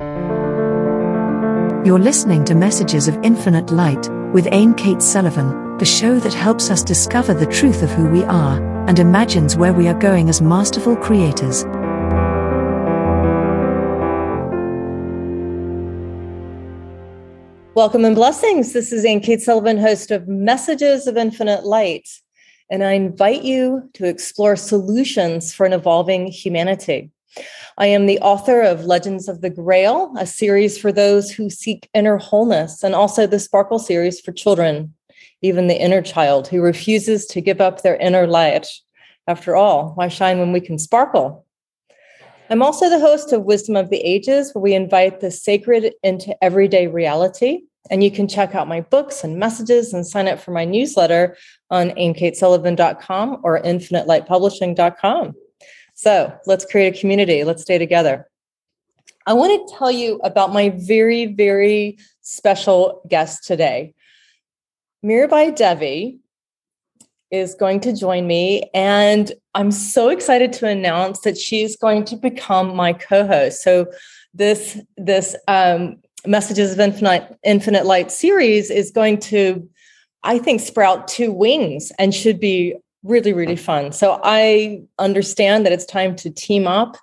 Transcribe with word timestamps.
You're 0.00 2.00
listening 2.00 2.44
to 2.46 2.54
Messages 2.56 3.06
of 3.06 3.16
Infinite 3.22 3.70
Light 3.70 4.10
with 4.32 4.46
Ayn 4.46 4.76
Cates 4.76 5.06
Sullivan, 5.06 5.78
the 5.78 5.84
show 5.84 6.18
that 6.18 6.34
helps 6.34 6.68
us 6.68 6.82
discover 6.82 7.32
the 7.32 7.46
truth 7.46 7.80
of 7.80 7.90
who 7.90 8.08
we 8.08 8.24
are 8.24 8.60
and 8.88 8.98
imagines 8.98 9.56
where 9.56 9.72
we 9.72 9.86
are 9.86 9.94
going 9.94 10.28
as 10.28 10.42
masterful 10.42 10.96
creators. 10.96 11.64
Welcome 17.76 18.04
and 18.04 18.16
blessings. 18.16 18.72
This 18.72 18.92
is 18.92 19.04
Ayn 19.04 19.22
Cates 19.22 19.44
Sullivan, 19.44 19.78
host 19.78 20.10
of 20.10 20.26
Messages 20.26 21.06
of 21.06 21.16
Infinite 21.16 21.64
Light, 21.64 22.08
and 22.68 22.82
I 22.82 22.94
invite 22.94 23.44
you 23.44 23.88
to 23.92 24.08
explore 24.08 24.56
solutions 24.56 25.54
for 25.54 25.66
an 25.66 25.72
evolving 25.72 26.26
humanity. 26.26 27.12
I 27.76 27.86
am 27.86 28.06
the 28.06 28.20
author 28.20 28.60
of 28.60 28.84
Legends 28.84 29.28
of 29.28 29.40
the 29.40 29.50
Grail, 29.50 30.14
a 30.18 30.26
series 30.26 30.78
for 30.78 30.92
those 30.92 31.30
who 31.30 31.50
seek 31.50 31.88
inner 31.92 32.18
wholeness, 32.18 32.82
and 32.82 32.94
also 32.94 33.26
the 33.26 33.40
Sparkle 33.40 33.78
series 33.78 34.20
for 34.20 34.32
children, 34.32 34.94
even 35.42 35.66
the 35.66 35.80
inner 35.80 36.02
child 36.02 36.46
who 36.46 36.60
refuses 36.60 37.26
to 37.26 37.40
give 37.40 37.60
up 37.60 37.82
their 37.82 37.96
inner 37.96 38.26
light. 38.26 38.68
After 39.26 39.56
all, 39.56 39.92
why 39.94 40.08
shine 40.08 40.38
when 40.38 40.52
we 40.52 40.60
can 40.60 40.78
sparkle? 40.78 41.46
I'm 42.50 42.62
also 42.62 42.90
the 42.90 43.00
host 43.00 43.32
of 43.32 43.44
Wisdom 43.44 43.74
of 43.74 43.90
the 43.90 44.00
Ages, 44.00 44.52
where 44.52 44.62
we 44.62 44.74
invite 44.74 45.20
the 45.20 45.30
sacred 45.30 45.94
into 46.02 46.36
everyday 46.44 46.86
reality. 46.86 47.62
And 47.90 48.04
you 48.04 48.10
can 48.10 48.28
check 48.28 48.54
out 48.54 48.68
my 48.68 48.80
books 48.82 49.24
and 49.24 49.38
messages 49.38 49.92
and 49.92 50.06
sign 50.06 50.28
up 50.28 50.40
for 50.40 50.52
my 50.52 50.64
newsletter 50.64 51.36
on 51.70 51.90
ayncatessullivan.com 51.90 53.40
or 53.42 53.60
infinitelightpublishing.com. 53.60 55.34
So 55.94 56.36
let's 56.46 56.64
create 56.64 56.96
a 56.96 57.00
community. 57.00 57.44
Let's 57.44 57.62
stay 57.62 57.78
together. 57.78 58.28
I 59.26 59.32
want 59.32 59.68
to 59.68 59.74
tell 59.76 59.90
you 59.90 60.16
about 60.22 60.52
my 60.52 60.70
very, 60.70 61.26
very 61.26 61.98
special 62.20 63.00
guest 63.08 63.44
today. 63.44 63.94
Mirabai 65.04 65.54
Devi 65.54 66.18
is 67.30 67.54
going 67.54 67.80
to 67.80 67.92
join 67.94 68.26
me. 68.26 68.70
And 68.74 69.32
I'm 69.54 69.70
so 69.70 70.08
excited 70.08 70.52
to 70.54 70.68
announce 70.68 71.20
that 71.20 71.38
she's 71.38 71.76
going 71.76 72.04
to 72.06 72.16
become 72.16 72.74
my 72.76 72.92
co-host. 72.92 73.62
So 73.62 73.86
this 74.34 74.80
this 74.96 75.36
um, 75.48 75.96
Messages 76.26 76.72
of 76.72 76.80
Infinite 76.80 77.36
Infinite 77.44 77.86
Light 77.86 78.10
series 78.10 78.70
is 78.70 78.90
going 78.90 79.18
to, 79.20 79.68
I 80.22 80.38
think, 80.38 80.60
sprout 80.60 81.08
two 81.08 81.32
wings 81.32 81.92
and 81.98 82.14
should 82.14 82.40
be 82.40 82.74
really, 83.04 83.32
really 83.32 83.56
fun. 83.56 83.92
So 83.92 84.20
I 84.24 84.82
understand 84.98 85.64
that 85.64 85.72
it's 85.72 85.84
time 85.84 86.16
to 86.16 86.30
team 86.30 86.66
up 86.66 86.96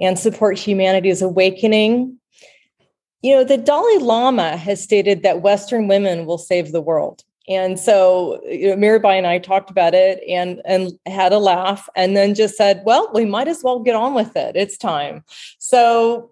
and 0.00 0.18
support 0.18 0.58
humanity's 0.58 1.20
awakening. 1.20 2.18
You 3.22 3.36
know, 3.36 3.44
the 3.44 3.58
Dalai 3.58 3.98
Lama 3.98 4.56
has 4.56 4.82
stated 4.82 5.22
that 5.22 5.42
Western 5.42 5.88
women 5.88 6.24
will 6.24 6.38
save 6.38 6.72
the 6.72 6.80
world. 6.80 7.22
And 7.46 7.78
so 7.78 8.40
you 8.44 8.74
know, 8.74 8.76
Mirabai 8.76 9.18
and 9.18 9.26
I 9.26 9.38
talked 9.38 9.70
about 9.70 9.92
it 9.92 10.22
and 10.26 10.62
and 10.64 10.92
had 11.04 11.32
a 11.32 11.38
laugh 11.38 11.88
and 11.94 12.16
then 12.16 12.34
just 12.34 12.56
said, 12.56 12.82
well, 12.86 13.10
we 13.12 13.26
might 13.26 13.48
as 13.48 13.62
well 13.62 13.80
get 13.80 13.94
on 13.94 14.14
with 14.14 14.34
it. 14.34 14.56
It's 14.56 14.78
time. 14.78 15.24
So 15.58 16.30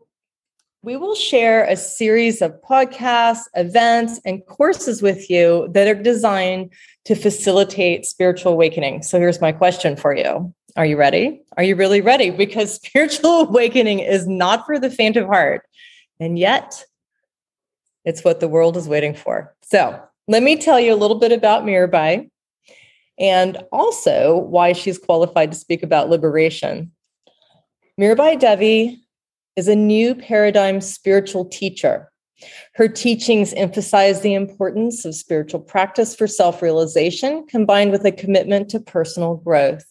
we 0.83 0.97
will 0.97 1.15
share 1.15 1.65
a 1.65 1.77
series 1.77 2.43
of 2.43 2.61
podcasts, 2.63 3.45
events, 3.55 4.21
and 4.25 4.45
courses 4.47 5.01
with 5.01 5.31
you 5.31 5.69
that 5.73 5.87
are 5.87 6.01
designed 6.01 6.73
to 7.05 7.15
facilitate 7.15 8.05
spiritual 8.05 8.53
awakening. 8.53 9.03
So 9.03 9.19
here's 9.21 9.41
my 9.41 9.53
question 9.53 9.97
for 9.97 10.15
you. 10.15 10.53
Are 10.77 10.87
you 10.87 10.97
ready? 10.97 11.41
Are 11.57 11.63
you 11.63 11.77
really 11.77 12.01
ready? 12.01 12.31
Because 12.31 12.75
spiritual 12.85 13.43
awakening 13.43 14.01
is 14.01 14.27
not 14.27 14.67
for 14.67 14.79
the 14.79 14.91
faint 14.91 15.17
of 15.17 15.27
heart. 15.27 15.63
And 16.19 16.39
yet, 16.39 16.85
it's 18.05 18.25
what 18.25 18.41
the 18.41 18.49
world 18.49 18.77
is 18.77 18.89
waiting 18.89 19.15
for. 19.15 19.55
So, 19.63 20.01
let 20.27 20.43
me 20.43 20.57
tell 20.57 20.81
you 20.81 20.95
a 20.95 20.97
little 20.97 21.19
bit 21.19 21.33
about 21.33 21.65
Mirabai 21.65 22.29
and 23.19 23.63
also 23.71 24.37
why 24.37 24.73
she's 24.73 24.98
qualified 24.98 25.53
to 25.53 25.59
speak 25.59 25.83
about 25.83 26.09
liberation. 26.09 26.92
Mirabai 28.01 28.39
Devi 28.39 29.02
is 29.57 29.68
a 29.68 29.77
new 29.77 30.14
paradigm 30.14 30.80
spiritual 30.80 31.45
teacher. 31.45 32.11
Her 32.74 32.89
teachings 32.89 33.52
emphasize 33.55 34.20
the 34.20 34.35
importance 34.35 35.05
of 35.05 35.14
spiritual 35.14 35.61
practice 35.61 36.14
for 36.17 36.27
self 36.27 36.61
realization 36.61 37.46
combined 37.46 37.92
with 37.92 38.05
a 38.05 38.12
commitment 38.12 38.68
to 38.70 38.80
personal 38.80 39.36
growth. 39.36 39.85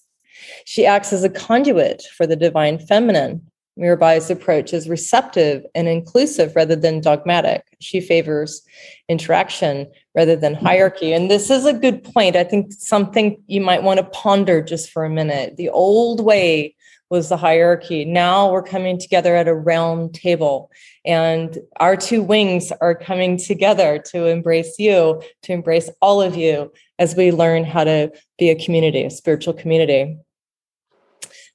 She 0.66 0.85
acts 0.85 1.13
as 1.13 1.23
a 1.23 1.29
conduit 1.29 2.03
for 2.17 2.27
the 2.27 2.35
divine 2.35 2.79
feminine, 2.79 3.41
Mirabai's 3.79 4.29
approach 4.29 4.73
is 4.73 4.89
receptive 4.89 5.66
and 5.73 5.88
inclusive 5.88 6.55
rather 6.55 6.75
than 6.75 7.00
dogmatic. 7.00 7.63
She 7.79 8.01
favors 8.01 8.61
interaction 9.07 9.88
rather 10.13 10.35
than 10.35 10.55
hierarchy. 10.55 11.13
And 11.13 11.31
this 11.31 11.50
is 11.50 11.66
a 11.66 11.73
good 11.73 12.03
point. 12.03 12.35
I 12.35 12.44
think 12.44 12.73
something 12.73 13.41
you 13.47 13.61
might 13.61 13.83
want 13.83 14.00
to 14.00 14.05
ponder 14.05 14.61
just 14.61 14.91
for 14.91 15.05
a 15.05 15.09
minute. 15.09 15.55
The 15.55 15.69
old 15.69 16.19
way 16.19 16.75
was 17.11 17.27
the 17.27 17.38
hierarchy. 17.38 18.05
Now 18.05 18.49
we're 18.49 18.63
coming 18.63 18.97
together 18.97 19.35
at 19.35 19.49
a 19.49 19.53
round 19.53 20.16
table, 20.16 20.72
and 21.05 21.59
our 21.79 21.97
two 21.97 22.23
wings 22.23 22.72
are 22.79 22.95
coming 22.95 23.38
together 23.38 23.99
to 24.11 24.27
embrace 24.27 24.79
you, 24.79 25.21
to 25.44 25.51
embrace 25.51 25.89
all 26.01 26.21
of 26.21 26.38
you 26.38 26.71
as 26.97 27.16
we 27.16 27.31
learn 27.31 27.66
how 27.66 27.83
to 27.83 28.11
be 28.39 28.50
a 28.50 28.55
community, 28.55 29.03
a 29.03 29.09
spiritual 29.09 29.53
community. 29.53 30.17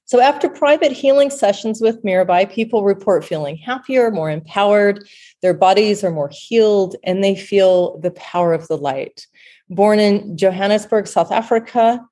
So, 0.05 0.21
after 0.21 0.47
private 0.47 0.93
healing 0.93 1.31
sessions 1.31 1.81
with 1.81 2.03
Mirabai, 2.03 2.49
people 2.49 2.83
report 2.83 3.25
feeling 3.25 3.57
happier, 3.57 4.11
more 4.11 4.29
empowered, 4.29 5.05
their 5.41 5.55
bodies 5.55 6.03
are 6.03 6.11
more 6.11 6.29
healed, 6.31 6.95
and 7.03 7.23
they 7.23 7.35
feel 7.35 7.97
the 7.97 8.11
power 8.11 8.53
of 8.53 8.67
the 8.67 8.77
light. 8.77 9.25
Born 9.69 9.99
in 9.99 10.37
Johannesburg, 10.37 11.07
South 11.07 11.31
Africa, 11.31 12.07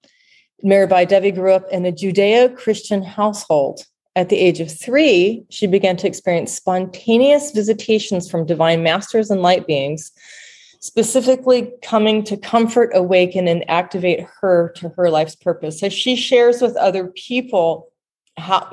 Mirabai 0.63 1.07
Devi 1.07 1.31
grew 1.31 1.53
up 1.53 1.67
in 1.69 1.85
a 1.85 1.91
Judeo 1.91 2.55
Christian 2.55 3.03
household. 3.03 3.81
At 4.16 4.29
the 4.29 4.38
age 4.38 4.61
of 4.61 4.71
three, 4.71 5.43
she 5.49 5.67
began 5.67 5.97
to 5.97 6.07
experience 6.07 6.53
spontaneous 6.53 7.51
visitations 7.51 8.29
from 8.29 8.45
divine 8.45 8.81
masters 8.81 9.29
and 9.29 9.41
light 9.41 9.67
beings, 9.67 10.11
specifically 10.79 11.73
coming 11.83 12.23
to 12.23 12.38
comfort, 12.38 12.91
awaken, 12.93 13.47
and 13.47 13.69
activate 13.69 14.25
her 14.39 14.71
to 14.77 14.89
her 14.95 15.09
life's 15.09 15.35
purpose. 15.35 15.81
So 15.81 15.89
she 15.89 16.16
shares 16.16 16.61
with 16.61 16.77
other 16.77 17.07
people 17.07 17.91
how 18.37 18.69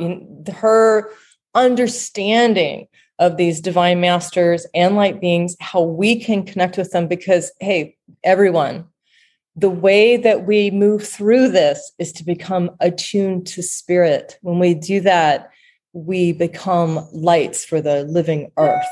her 0.52 1.10
understanding 1.54 2.86
of 3.18 3.36
these 3.36 3.60
divine 3.60 4.00
masters 4.00 4.66
and 4.74 4.96
light 4.96 5.20
beings, 5.20 5.56
how 5.60 5.82
we 5.82 6.20
can 6.20 6.44
connect 6.44 6.76
with 6.76 6.90
them. 6.92 7.08
Because, 7.08 7.52
hey, 7.60 7.96
everyone, 8.24 8.86
the 9.54 9.70
way 9.70 10.16
that 10.16 10.46
we 10.46 10.70
move 10.70 11.06
through 11.06 11.48
this 11.48 11.92
is 11.98 12.12
to 12.12 12.24
become 12.24 12.70
attuned 12.80 13.46
to 13.48 13.62
spirit. 13.62 14.38
When 14.42 14.58
we 14.58 14.74
do 14.74 15.00
that, 15.00 15.50
we 15.92 16.32
become 16.32 17.06
lights 17.12 17.64
for 17.64 17.80
the 17.80 18.04
living 18.04 18.50
earth. 18.56 18.86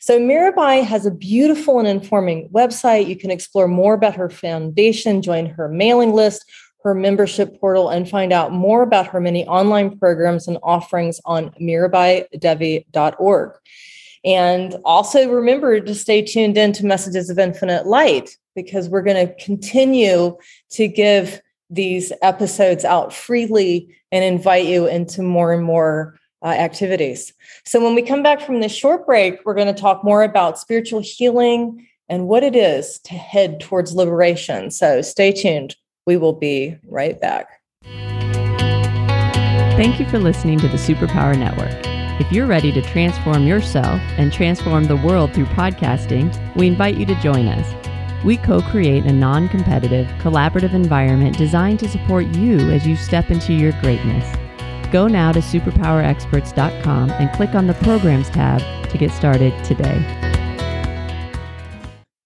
So 0.00 0.20
Mirabai 0.20 0.84
has 0.84 1.06
a 1.06 1.10
beautiful 1.10 1.78
and 1.78 1.88
informing 1.88 2.50
website. 2.50 3.08
You 3.08 3.16
can 3.16 3.30
explore 3.30 3.66
more 3.66 3.94
about 3.94 4.14
her 4.16 4.28
foundation, 4.28 5.22
join 5.22 5.46
her 5.46 5.68
mailing 5.68 6.12
list, 6.12 6.44
her 6.84 6.94
membership 6.94 7.58
portal, 7.58 7.88
and 7.88 8.08
find 8.08 8.32
out 8.32 8.52
more 8.52 8.82
about 8.82 9.06
her 9.06 9.20
many 9.20 9.46
online 9.46 9.98
programs 9.98 10.46
and 10.46 10.58
offerings 10.62 11.18
on 11.24 11.50
mirabaidevi.org. 11.60 13.52
And 14.24 14.76
also 14.84 15.28
remember 15.28 15.80
to 15.80 15.94
stay 15.94 16.22
tuned 16.22 16.58
in 16.58 16.72
to 16.74 16.86
Messages 16.86 17.30
of 17.30 17.38
Infinite 17.38 17.86
Light 17.86 18.36
because 18.54 18.88
we're 18.88 19.02
going 19.02 19.26
to 19.26 19.34
continue 19.44 20.36
to 20.70 20.88
give 20.88 21.40
these 21.70 22.12
episodes 22.22 22.84
out 22.84 23.12
freely 23.12 23.94
and 24.12 24.24
invite 24.24 24.66
you 24.66 24.86
into 24.86 25.22
more 25.22 25.52
and 25.52 25.64
more 25.64 26.18
uh, 26.42 26.48
activities. 26.48 27.32
So, 27.64 27.82
when 27.82 27.94
we 27.94 28.02
come 28.02 28.22
back 28.22 28.40
from 28.40 28.60
this 28.60 28.74
short 28.74 29.06
break, 29.06 29.40
we're 29.44 29.54
going 29.54 29.74
to 29.74 29.80
talk 29.80 30.04
more 30.04 30.22
about 30.22 30.58
spiritual 30.58 31.00
healing 31.00 31.88
and 32.08 32.28
what 32.28 32.44
it 32.44 32.54
is 32.54 32.98
to 33.00 33.14
head 33.14 33.60
towards 33.60 33.94
liberation. 33.94 34.70
So, 34.70 35.00
stay 35.00 35.32
tuned. 35.32 35.74
We 36.06 36.18
will 36.18 36.34
be 36.34 36.76
right 36.86 37.18
back. 37.18 37.48
Thank 39.76 39.98
you 39.98 40.06
for 40.06 40.18
listening 40.18 40.60
to 40.60 40.68
the 40.68 40.76
Superpower 40.76 41.36
Network. 41.36 41.72
If 42.20 42.30
you're 42.30 42.46
ready 42.46 42.70
to 42.70 42.80
transform 42.80 43.44
yourself 43.44 44.00
and 44.18 44.32
transform 44.32 44.84
the 44.84 44.94
world 44.96 45.32
through 45.32 45.46
podcasting, 45.46 46.30
we 46.54 46.68
invite 46.68 46.96
you 46.96 47.06
to 47.06 47.14
join 47.16 47.48
us. 47.48 47.93
We 48.24 48.38
co 48.38 48.62
create 48.62 49.04
a 49.04 49.12
non 49.12 49.50
competitive, 49.50 50.06
collaborative 50.22 50.72
environment 50.72 51.36
designed 51.36 51.78
to 51.80 51.88
support 51.90 52.24
you 52.28 52.58
as 52.70 52.86
you 52.86 52.96
step 52.96 53.30
into 53.30 53.52
your 53.52 53.72
greatness. 53.82 54.24
Go 54.90 55.06
now 55.06 55.30
to 55.30 55.40
superpowerexperts.com 55.40 57.10
and 57.10 57.30
click 57.32 57.54
on 57.54 57.66
the 57.66 57.74
Programs 57.74 58.30
tab 58.30 58.62
to 58.88 58.96
get 58.96 59.10
started 59.10 59.52
today. 59.62 60.00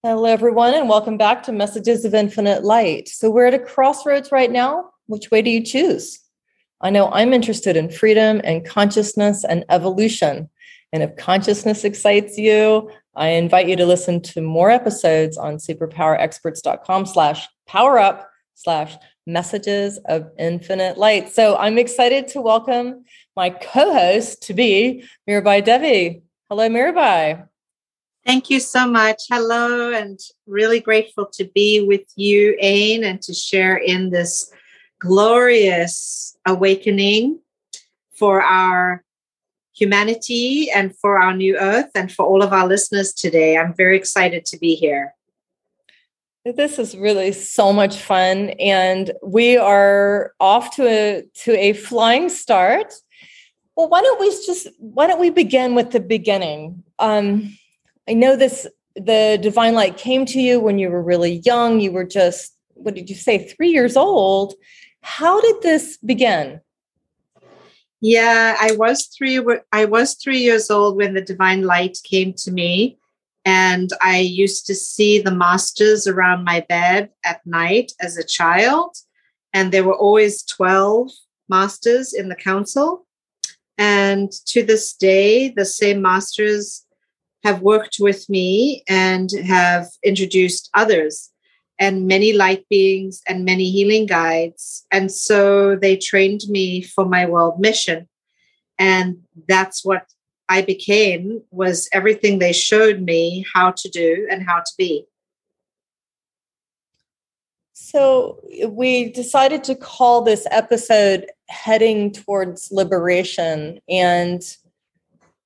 Hello, 0.04 0.26
everyone, 0.26 0.74
and 0.74 0.88
welcome 0.88 1.16
back 1.16 1.42
to 1.42 1.52
Messages 1.52 2.04
of 2.04 2.14
Infinite 2.14 2.62
Light. 2.62 3.08
So, 3.08 3.28
we're 3.28 3.46
at 3.46 3.54
a 3.54 3.58
crossroads 3.58 4.30
right 4.30 4.52
now. 4.52 4.90
Which 5.06 5.32
way 5.32 5.42
do 5.42 5.50
you 5.50 5.64
choose? 5.64 6.20
I 6.80 6.90
know 6.90 7.10
I'm 7.10 7.34
interested 7.34 7.76
in 7.76 7.90
freedom 7.90 8.40
and 8.44 8.64
consciousness 8.64 9.44
and 9.44 9.64
evolution. 9.68 10.48
And 10.92 11.02
if 11.02 11.16
consciousness 11.16 11.82
excites 11.82 12.38
you, 12.38 12.88
I 13.18 13.30
invite 13.30 13.68
you 13.68 13.74
to 13.74 13.84
listen 13.84 14.20
to 14.22 14.40
more 14.40 14.70
episodes 14.70 15.36
on 15.36 15.56
superpowerexperts.com 15.56 17.04
slash 17.04 17.48
power 17.66 17.98
up 17.98 18.30
slash 18.54 18.96
messages 19.26 19.98
of 20.06 20.30
infinite 20.38 20.98
light. 20.98 21.28
So 21.28 21.56
I'm 21.56 21.78
excited 21.78 22.28
to 22.28 22.40
welcome 22.40 23.04
my 23.34 23.50
co-host 23.50 24.42
to 24.44 24.54
be 24.54 25.04
Mirabai 25.28 25.64
Devi. 25.64 26.22
Hello, 26.48 26.68
Mirabai. 26.68 27.44
Thank 28.24 28.50
you 28.50 28.60
so 28.60 28.86
much. 28.86 29.22
Hello, 29.28 29.92
and 29.92 30.20
really 30.46 30.78
grateful 30.78 31.26
to 31.32 31.44
be 31.56 31.80
with 31.80 32.06
you, 32.14 32.56
Ayn, 32.62 33.02
and 33.02 33.20
to 33.22 33.34
share 33.34 33.76
in 33.76 34.10
this 34.10 34.52
glorious 35.00 36.36
awakening 36.46 37.40
for 38.14 38.42
our 38.42 39.02
humanity 39.78 40.70
and 40.70 40.96
for 40.98 41.20
our 41.20 41.34
new 41.34 41.56
earth 41.56 41.90
and 41.94 42.10
for 42.10 42.26
all 42.26 42.42
of 42.42 42.52
our 42.52 42.66
listeners 42.66 43.12
today. 43.12 43.56
I'm 43.56 43.74
very 43.74 43.96
excited 43.96 44.44
to 44.46 44.58
be 44.58 44.74
here. 44.74 45.14
This 46.44 46.78
is 46.78 46.96
really 46.96 47.32
so 47.32 47.72
much 47.72 47.96
fun 47.96 48.50
and 48.58 49.10
we 49.22 49.58
are 49.58 50.32
off 50.40 50.74
to 50.76 50.86
a 50.86 51.22
to 51.44 51.52
a 51.58 51.74
flying 51.74 52.28
start. 52.28 52.94
Well, 53.76 53.88
why 53.88 54.00
don't 54.00 54.20
we 54.20 54.30
just 54.30 54.68
why 54.78 55.06
don't 55.06 55.20
we 55.20 55.30
begin 55.30 55.74
with 55.74 55.90
the 55.90 56.00
beginning? 56.00 56.82
Um, 56.98 57.56
I 58.08 58.14
know 58.14 58.34
this 58.34 58.66
the 58.96 59.38
divine 59.40 59.74
light 59.74 59.98
came 59.98 60.24
to 60.26 60.40
you 60.40 60.58
when 60.58 60.78
you 60.78 60.90
were 60.90 61.02
really 61.02 61.42
young. 61.44 61.80
You 61.80 61.92
were 61.92 62.04
just 62.04 62.56
what 62.74 62.94
did 62.94 63.10
you 63.10 63.16
say 63.16 63.38
3 63.38 63.68
years 63.68 63.96
old. 63.96 64.54
How 65.02 65.40
did 65.40 65.62
this 65.62 65.98
begin? 65.98 66.60
Yeah, 68.00 68.56
I 68.60 68.72
was 68.76 69.06
three. 69.06 69.40
I 69.72 69.84
was 69.84 70.14
three 70.14 70.38
years 70.38 70.70
old 70.70 70.96
when 70.96 71.14
the 71.14 71.20
divine 71.20 71.62
light 71.62 71.98
came 72.04 72.32
to 72.34 72.52
me, 72.52 72.98
and 73.44 73.90
I 74.00 74.18
used 74.18 74.66
to 74.66 74.74
see 74.74 75.20
the 75.20 75.34
masters 75.34 76.06
around 76.06 76.44
my 76.44 76.64
bed 76.68 77.10
at 77.24 77.44
night 77.44 77.92
as 78.00 78.16
a 78.16 78.24
child, 78.24 78.96
and 79.52 79.72
there 79.72 79.84
were 79.84 79.96
always 79.96 80.44
twelve 80.44 81.10
masters 81.48 82.12
in 82.14 82.28
the 82.28 82.36
council. 82.36 83.04
And 83.78 84.30
to 84.46 84.62
this 84.62 84.94
day, 84.94 85.48
the 85.48 85.64
same 85.64 86.02
masters 86.02 86.84
have 87.44 87.62
worked 87.62 87.96
with 88.00 88.28
me 88.28 88.82
and 88.88 89.30
have 89.44 89.86
introduced 90.04 90.70
others 90.74 91.30
and 91.78 92.06
many 92.06 92.32
light 92.32 92.66
beings 92.68 93.22
and 93.26 93.44
many 93.44 93.70
healing 93.70 94.06
guides. 94.06 94.84
And 94.90 95.10
so 95.12 95.76
they 95.76 95.96
trained 95.96 96.42
me 96.48 96.82
for 96.82 97.04
my 97.04 97.26
world 97.26 97.60
mission. 97.60 98.08
And 98.78 99.18
that's 99.48 99.84
what 99.84 100.06
I 100.48 100.62
became 100.62 101.42
was 101.50 101.88
everything 101.92 102.38
they 102.38 102.52
showed 102.52 103.00
me 103.00 103.44
how 103.54 103.72
to 103.72 103.88
do 103.88 104.26
and 104.30 104.42
how 104.46 104.58
to 104.58 104.72
be. 104.76 105.04
So 107.74 108.40
we 108.68 109.12
decided 109.12 109.64
to 109.64 109.74
call 109.74 110.22
this 110.22 110.46
episode 110.50 111.26
heading 111.48 112.12
towards 112.12 112.70
liberation 112.70 113.80
and 113.88 114.42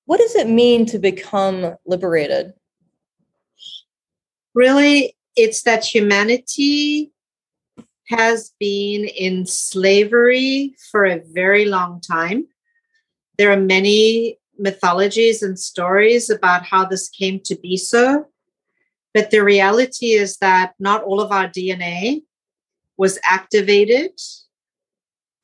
what 0.07 0.19
does 0.19 0.35
it 0.35 0.49
mean 0.49 0.85
to 0.87 0.99
become 0.99 1.77
liberated? 1.87 2.53
Really 4.55 5.15
it's 5.37 5.63
that 5.63 5.85
humanity 5.85 7.13
has 8.07 8.53
been 8.59 9.05
in 9.05 9.47
slavery 9.47 10.75
for 10.91 11.05
a 11.05 11.23
very 11.33 11.65
long 11.65 12.01
time. 12.01 12.47
There 13.39 13.51
are 13.51 13.61
many 13.61 14.39
mythologies 14.59 15.43
and 15.43 15.59
stories 15.59 16.29
about 16.29 16.65
how 16.65 16.85
this 16.85 17.09
came 17.09 17.41
to 17.41 17.57
be 17.57 17.77
so. 17.77 18.27
But 19.15 19.31
the 19.31 19.43
reality 19.43 20.13
is 20.13 20.39
that 20.39 20.75
not 20.79 21.03
all 21.05 21.21
of 21.21 21.33
our 21.33 21.49
DNA 21.49 22.23
was 22.97 23.19
activated, 23.25 24.13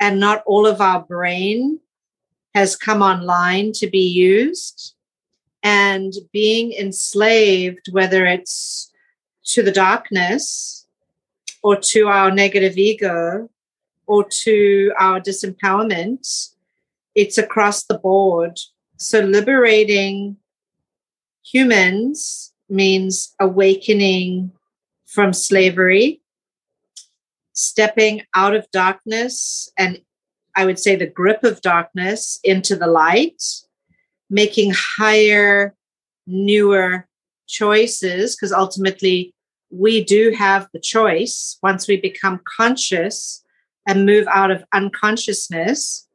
and 0.00 0.20
not 0.20 0.42
all 0.46 0.66
of 0.66 0.80
our 0.80 1.02
brain 1.02 1.80
has 2.54 2.76
come 2.76 3.02
online 3.02 3.72
to 3.72 3.86
be 3.88 4.06
used. 4.06 4.94
And 5.62 6.12
being 6.32 6.72
enslaved, 6.72 7.88
whether 7.90 8.24
it's 8.24 8.92
to 9.48 9.62
the 9.62 9.72
darkness 9.72 10.86
or 11.62 11.76
to 11.76 12.08
our 12.08 12.30
negative 12.30 12.76
ego 12.78 13.48
or 14.06 14.24
to 14.24 14.92
our 14.98 15.20
disempowerment. 15.20 16.50
It's 17.14 17.38
across 17.38 17.84
the 17.84 17.98
board. 17.98 18.58
So 18.96 19.20
liberating 19.20 20.36
humans 21.44 22.52
means 22.68 23.34
awakening 23.40 24.52
from 25.06 25.32
slavery, 25.32 26.20
stepping 27.52 28.22
out 28.34 28.54
of 28.54 28.70
darkness 28.70 29.70
and 29.78 30.00
I 30.58 30.64
would 30.64 30.80
say 30.80 30.96
the 30.96 31.06
grip 31.06 31.44
of 31.44 31.60
darkness 31.60 32.40
into 32.42 32.74
the 32.74 32.88
light, 32.88 33.40
making 34.28 34.72
higher, 34.74 35.76
newer 36.26 37.06
choices, 37.46 38.34
because 38.34 38.52
ultimately 38.52 39.32
we 39.70 40.04
do 40.04 40.30
have 40.36 40.68
the 40.72 40.80
choice 40.80 41.58
once 41.62 41.86
we 41.86 42.00
become 42.00 42.40
conscious 42.44 43.44
and 43.86 44.06
move 44.06 44.26
out 44.28 44.50
of 44.50 44.64
unconsciousness 44.72 46.06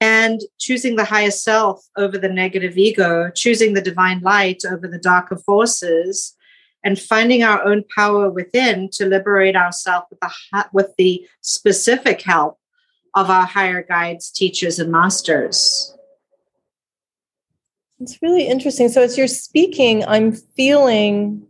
and 0.00 0.40
choosing 0.58 0.96
the 0.96 1.04
higher 1.04 1.30
self 1.30 1.86
over 1.96 2.16
the 2.16 2.28
negative 2.28 2.78
ego, 2.78 3.30
choosing 3.34 3.74
the 3.74 3.82
divine 3.82 4.20
light 4.20 4.62
over 4.70 4.88
the 4.88 4.98
darker 4.98 5.36
forces, 5.36 6.36
and 6.82 6.98
finding 6.98 7.42
our 7.42 7.62
own 7.62 7.84
power 7.94 8.30
within 8.30 8.88
to 8.90 9.04
liberate 9.04 9.56
ourselves 9.56 10.06
with 10.10 10.20
the, 10.20 10.66
with 10.72 10.94
the 10.96 11.26
specific 11.42 12.22
help 12.22 12.58
of 13.14 13.28
our 13.28 13.44
higher 13.44 13.82
guides, 13.82 14.30
teachers, 14.30 14.78
and 14.78 14.90
masters. 14.90 15.94
It's 17.98 18.22
really 18.22 18.48
interesting. 18.48 18.88
So, 18.88 19.02
as 19.02 19.18
you're 19.18 19.26
speaking, 19.26 20.06
I'm 20.06 20.32
feeling 20.32 21.46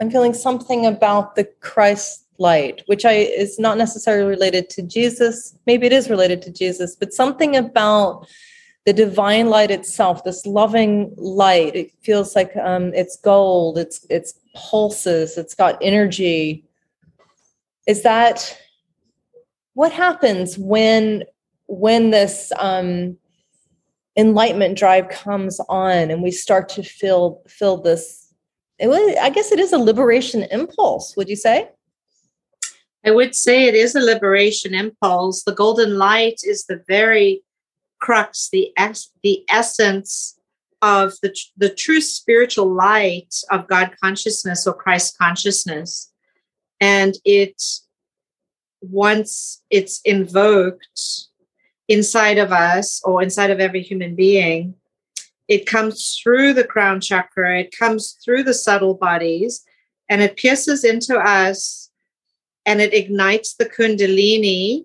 I'm 0.00 0.10
feeling 0.10 0.34
something 0.34 0.86
about 0.86 1.36
the 1.36 1.44
Christ 1.60 2.24
light, 2.38 2.82
which 2.86 3.04
I 3.04 3.12
is 3.12 3.58
not 3.58 3.76
necessarily 3.76 4.28
related 4.28 4.70
to 4.70 4.82
Jesus. 4.82 5.54
Maybe 5.66 5.86
it 5.86 5.92
is 5.92 6.08
related 6.08 6.40
to 6.42 6.52
Jesus, 6.52 6.96
but 6.96 7.12
something 7.12 7.54
about 7.54 8.26
the 8.86 8.94
divine 8.94 9.50
light 9.50 9.70
itself, 9.70 10.24
this 10.24 10.46
loving 10.46 11.12
light. 11.16 11.76
It 11.76 11.92
feels 12.02 12.34
like 12.34 12.56
um, 12.56 12.94
it's 12.94 13.16
gold. 13.18 13.76
It's 13.76 14.06
it's 14.08 14.34
pulses. 14.54 15.36
It's 15.36 15.54
got 15.54 15.78
energy. 15.82 16.64
Is 17.86 18.02
that 18.02 18.58
what 19.74 19.92
happens 19.92 20.56
when 20.56 21.24
when 21.66 22.10
this 22.10 22.52
um, 22.58 23.18
enlightenment 24.16 24.78
drive 24.78 25.08
comes 25.10 25.60
on 25.68 26.10
and 26.10 26.22
we 26.22 26.30
start 26.30 26.70
to 26.70 26.82
feel 26.82 27.42
feel 27.46 27.76
this 27.76 28.19
it 28.80 28.88
was, 28.88 29.14
I 29.20 29.28
guess 29.28 29.52
it 29.52 29.60
is 29.60 29.72
a 29.72 29.78
liberation 29.78 30.44
impulse, 30.44 31.14
would 31.16 31.28
you 31.28 31.36
say? 31.36 31.68
I 33.04 33.10
would 33.10 33.34
say 33.34 33.64
it 33.64 33.74
is 33.74 33.94
a 33.94 34.00
liberation 34.00 34.74
impulse. 34.74 35.42
The 35.42 35.54
golden 35.54 35.98
light 35.98 36.40
is 36.42 36.64
the 36.64 36.82
very 36.88 37.42
crux, 38.00 38.48
the 38.50 38.72
es- 38.78 39.10
the 39.22 39.44
essence 39.50 40.38
of 40.82 41.12
the, 41.22 41.34
the 41.58 41.68
true 41.68 42.00
spiritual 42.00 42.72
light 42.72 43.34
of 43.50 43.68
God 43.68 43.94
consciousness 44.02 44.66
or 44.66 44.72
Christ 44.72 45.18
consciousness. 45.18 46.10
And 46.80 47.14
it, 47.24 47.62
once 48.80 49.62
it's 49.68 50.00
invoked 50.06 51.28
inside 51.88 52.38
of 52.38 52.50
us 52.50 53.02
or 53.04 53.22
inside 53.22 53.50
of 53.50 53.60
every 53.60 53.82
human 53.82 54.14
being, 54.14 54.74
it 55.50 55.66
comes 55.66 56.16
through 56.22 56.54
the 56.54 56.64
crown 56.64 57.00
chakra, 57.00 57.58
it 57.58 57.76
comes 57.76 58.16
through 58.24 58.44
the 58.44 58.54
subtle 58.54 58.94
bodies, 58.94 59.64
and 60.08 60.22
it 60.22 60.36
pierces 60.36 60.84
into 60.84 61.18
us 61.18 61.90
and 62.64 62.80
it 62.80 62.94
ignites 62.94 63.56
the 63.56 63.68
Kundalini 63.68 64.84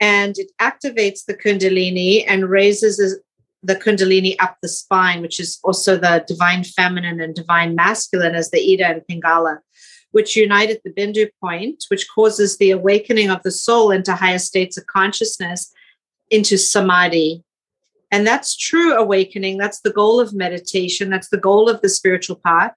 and 0.00 0.36
it 0.36 0.50
activates 0.60 1.24
the 1.24 1.34
Kundalini 1.34 2.24
and 2.26 2.50
raises 2.50 3.20
the 3.62 3.76
Kundalini 3.76 4.34
up 4.40 4.56
the 4.60 4.68
spine, 4.68 5.22
which 5.22 5.38
is 5.38 5.60
also 5.62 5.96
the 5.96 6.24
divine 6.26 6.64
feminine 6.64 7.20
and 7.20 7.34
divine 7.34 7.76
masculine 7.76 8.34
as 8.34 8.50
the 8.50 8.72
Ida 8.72 8.86
and 8.86 9.02
Pingala, 9.08 9.58
which 10.10 10.34
unite 10.34 10.70
at 10.70 10.82
the 10.82 10.90
Bindu 10.90 11.28
point, 11.40 11.84
which 11.88 12.08
causes 12.12 12.58
the 12.58 12.72
awakening 12.72 13.30
of 13.30 13.42
the 13.44 13.52
soul 13.52 13.92
into 13.92 14.16
higher 14.16 14.40
states 14.40 14.76
of 14.76 14.86
consciousness, 14.88 15.72
into 16.30 16.58
samadhi, 16.58 17.44
and 18.14 18.24
that's 18.24 18.56
true 18.56 18.94
awakening. 18.94 19.58
That's 19.58 19.80
the 19.80 19.90
goal 19.90 20.20
of 20.20 20.32
meditation. 20.32 21.10
That's 21.10 21.30
the 21.30 21.36
goal 21.36 21.68
of 21.68 21.80
the 21.80 21.88
spiritual 21.88 22.40
path. 22.46 22.72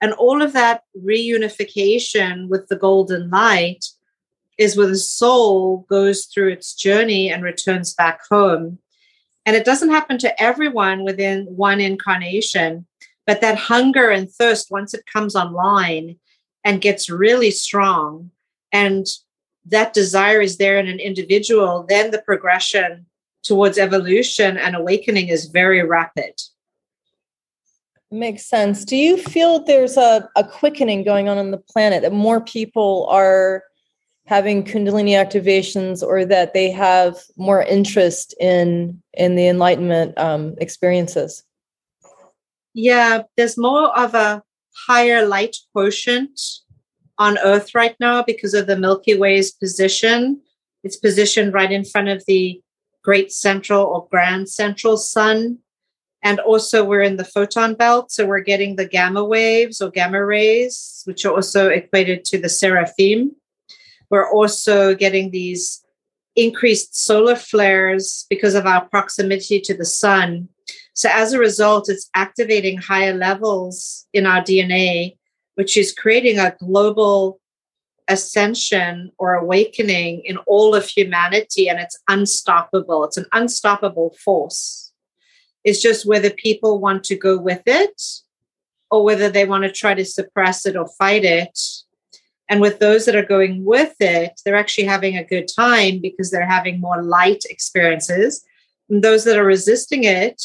And 0.00 0.12
all 0.12 0.42
of 0.42 0.52
that 0.52 0.82
reunification 0.96 2.46
with 2.46 2.68
the 2.68 2.76
golden 2.76 3.28
light 3.28 3.84
is 4.58 4.76
where 4.76 4.86
the 4.86 4.96
soul 4.96 5.84
goes 5.90 6.26
through 6.26 6.50
its 6.50 6.72
journey 6.72 7.32
and 7.32 7.42
returns 7.42 7.94
back 7.94 8.20
home. 8.30 8.78
And 9.44 9.56
it 9.56 9.64
doesn't 9.64 9.90
happen 9.90 10.18
to 10.18 10.40
everyone 10.40 11.02
within 11.02 11.46
one 11.46 11.80
incarnation, 11.80 12.86
but 13.26 13.40
that 13.40 13.58
hunger 13.58 14.10
and 14.10 14.30
thirst, 14.30 14.70
once 14.70 14.94
it 14.94 15.02
comes 15.12 15.34
online 15.34 16.14
and 16.62 16.80
gets 16.80 17.10
really 17.10 17.50
strong, 17.50 18.30
and 18.70 19.04
that 19.64 19.94
desire 19.94 20.40
is 20.40 20.58
there 20.58 20.78
in 20.78 20.86
an 20.86 21.00
individual, 21.00 21.84
then 21.88 22.12
the 22.12 22.22
progression 22.22 23.06
towards 23.46 23.78
evolution 23.78 24.56
and 24.56 24.74
awakening 24.74 25.28
is 25.28 25.46
very 25.46 25.82
rapid. 25.82 26.40
Makes 28.10 28.46
sense. 28.46 28.84
Do 28.84 28.96
you 28.96 29.16
feel 29.16 29.64
there's 29.64 29.96
a, 29.96 30.28
a 30.36 30.44
quickening 30.44 31.02
going 31.04 31.28
on 31.28 31.38
on 31.38 31.50
the 31.50 31.58
planet 31.58 32.02
that 32.02 32.12
more 32.12 32.40
people 32.40 33.06
are 33.10 33.64
having 34.26 34.64
kundalini 34.64 35.12
activations 35.12 36.02
or 36.02 36.24
that 36.24 36.52
they 36.52 36.70
have 36.70 37.16
more 37.36 37.62
interest 37.62 38.34
in 38.40 39.00
in 39.14 39.36
the 39.36 39.48
enlightenment 39.48 40.16
um, 40.18 40.54
experiences 40.58 41.44
yeah 42.74 43.22
there's 43.36 43.56
more 43.56 43.96
of 43.98 44.14
a 44.14 44.42
higher 44.86 45.26
light 45.26 45.56
quotient 45.72 46.38
on 47.18 47.38
earth 47.38 47.74
right 47.74 47.96
now 47.98 48.22
because 48.22 48.52
of 48.52 48.66
the 48.66 48.76
milky 48.76 49.16
way's 49.16 49.52
position 49.52 50.40
it's 50.82 50.96
positioned 50.96 51.54
right 51.54 51.72
in 51.72 51.84
front 51.84 52.08
of 52.08 52.22
the 52.26 52.60
great 53.06 53.30
central 53.32 53.84
or 53.84 54.08
grand 54.10 54.48
central 54.48 54.96
sun 54.96 55.58
and 56.22 56.40
also 56.40 56.84
we're 56.84 57.08
in 57.10 57.16
the 57.16 57.30
photon 57.34 57.74
belt 57.74 58.10
so 58.10 58.26
we're 58.26 58.50
getting 58.52 58.74
the 58.74 58.90
gamma 58.96 59.24
waves 59.24 59.80
or 59.80 59.88
gamma 59.90 60.22
rays 60.24 61.02
which 61.06 61.24
are 61.24 61.34
also 61.34 61.62
equated 61.68 62.24
to 62.24 62.36
the 62.36 62.48
seraphim 62.48 63.30
we're 64.10 64.30
also 64.30 64.94
getting 64.94 65.30
these 65.30 65.84
increased 66.36 66.94
solar 66.94 67.34
flares 67.34 68.26
because 68.28 68.54
of 68.54 68.66
our 68.66 68.84
proximity 68.86 69.60
to 69.60 69.74
the 69.74 69.84
sun. 69.84 70.48
So, 70.94 71.08
as 71.12 71.32
a 71.32 71.38
result, 71.38 71.88
it's 71.88 72.08
activating 72.14 72.78
higher 72.78 73.14
levels 73.14 74.06
in 74.12 74.26
our 74.26 74.40
DNA, 74.40 75.16
which 75.56 75.76
is 75.76 75.92
creating 75.92 76.38
a 76.38 76.54
global 76.60 77.40
ascension 78.08 79.12
or 79.18 79.34
awakening 79.34 80.22
in 80.24 80.36
all 80.46 80.74
of 80.74 80.86
humanity, 80.86 81.68
and 81.68 81.78
it's 81.78 81.98
unstoppable. 82.08 83.04
It's 83.04 83.16
an 83.16 83.26
unstoppable 83.32 84.16
force. 84.22 84.92
It's 85.64 85.82
just 85.82 86.06
whether 86.06 86.30
people 86.30 86.78
want 86.78 87.04
to 87.04 87.16
go 87.16 87.36
with 87.36 87.62
it 87.66 88.00
or 88.90 89.04
whether 89.04 89.28
they 89.28 89.44
want 89.44 89.64
to 89.64 89.72
try 89.72 89.94
to 89.94 90.04
suppress 90.04 90.64
it 90.64 90.76
or 90.76 90.86
fight 90.98 91.24
it 91.24 91.58
and 92.48 92.60
with 92.60 92.78
those 92.78 93.06
that 93.06 93.16
are 93.16 93.24
going 93.24 93.64
with 93.64 93.94
it, 94.00 94.40
they're 94.44 94.56
actually 94.56 94.84
having 94.84 95.16
a 95.16 95.24
good 95.24 95.48
time 95.48 96.00
because 96.00 96.30
they're 96.30 96.46
having 96.46 96.80
more 96.80 97.02
light 97.02 97.44
experiences. 97.48 98.44
And 98.88 99.02
those 99.02 99.24
that 99.24 99.38
are 99.38 99.44
resisting 99.44 100.04
it 100.04 100.42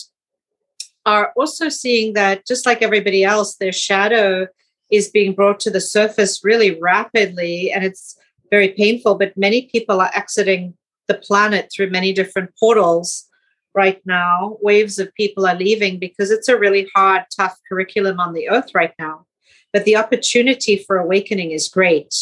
are 1.06 1.32
also 1.36 1.70
seeing 1.70 2.14
that, 2.14 2.46
just 2.48 2.66
like 2.66 2.82
everybody 2.82 3.24
else, 3.24 3.56
their 3.56 3.72
shadow 3.72 4.48
is 4.92 5.10
being 5.10 5.34
brought 5.34 5.60
to 5.62 5.72
the 5.72 5.82
surface 5.82 6.44
really 6.44 6.80
rapidly. 6.80 7.72
And 7.72 7.84
it's 7.84 8.18
very 8.50 8.70
painful, 8.70 9.16
but 9.16 9.38
many 9.38 9.64
people 9.64 10.02
are 10.02 10.12
exiting 10.14 10.76
the 11.08 11.16
planet 11.16 11.70
through 11.74 11.90
many 11.90 12.14
different 12.14 12.52
portals 12.60 13.28
right 13.74 14.02
now. 14.06 14.58
Waves 14.62 15.00
of 15.00 15.14
people 15.16 15.48
are 15.48 15.56
leaving 15.56 15.98
because 15.98 16.32
it's 16.32 16.50
a 16.50 16.58
really 16.58 16.90
hard, 16.94 17.24
tough 17.36 17.58
curriculum 17.70 18.20
on 18.20 18.34
the 18.34 18.50
earth 18.50 18.72
right 18.76 18.94
now 19.00 19.26
but 19.74 19.86
the 19.86 19.96
opportunity 19.96 20.78
for 20.78 20.98
awakening 20.98 21.52
is 21.52 21.68
great. 21.68 22.14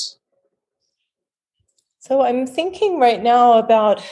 So 1.99 2.21
I'm 2.21 2.47
thinking 2.47 2.99
right 2.99 3.21
now 3.21 3.57
about 3.57 4.03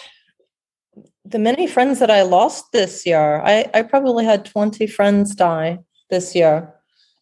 the 1.24 1.40
many 1.40 1.68
friends 1.68 2.00
that 2.00 2.12
I 2.12 2.24
lost 2.24 2.72
this 2.72 3.06
year. 3.06 3.42
I, 3.42 3.70
I 3.74 3.82
probably 3.84 4.26
had 4.26 4.46
20 4.46 4.88
friends 4.88 5.36
die 5.36 5.80
this 6.10 6.36
year 6.36 6.74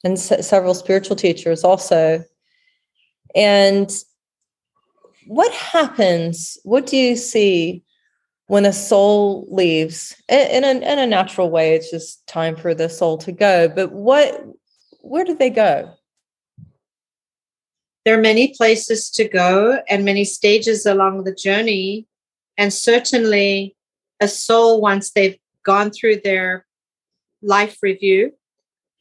and 0.05 0.13
s- 0.13 0.47
several 0.47 0.73
spiritual 0.73 1.17
teachers 1.17 1.65
also. 1.65 2.23
And 3.35 3.91
what 5.27 5.51
happens? 5.51 6.57
What 6.63 6.85
do 6.85 6.95
you 6.95 7.17
see 7.17 7.83
when 8.47 8.65
a 8.65 8.71
soul 8.71 9.47
leaves 9.49 10.15
in, 10.29 10.63
a, 10.63 10.69
in 10.69 10.99
a 10.99 11.07
natural 11.07 11.49
way? 11.49 11.75
It's 11.75 11.91
just 11.91 12.25
time 12.27 12.55
for 12.55 12.73
the 12.73 12.87
soul 12.87 13.17
to 13.17 13.33
go. 13.33 13.67
But 13.67 13.91
what, 13.91 14.41
where 15.01 15.25
do 15.25 15.35
they 15.35 15.49
go? 15.49 15.91
there 18.05 18.17
are 18.17 18.21
many 18.21 18.53
places 18.55 19.09
to 19.09 19.27
go 19.27 19.79
and 19.89 20.05
many 20.05 20.23
stages 20.23 20.85
along 20.85 21.23
the 21.23 21.33
journey. 21.33 22.05
And 22.55 22.71
certainly, 22.71 23.75
a 24.21 24.27
soul, 24.27 24.79
once 24.79 25.11
they've 25.11 25.37
gone 25.63 25.89
through 25.89 26.21
their 26.23 26.65
life 27.41 27.79
review 27.81 28.31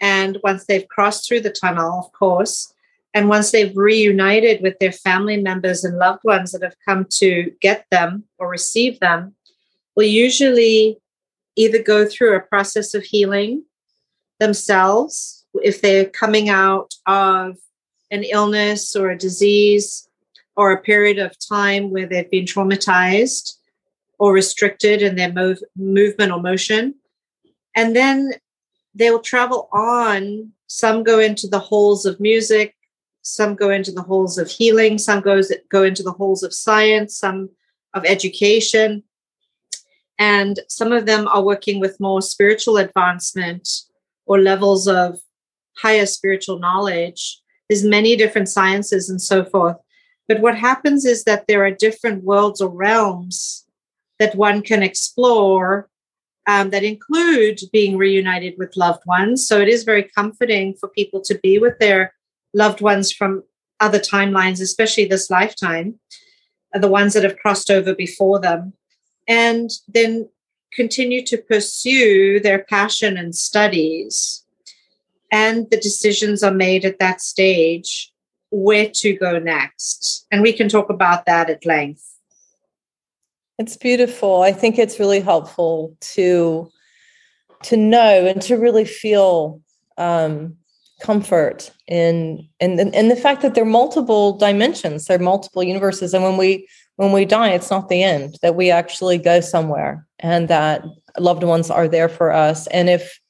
and 0.04 0.38
once 0.44 0.66
they've 0.66 0.87
crossed 0.87 1.26
through 1.26 1.40
the 1.40 1.50
tunnel, 1.50 1.99
of 1.99 2.12
course, 2.12 2.75
and 3.14 3.30
once 3.30 3.50
they've 3.50 3.75
reunited 3.75 4.61
with 4.61 4.78
their 4.78 4.92
family 4.92 5.38
members 5.40 5.82
and 5.82 5.96
loved 5.96 6.23
ones 6.25 6.52
that 6.52 6.62
have 6.62 6.76
come 6.87 7.06
to 7.23 7.50
get 7.62 7.87
them 7.90 8.25
or 8.38 8.46
receive 8.46 9.00
them, 9.00 9.34
will 9.96 10.04
usually 10.04 10.99
either 11.56 11.82
go 11.82 12.04
through 12.04 12.37
a 12.37 12.40
process 12.40 12.92
of 12.92 13.02
healing 13.02 13.64
themselves 14.40 15.46
if 15.62 15.80
they're 15.80 16.04
coming 16.04 16.50
out 16.50 16.92
of 17.06 17.56
an 18.11 18.25
illness 18.25 18.94
or 18.94 19.08
a 19.08 19.16
disease 19.16 20.06
or 20.54 20.70
a 20.70 20.82
period 20.82 21.18
of 21.18 21.34
time 21.49 21.90
where 21.90 22.06
they've 22.06 22.30
been 22.30 22.44
traumatized 22.44 23.54
or 24.18 24.34
restricted 24.34 25.00
in 25.00 25.16
their 25.16 25.32
move, 25.32 25.61
movement 25.75 26.30
or 26.30 26.42
motion. 26.42 26.94
And 27.75 27.96
then 27.96 28.32
they'll 28.94 29.20
travel 29.20 29.68
on. 29.72 30.52
Some 30.66 31.02
go 31.02 31.18
into 31.18 31.46
the 31.46 31.58
halls 31.58 32.06
of 32.06 32.18
music, 32.20 32.74
some 33.22 33.54
go 33.54 33.70
into 33.70 33.92
the 33.92 34.02
halls 34.02 34.38
of 34.38 34.50
healing, 34.50 34.98
some 34.98 35.20
goes, 35.20 35.52
go 35.70 35.82
into 35.84 36.02
the 36.02 36.12
halls 36.12 36.42
of 36.42 36.52
science, 36.52 37.16
some 37.16 37.50
of 37.92 38.04
education. 38.04 39.02
And 40.18 40.60
some 40.68 40.92
of 40.92 41.06
them 41.06 41.28
are 41.28 41.42
working 41.42 41.80
with 41.80 42.00
more 42.00 42.22
spiritual 42.22 42.76
advancement 42.76 43.68
or 44.26 44.38
levels 44.38 44.88
of 44.88 45.18
higher 45.76 46.06
spiritual 46.06 46.58
knowledge 46.58 47.40
there's 47.68 47.84
many 47.84 48.16
different 48.16 48.48
sciences 48.48 49.08
and 49.10 49.20
so 49.20 49.44
forth 49.44 49.76
but 50.28 50.40
what 50.40 50.56
happens 50.56 51.04
is 51.04 51.24
that 51.24 51.46
there 51.46 51.64
are 51.64 51.70
different 51.70 52.24
worlds 52.24 52.60
or 52.60 52.68
realms 52.68 53.66
that 54.18 54.34
one 54.34 54.62
can 54.62 54.82
explore 54.82 55.88
um, 56.46 56.70
that 56.70 56.84
include 56.84 57.58
being 57.72 57.96
reunited 57.96 58.54
with 58.58 58.76
loved 58.76 59.02
ones 59.06 59.46
so 59.46 59.60
it 59.60 59.68
is 59.68 59.84
very 59.84 60.02
comforting 60.02 60.74
for 60.74 60.88
people 60.88 61.20
to 61.20 61.38
be 61.42 61.58
with 61.58 61.78
their 61.78 62.14
loved 62.52 62.80
ones 62.80 63.12
from 63.12 63.42
other 63.80 63.98
timelines 63.98 64.60
especially 64.60 65.04
this 65.04 65.30
lifetime 65.30 65.98
uh, 66.74 66.78
the 66.78 66.88
ones 66.88 67.14
that 67.14 67.24
have 67.24 67.38
crossed 67.38 67.70
over 67.70 67.94
before 67.94 68.40
them 68.40 68.72
and 69.26 69.70
then 69.88 70.28
continue 70.72 71.24
to 71.24 71.38
pursue 71.38 72.40
their 72.40 72.64
passion 72.64 73.16
and 73.16 73.34
studies 73.34 74.44
and 75.34 75.68
the 75.70 75.80
decisions 75.80 76.44
are 76.44 76.54
made 76.54 76.84
at 76.84 77.00
that 77.00 77.20
stage 77.20 78.12
where 78.54 78.88
to 78.88 79.14
go 79.14 79.38
next. 79.40 80.26
And 80.30 80.42
we 80.42 80.52
can 80.52 80.68
talk 80.68 80.88
about 80.88 81.26
that 81.26 81.50
at 81.50 81.66
length. 81.66 82.13
It's 83.58 83.76
beautiful. 83.76 84.42
I 84.42 84.52
think 84.52 84.78
it's 84.78 84.99
really 84.99 85.20
helpful 85.20 85.96
to 86.00 86.70
to 87.64 87.76
know 87.76 88.26
and 88.26 88.42
to 88.42 88.56
really 88.56 88.84
feel 88.84 89.62
um, 89.96 90.56
comfort 91.00 91.70
in 91.87 92.49
in 92.61 92.78
in 92.80 93.08
the 93.08 93.16
fact 93.16 93.42
that 93.42 93.54
there 93.54 93.64
are 93.64 93.66
multiple 93.82 94.37
dimensions, 94.37 95.04
there 95.04 95.18
are 95.18 95.23
multiple 95.23 95.62
universes, 95.62 96.14
and 96.14 96.25
when 96.25 96.37
we 96.37 96.68
when 96.96 97.12
we 97.12 97.25
die, 97.25 97.50
it's 97.50 97.70
not 97.70 97.88
the 97.88 98.02
end. 98.02 98.37
That 98.42 98.56
we 98.56 98.70
actually 98.70 99.18
go 99.18 99.40
somewhere, 99.40 100.06
and 100.18 100.49
that 100.49 100.84
loved 101.18 101.44
ones 101.44 101.70
are 101.70 101.88
there 101.88 102.08
for 102.08 102.32
us. 102.32 102.66
And 102.68 102.88
if 102.90 103.20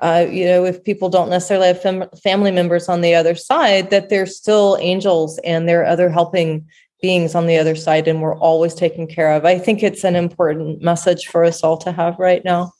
uh, 0.00 0.26
you 0.30 0.44
know, 0.44 0.64
if 0.64 0.84
people 0.84 1.08
don't 1.08 1.30
necessarily 1.30 1.68
have 1.68 1.80
fam- 1.80 2.10
family 2.22 2.50
members 2.50 2.88
on 2.88 3.00
the 3.00 3.14
other 3.14 3.34
side, 3.34 3.90
that 3.90 4.10
there's 4.10 4.36
still 4.36 4.76
angels 4.80 5.38
and 5.38 5.66
there 5.66 5.80
are 5.82 5.86
other 5.86 6.10
helping 6.10 6.66
beings 7.02 7.34
on 7.34 7.46
the 7.46 7.58
other 7.58 7.76
side, 7.76 8.08
and 8.08 8.22
we're 8.22 8.38
always 8.38 8.74
taken 8.74 9.06
care 9.06 9.32
of. 9.32 9.44
I 9.44 9.58
think 9.58 9.82
it's 9.82 10.04
an 10.04 10.16
important 10.16 10.82
message 10.82 11.26
for 11.26 11.44
us 11.44 11.62
all 11.62 11.76
to 11.78 11.92
have 11.92 12.18
right 12.18 12.44
now. 12.44 12.72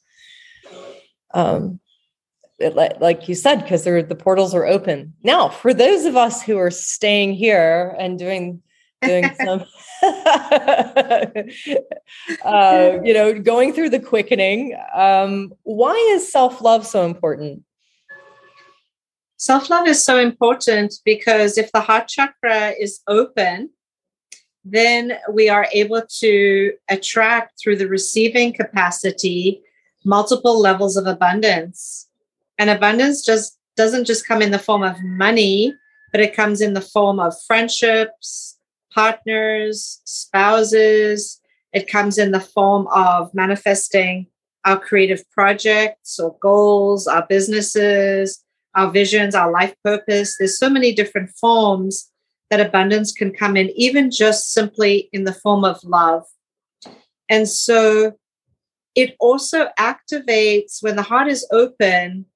Um, 1.35 1.80
it, 2.58 2.75
like 2.75 3.28
you 3.28 3.35
said, 3.35 3.62
because 3.62 3.85
the 3.85 4.18
portals 4.18 4.54
are 4.54 4.66
open 4.66 5.12
now. 5.23 5.50
For 5.50 5.75
those 5.75 6.06
of 6.06 6.16
us 6.16 6.42
who 6.42 6.56
are 6.56 6.70
staying 6.70 7.35
here 7.35 7.94
and 7.99 8.18
doing 8.18 8.62
doing 9.02 9.25
some 9.44 9.64
uh, 12.44 12.99
you 13.04 13.12
know 13.12 13.38
going 13.40 13.73
through 13.73 13.90
the 13.90 14.00
quickening 14.00 14.76
um, 14.94 15.52
why 15.64 15.94
is 16.14 16.30
self-love 16.32 16.87
so 16.87 17.04
important 17.04 17.62
self-love 19.37 19.87
is 19.87 20.02
so 20.02 20.18
important 20.18 20.94
because 21.04 21.58
if 21.58 21.70
the 21.73 21.80
heart 21.80 22.08
chakra 22.08 22.70
is 22.80 23.00
open 23.06 23.70
then 24.68 25.12
we 25.32 25.49
are 25.49 25.68
able 25.73 26.02
to 26.18 26.73
attract 26.88 27.61
through 27.61 27.76
the 27.76 27.87
receiving 27.87 28.52
capacity 28.52 29.62
multiple 30.04 30.61
levels 30.61 30.96
of 30.96 31.06
abundance. 31.06 32.08
And 32.58 32.68
abundance 32.68 33.25
just 33.25 33.58
doesn't 33.76 34.06
just 34.06 34.26
come 34.26 34.42
in 34.42 34.50
the 34.50 34.58
form 34.58 34.82
of 34.82 34.96
money, 35.02 35.73
but 36.11 36.20
it 36.20 36.35
comes 36.35 36.61
in 36.61 36.75
the 36.75 36.80
form 36.80 37.20
of 37.20 37.35
friendships, 37.46 38.58
partners, 38.92 40.00
spouses. 40.04 41.40
It 41.73 41.88
comes 41.88 42.18
in 42.18 42.32
the 42.32 42.40
form 42.40 42.88
of 42.88 43.32
manifesting 43.35 44.26
our 44.64 44.80
creative 44.80 45.28
projects 45.30 46.18
or 46.18 46.37
goals, 46.40 47.06
our 47.06 47.25
businesses, 47.28 48.42
our 48.75 48.90
visions, 48.90 49.35
our 49.37 49.52
life 49.52 49.75
purpose. 49.85 50.37
There's 50.37 50.58
so 50.58 50.68
many 50.68 50.92
different 50.92 51.30
forms 51.30 52.11
that 52.50 52.61
abundance 52.61 53.12
can 53.12 53.33
come 53.33 53.57
in, 53.57 53.71
even 53.71 54.11
just 54.11 54.53
simply 54.53 55.09
in 55.12 55.25
the 55.25 55.33
form 55.33 55.65
of 55.65 55.83
love. 55.83 56.25
And 57.29 57.49
so 57.49 58.12
it 58.95 59.17
also 59.21 59.69
activates 59.79 60.83
when 60.83 60.97
the 60.97 61.03
heart 61.03 61.29
is 61.29 61.47
open, 61.50 62.26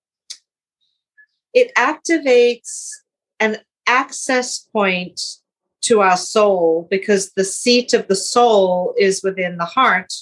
it 1.55 1.73
activates 1.77 2.89
an 3.39 3.59
access 3.87 4.59
point 4.59 5.21
to 5.83 6.01
our 6.01 6.17
soul 6.17 6.87
because 6.91 7.33
the 7.33 7.45
seat 7.45 7.95
of 7.95 8.07
the 8.09 8.17
soul 8.17 8.95
is 8.99 9.23
within 9.23 9.57
the 9.57 9.65
heart. 9.65 10.13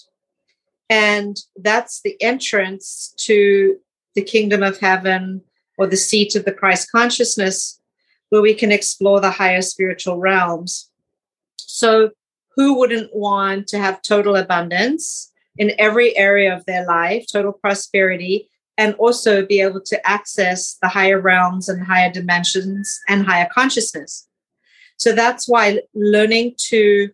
And 0.88 1.36
that's 1.56 2.00
the 2.02 2.20
entrance 2.22 3.12
to 3.18 3.76
the 4.14 4.22
kingdom 4.22 4.62
of 4.62 4.78
heaven 4.78 5.42
or 5.76 5.86
the 5.86 5.96
seat 5.96 6.34
of 6.34 6.44
the 6.44 6.52
Christ 6.52 6.90
consciousness 6.90 7.77
where 8.30 8.42
we 8.42 8.54
can 8.54 8.72
explore 8.72 9.20
the 9.20 9.30
higher 9.30 9.62
spiritual 9.62 10.18
realms. 10.18 10.90
So, 11.56 12.10
who 12.56 12.78
wouldn't 12.78 13.14
want 13.14 13.68
to 13.68 13.78
have 13.78 14.02
total 14.02 14.34
abundance 14.36 15.32
in 15.56 15.72
every 15.78 16.16
area 16.16 16.54
of 16.54 16.66
their 16.66 16.84
life, 16.86 17.24
total 17.32 17.52
prosperity, 17.52 18.50
and 18.76 18.94
also 18.94 19.46
be 19.46 19.60
able 19.60 19.80
to 19.82 20.08
access 20.08 20.76
the 20.82 20.88
higher 20.88 21.20
realms 21.20 21.68
and 21.68 21.84
higher 21.84 22.10
dimensions 22.10 22.98
and 23.08 23.24
higher 23.24 23.48
consciousness? 23.52 24.26
So, 24.96 25.12
that's 25.12 25.48
why 25.48 25.80
learning 25.94 26.54
to 26.68 27.10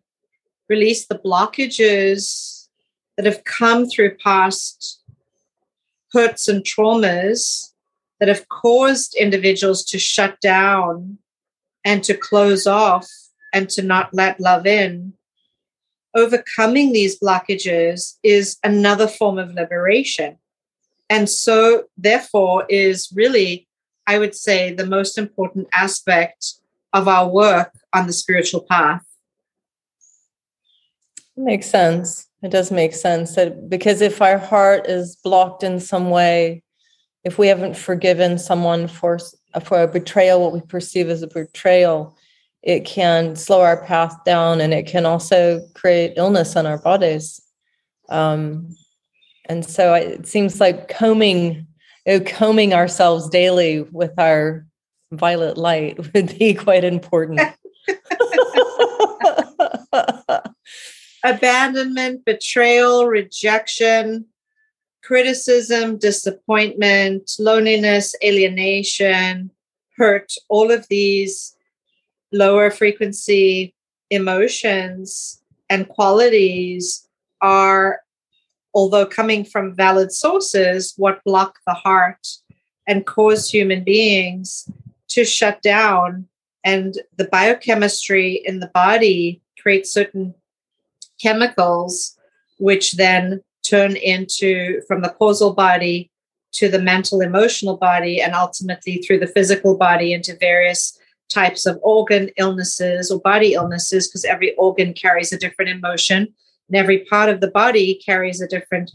release 0.68 1.06
the 1.06 1.18
blockages 1.18 2.68
that 3.16 3.26
have 3.26 3.44
come 3.44 3.86
through 3.86 4.16
past 4.16 5.02
hurts 6.12 6.48
and 6.48 6.64
traumas 6.64 7.73
that 8.20 8.28
have 8.28 8.48
caused 8.48 9.14
individuals 9.14 9.84
to 9.84 9.98
shut 9.98 10.40
down 10.40 11.18
and 11.84 12.02
to 12.04 12.14
close 12.14 12.66
off 12.66 13.08
and 13.52 13.68
to 13.70 13.82
not 13.82 14.12
let 14.12 14.40
love 14.40 14.66
in, 14.66 15.12
overcoming 16.14 16.92
these 16.92 17.18
blockages 17.18 18.14
is 18.22 18.58
another 18.64 19.06
form 19.06 19.38
of 19.38 19.54
liberation. 19.54 20.38
And 21.10 21.28
so, 21.28 21.84
therefore, 21.96 22.64
is 22.68 23.12
really, 23.14 23.68
I 24.06 24.18
would 24.18 24.34
say, 24.34 24.72
the 24.72 24.86
most 24.86 25.18
important 25.18 25.68
aspect 25.72 26.54
of 26.92 27.08
our 27.08 27.28
work 27.28 27.72
on 27.92 28.06
the 28.06 28.12
spiritual 28.12 28.62
path. 28.62 29.04
Makes 31.36 31.66
sense. 31.66 32.26
It 32.42 32.50
does 32.50 32.70
make 32.70 32.94
sense 32.94 33.34
that 33.34 33.68
because 33.68 34.00
if 34.00 34.22
our 34.22 34.38
heart 34.38 34.86
is 34.86 35.16
blocked 35.16 35.62
in 35.62 35.80
some 35.80 36.10
way, 36.10 36.63
if 37.24 37.38
we 37.38 37.48
haven't 37.48 37.76
forgiven 37.76 38.38
someone 38.38 38.86
for 38.86 39.18
for 39.64 39.82
a 39.82 39.88
betrayal, 39.88 40.40
what 40.42 40.52
we 40.52 40.60
perceive 40.60 41.08
as 41.08 41.22
a 41.22 41.26
betrayal, 41.26 42.16
it 42.62 42.84
can 42.84 43.36
slow 43.36 43.62
our 43.62 43.82
path 43.84 44.16
down, 44.24 44.60
and 44.60 44.74
it 44.74 44.86
can 44.86 45.06
also 45.06 45.60
create 45.74 46.14
illness 46.16 46.56
in 46.56 46.66
our 46.66 46.78
bodies. 46.78 47.40
Um, 48.08 48.74
and 49.46 49.64
so 49.64 49.94
it 49.94 50.26
seems 50.26 50.60
like 50.60 50.88
combing, 50.88 51.66
you 52.06 52.18
know, 52.18 52.20
combing 52.20 52.74
ourselves 52.74 53.28
daily 53.28 53.82
with 53.82 54.18
our 54.18 54.66
violet 55.12 55.56
light 55.56 55.98
would 56.14 56.38
be 56.38 56.54
quite 56.54 56.84
important. 56.84 57.40
Abandonment, 61.24 62.24
betrayal, 62.24 63.06
rejection, 63.06 64.26
criticism, 65.04 65.98
disappointment, 65.98 67.32
loneliness, 67.38 68.14
alienation, 68.24 69.50
hurt, 69.96 70.32
all 70.48 70.70
of 70.70 70.88
these 70.88 71.54
lower 72.32 72.70
frequency 72.70 73.74
emotions 74.10 75.42
and 75.68 75.88
qualities 75.88 77.06
are, 77.42 78.00
although 78.74 79.06
coming 79.06 79.44
from 79.44 79.74
valid 79.74 80.10
sources, 80.10 80.94
what 80.96 81.22
block 81.24 81.58
the 81.66 81.74
heart 81.74 82.26
and 82.86 83.06
cause 83.06 83.50
human 83.50 83.84
beings 83.84 84.68
to 85.08 85.24
shut 85.24 85.60
down. 85.62 86.26
And 86.64 86.98
the 87.16 87.26
biochemistry 87.26 88.42
in 88.44 88.60
the 88.60 88.68
body 88.68 89.42
creates 89.60 89.92
certain 89.92 90.34
chemicals, 91.20 92.18
which 92.58 92.92
then 92.92 93.42
turn 93.64 93.96
into 93.96 94.80
from 94.86 95.02
the 95.02 95.08
causal 95.08 95.54
body 95.54 96.10
to 96.52 96.68
the 96.68 96.80
mental 96.80 97.20
emotional 97.20 97.76
body 97.76 98.20
and 98.20 98.34
ultimately 98.34 98.98
through 98.98 99.18
the 99.18 99.26
physical 99.26 99.76
body 99.76 100.12
into 100.12 100.36
various 100.36 100.96
types 101.28 101.66
of 101.66 101.78
organ 101.82 102.30
illnesses 102.36 103.10
or 103.10 103.20
body 103.20 103.54
illnesses 103.54 104.06
because 104.06 104.24
every 104.24 104.54
organ 104.56 104.92
carries 104.92 105.32
a 105.32 105.38
different 105.38 105.70
emotion 105.70 106.32
and 106.68 106.76
every 106.76 107.04
part 107.06 107.28
of 107.28 107.40
the 107.40 107.50
body 107.50 108.00
carries 108.04 108.40
a 108.40 108.46
different 108.46 108.90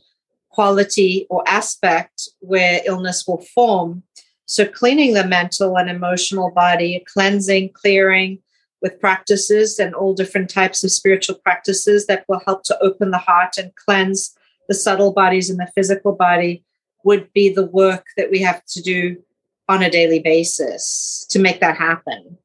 quality 0.49 1.27
or 1.29 1.43
aspect 1.47 2.29
where 2.39 2.81
illness 2.85 3.25
will 3.27 3.41
form. 3.53 4.03
So 4.45 4.65
cleaning 4.65 5.13
the 5.13 5.27
mental 5.27 5.77
and 5.77 5.89
emotional 5.89 6.51
body 6.51 7.03
cleansing 7.11 7.71
clearing 7.73 8.39
with 8.81 8.99
practices 8.99 9.77
and 9.77 9.93
all 9.93 10.13
different 10.13 10.49
types 10.49 10.83
of 10.83 10.91
spiritual 10.91 11.35
practices 11.35 12.07
that 12.07 12.23
will 12.29 12.41
help 12.45 12.63
to 12.63 12.77
open 12.81 13.11
the 13.11 13.17
heart 13.17 13.57
and 13.57 13.75
cleanse 13.75 14.35
the 14.69 14.75
subtle 14.75 15.11
bodies 15.11 15.49
and 15.49 15.59
the 15.59 15.69
physical 15.75 16.13
body 16.13 16.63
would 17.03 17.33
be 17.33 17.49
the 17.49 17.65
work 17.65 18.05
that 18.15 18.31
we 18.31 18.39
have 18.39 18.63
to 18.65 18.81
do 18.81 19.17
on 19.67 19.83
a 19.83 19.89
daily 19.89 20.19
basis 20.19 21.25
to 21.29 21.39
make 21.39 21.59
that 21.59 21.75
happen. 21.75 22.37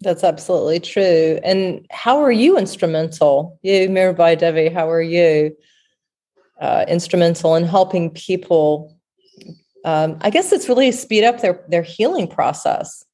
That's 0.00 0.24
absolutely 0.24 0.80
true. 0.80 1.38
And 1.44 1.86
how 1.90 2.20
are 2.20 2.32
you 2.32 2.58
instrumental? 2.58 3.58
You, 3.62 3.88
Mirabai 3.88 4.36
Devi, 4.36 4.68
how 4.68 4.90
are 4.90 5.02
you 5.02 5.56
uh, 6.60 6.84
instrumental 6.88 7.54
in 7.54 7.64
helping 7.64 8.10
people? 8.10 8.96
Um, 9.84 10.18
I 10.20 10.30
guess 10.30 10.52
it's 10.52 10.68
really 10.68 10.90
speed 10.92 11.24
up 11.24 11.40
their 11.40 11.64
their 11.68 11.82
healing 11.82 12.26
process. 12.26 13.04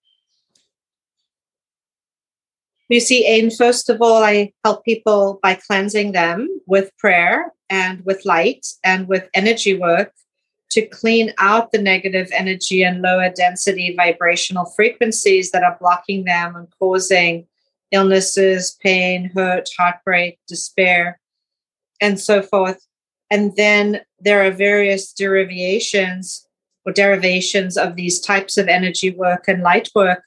You 2.88 3.00
see, 3.00 3.26
Ayn, 3.28 3.54
first 3.54 3.90
of 3.90 4.00
all, 4.00 4.22
I 4.24 4.52
help 4.64 4.84
people 4.84 5.40
by 5.42 5.54
cleansing 5.54 6.12
them 6.12 6.48
with 6.66 6.96
prayer 6.96 7.52
and 7.68 8.02
with 8.06 8.24
light 8.24 8.66
and 8.82 9.06
with 9.06 9.28
energy 9.34 9.78
work 9.78 10.12
to 10.70 10.86
clean 10.86 11.32
out 11.38 11.70
the 11.70 11.82
negative 11.82 12.28
energy 12.32 12.82
and 12.82 13.02
lower 13.02 13.30
density 13.30 13.94
vibrational 13.94 14.64
frequencies 14.64 15.50
that 15.50 15.62
are 15.62 15.76
blocking 15.80 16.24
them 16.24 16.56
and 16.56 16.68
causing 16.78 17.46
illnesses, 17.90 18.78
pain, 18.82 19.30
hurt, 19.34 19.68
heartbreak, 19.78 20.38
despair, 20.46 21.20
and 22.00 22.18
so 22.18 22.42
forth. 22.42 22.86
And 23.30 23.54
then 23.56 24.00
there 24.18 24.46
are 24.46 24.50
various 24.50 25.12
derivations 25.12 26.46
or 26.86 26.92
derivations 26.92 27.76
of 27.76 27.96
these 27.96 28.20
types 28.20 28.56
of 28.56 28.68
energy 28.68 29.10
work 29.10 29.44
and 29.48 29.62
light 29.62 29.90
work 29.94 30.22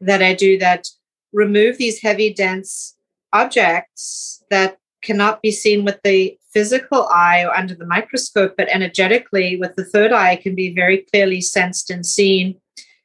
that 0.00 0.22
I 0.22 0.34
do 0.34 0.58
that 0.58 0.88
remove 1.34 1.76
these 1.76 2.00
heavy, 2.00 2.32
dense 2.32 2.96
objects 3.32 4.42
that 4.50 4.78
cannot 5.02 5.42
be 5.42 5.50
seen 5.50 5.84
with 5.84 6.00
the 6.02 6.38
physical 6.52 7.06
eye 7.08 7.44
or 7.44 7.54
under 7.54 7.74
the 7.74 7.86
microscope, 7.86 8.54
but 8.56 8.68
energetically 8.68 9.56
with 9.56 9.74
the 9.74 9.84
third 9.84 10.12
eye 10.12 10.36
can 10.36 10.54
be 10.54 10.72
very 10.72 10.98
clearly 11.12 11.40
sensed 11.40 11.90
and 11.90 12.06
seen 12.06 12.54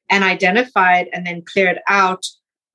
and 0.10 0.24
identified 0.24 1.10
and 1.12 1.26
then 1.26 1.44
cleared 1.44 1.80
out 1.90 2.26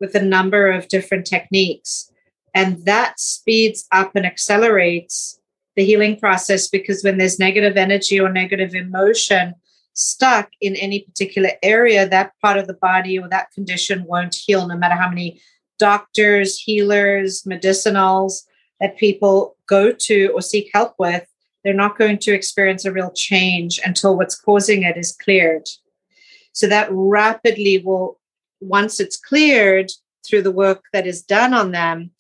with 0.01 0.15
a 0.15 0.23
number 0.23 0.71
of 0.71 0.89
different 0.89 1.27
techniques. 1.27 2.11
And 2.55 2.85
that 2.85 3.19
speeds 3.19 3.87
up 3.93 4.15
and 4.15 4.27
accelerates 4.27 5.41
the 5.77 5.85
healing 5.85 6.19
process 6.19 6.69
because 6.69 7.03
when 7.03 7.19
there's 7.19 7.39
negative 7.39 7.77
energy 7.77 8.21
or 8.21 8.31
negative 8.31 8.75
emotion 8.75 9.55
stuck 9.95 10.51
in 10.61 10.77
any 10.77 11.01
particular 11.01 11.51
area, 11.63 12.09
that 12.09 12.33
part 12.43 12.59
of 12.59 12.67
the 12.67 12.75
body 12.75 13.19
or 13.19 13.29
that 13.29 13.51
condition 13.53 14.05
won't 14.05 14.35
heal 14.35 14.67
no 14.67 14.77
matter 14.77 14.95
how 14.95 15.09
many 15.09 15.41
doctors, 15.79 16.59
healers, 16.59 17.43
medicinals 17.45 18.43
that 18.81 18.99
people 18.99 19.57
go 19.67 19.93
to 19.93 20.29
or 20.35 20.43
seek 20.43 20.69
help 20.75 20.95
with, 20.99 21.27
they're 21.63 21.73
not 21.73 21.99
going 21.99 22.19
to 22.19 22.35
experience 22.35 22.85
a 22.85 22.93
real 22.93 23.13
change 23.13 23.81
until 23.85 24.17
what's 24.17 24.39
causing 24.39 24.83
it 24.83 24.97
is 24.97 25.17
cleared. 25.17 25.67
So 26.53 26.67
that 26.67 26.89
rapidly 26.91 27.79
will, 27.79 28.21
once 28.61 29.01
it's 29.01 29.17
cleared 29.17 29.91
through 30.27 30.43
the 30.43 30.53
work 30.53 30.85
that 30.93 31.07
is 31.07 31.23
done 31.23 31.55
on 31.55 31.73
them, 31.73 32.11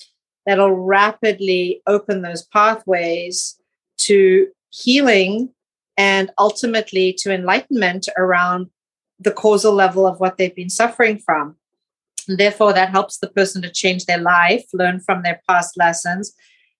that'll 0.46 0.72
rapidly 0.72 1.82
open 1.86 2.22
those 2.22 2.42
pathways 2.46 3.58
to 3.98 4.48
healing 4.70 5.50
and 5.96 6.30
ultimately 6.38 7.12
to 7.18 7.32
enlightenment 7.32 8.08
around 8.16 8.68
the 9.18 9.32
causal 9.32 9.72
level 9.72 10.06
of 10.06 10.18
what 10.20 10.36
they've 10.36 10.54
been 10.54 10.70
suffering 10.70 11.18
from. 11.18 11.56
And 12.28 12.38
therefore, 12.38 12.72
that 12.72 12.90
helps 12.90 13.18
the 13.18 13.28
person 13.28 13.62
to 13.62 13.70
change 13.70 14.06
their 14.06 14.18
life, 14.18 14.64
learn 14.72 15.00
from 15.00 15.22
their 15.22 15.40
past 15.48 15.76
lessons, 15.76 16.34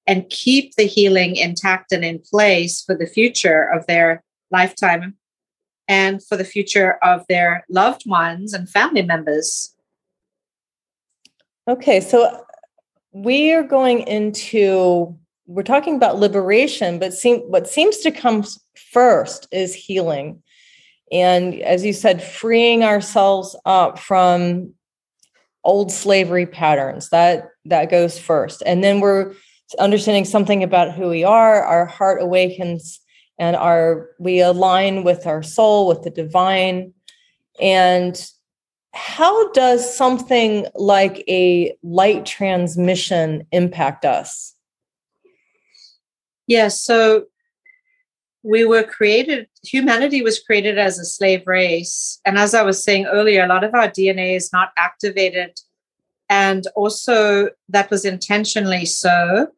and 0.07 0.29
keep 0.31 0.74
the 0.74 0.85
healing 0.85 1.37
intact 1.37 1.92
and 1.92 2.05
in 2.05 2.18
place 2.18 2.83
for 2.83 2.94
the 2.94 3.07
future 3.07 3.62
of 3.62 3.87
their 3.87 4.22
lifetime 4.50 5.16
and 5.87 6.24
for 6.24 6.37
the 6.37 6.44
future 6.44 6.98
of 7.03 7.24
their 7.29 7.64
loved 7.68 8.03
ones 8.07 8.55
and 8.55 8.68
family 8.68 9.03
members. 9.03 9.74
Okay, 11.68 12.00
so 12.00 12.44
we 13.12 13.53
are 13.53 13.62
going 13.62 14.00
into 14.00 15.16
we're 15.46 15.62
talking 15.62 15.96
about 15.96 16.18
liberation, 16.18 16.98
but 16.98 17.12
seem, 17.12 17.40
what 17.40 17.68
seems 17.68 17.98
to 17.98 18.11
come 18.11 18.44
first 18.76 19.48
is 19.52 19.74
healing. 19.74 20.42
And 21.12 21.60
as 21.60 21.84
you 21.84 21.92
said, 21.92 22.22
freeing 22.22 22.82
ourselves 22.82 23.56
up 23.64 23.98
from 23.98 24.74
old 25.64 25.92
slavery 25.92 26.46
patterns. 26.46 27.08
That 27.10 27.48
that 27.64 27.90
goes 27.90 28.18
first. 28.18 28.62
And 28.66 28.84
then 28.84 29.00
we're 29.00 29.34
understanding 29.78 30.24
something 30.24 30.62
about 30.62 30.94
who 30.94 31.08
we 31.08 31.24
are, 31.24 31.62
our 31.62 31.87
heart 31.87 32.22
awakens 32.22 33.00
and 33.38 33.56
our 33.56 34.10
we 34.18 34.40
align 34.40 35.04
with 35.04 35.26
our 35.26 35.42
soul, 35.42 35.88
with 35.88 36.02
the 36.02 36.10
divine. 36.10 36.92
And 37.60 38.22
how 38.92 39.50
does 39.52 39.96
something 39.96 40.66
like 40.74 41.24
a 41.28 41.76
light 41.82 42.26
transmission 42.26 43.46
impact 43.50 44.04
us? 44.04 44.54
Yes, 46.46 46.80
so 46.80 47.24
we 48.44 48.64
were 48.66 48.83
created, 48.83 49.48
humanity 49.62 50.22
was 50.22 50.38
created 50.38 50.78
as 50.78 50.98
a 50.98 51.04
slave 51.04 51.46
race. 51.46 52.20
And 52.26 52.38
as 52.38 52.54
I 52.54 52.62
was 52.62 52.85
saying 52.85 53.07
earlier, 53.07 53.42
a 53.42 53.48
lot 53.48 53.64
of 53.64 53.74
our 53.74 53.88
DNA 53.88 54.37
is 54.37 54.52
not 54.52 54.72
activated. 54.76 55.59
And 56.28 56.66
also, 56.76 57.48
that 57.70 57.90
was 57.90 58.04
intentionally 58.04 58.85
so. 58.85 59.48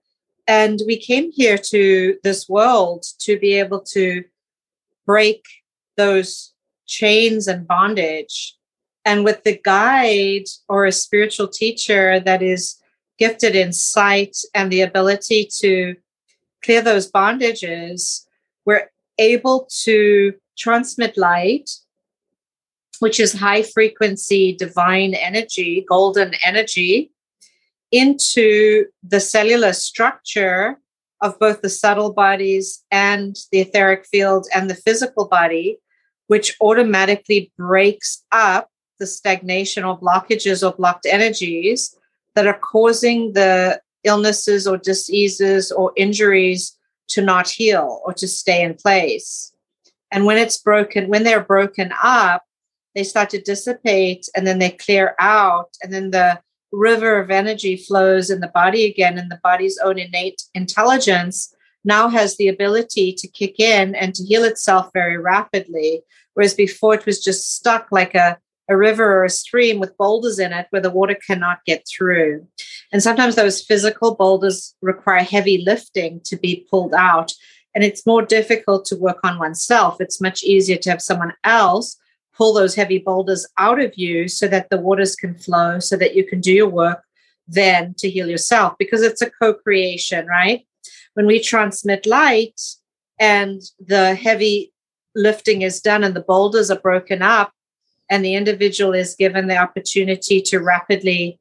And 0.47 0.81
we 0.87 0.97
came 0.97 1.33
here 1.33 1.59
to 1.59 2.17
this 2.23 2.49
world 2.49 3.05
to 3.21 3.39
be 3.39 3.55
able 3.55 3.81
to 3.93 4.23
break 5.05 5.45
those 5.97 6.55
chains 6.87 7.49
and 7.49 7.67
bondage. 7.67 8.55
And 9.05 9.25
with 9.25 9.43
the 9.43 9.59
guide 9.65 10.45
or 10.69 10.87
a 10.87 10.93
spiritual 10.93 11.49
teacher 11.49 12.21
that 12.21 12.41
is 12.41 12.77
gifted 13.19 13.57
in 13.57 13.73
sight 13.73 14.37
and 14.55 14.71
the 14.71 14.83
ability 14.83 15.49
to 15.59 15.97
clear 16.65 16.83
those 16.83 17.11
bondages, 17.11 18.26
we're 18.67 18.91
able 19.19 19.69
to 19.85 20.35
transmit 20.59 21.17
light, 21.17 21.71
which 22.99 23.21
is 23.21 23.33
high 23.33 23.63
frequency 23.63 24.55
divine 24.55 25.15
energy, 25.15 25.87
golden 25.89 26.33
energy, 26.45 27.13
into 27.93 28.87
the 29.03 29.21
cellular 29.21 29.73
structure 29.73 30.79
of 31.23 31.39
both 31.39 31.63
the 31.63 31.71
subtle 31.71 32.13
bodies 32.13 32.85
and 32.91 33.37
the 33.53 33.61
etheric 33.61 34.05
field 34.07 34.47
and 34.55 34.69
the 34.69 34.75
physical 34.75 35.27
body, 35.27 35.79
which 36.27 36.57
automatically 36.61 37.53
breaks 37.57 38.25
up 38.33 38.69
the 38.99 39.07
stagnation 39.07 39.85
or 39.85 39.99
blockages 39.99 40.67
or 40.67 40.75
blocked 40.75 41.07
energies 41.07 41.97
that 42.35 42.47
are 42.47 42.59
causing 42.59 43.33
the 43.33 43.81
illnesses 44.05 44.67
or 44.67 44.77
diseases 44.77 45.71
or 45.73 45.93
injuries 45.97 46.76
to 47.09 47.23
not 47.23 47.49
heal 47.49 48.01
or 48.05 48.13
to 48.15 48.29
stay 48.29 48.63
in 48.63 48.75
place. 48.75 49.53
And 50.11 50.25
when 50.25 50.39
it's 50.39 50.59
broken, 50.59 51.09
when 51.09 51.25
they're 51.25 51.45
broken 51.45 51.93
up, 52.03 52.43
they 52.95 53.05
start 53.05 53.31
to 53.31 53.41
dissipate 53.41 54.29
and 54.35 54.47
then 54.47 54.59
they 54.59 54.71
clear 54.71 55.15
out. 55.19 55.77
And 55.83 55.93
then 55.93 56.11
the 56.11 56.41
river 56.73 57.19
of 57.19 57.31
energy 57.31 57.77
flows 57.77 58.31
in 58.31 58.41
the 58.41 58.49
body 58.49 58.85
again, 58.85 59.19
and 59.19 59.31
the 59.31 59.41
body's 59.43 59.79
own 59.79 59.99
innate 59.99 60.43
intelligence 60.55 61.55
now 61.85 62.09
has 62.09 62.37
the 62.37 62.49
ability 62.49 63.13
to 63.13 63.29
kick 63.29 63.61
in 63.61 63.95
and 63.95 64.15
to 64.15 64.25
heal 64.25 64.45
itself 64.45 64.91
very 64.93 65.17
rapidly. 65.17 66.03
Whereas 66.35 66.55
before 66.55 66.95
it 66.95 67.07
was 67.07 67.23
just 67.23 67.55
stuck 67.55 67.89
like 67.91 68.15
a 68.15 68.39
a 68.69 68.77
river 68.77 69.05
or 69.05 69.25
a 69.25 69.31
stream 69.31 69.79
with 69.79 69.97
boulders 69.97 70.39
in 70.39 70.53
it 70.53 70.67
where 70.71 70.83
the 70.83 70.91
water 70.91 71.17
cannot 71.27 71.65
get 71.67 71.85
through. 71.89 72.47
And 72.93 73.03
sometimes 73.03 73.35
those 73.35 73.63
physical 73.63 74.15
boulders 74.15 74.75
require 74.83 75.23
heavy 75.23 75.63
lifting 75.65 76.21
to 76.25 76.37
be 76.37 76.67
pulled 76.71 76.95
out. 76.95 77.33
And 77.75 77.85
it's 77.85 78.07
more 78.07 78.23
difficult 78.23 78.85
to 78.87 78.97
work 78.97 79.19
on 79.23 79.39
oneself. 79.39 79.97
It's 80.01 80.21
much 80.21 80.43
easier 80.43 80.77
to 80.79 80.91
have 80.91 81.03
someone 81.03 81.35
else 81.45 81.97
pull 82.37 82.53
those 82.53 82.75
heavy 82.75 82.99
boulders 82.99 83.47
out 83.59 83.81
of 83.81 83.97
you 83.97 84.29
so 84.29 84.47
that 84.49 84.69
the 84.71 84.77
waters 84.79 85.17
can 85.17 85.35
flow, 85.35 85.79
so 85.79 85.97
that 85.97 86.15
you 86.15 86.25
can 86.25 86.41
do 86.41 86.53
your 86.53 86.69
work 86.69 87.03
then 87.49 87.95
to 87.99 88.11
heal 88.11 88.29
yourself 88.29 88.75
because 88.79 89.03
it's 89.03 89.23
a 89.23 89.31
co 89.31 89.55
creation, 89.55 90.27
right? 90.27 90.67
When 91.15 91.27
we 91.27 91.41
transmit 91.41 92.07
light 92.07 92.61
and 93.19 93.63
the 93.79 94.15
heavy 94.15 94.73
lifting 95.15 95.63
is 95.63 95.81
done 95.81 96.05
and 96.05 96.15
the 96.15 96.21
boulders 96.21 96.71
are 96.71 96.79
broken 96.79 97.23
up, 97.23 97.53
and 98.11 98.25
the 98.25 98.35
individual 98.35 98.95
is 98.95 99.15
given 99.15 99.49
the 99.49 99.57
opportunity 99.57 100.41
to 100.43 100.59
rapidly 100.59 101.39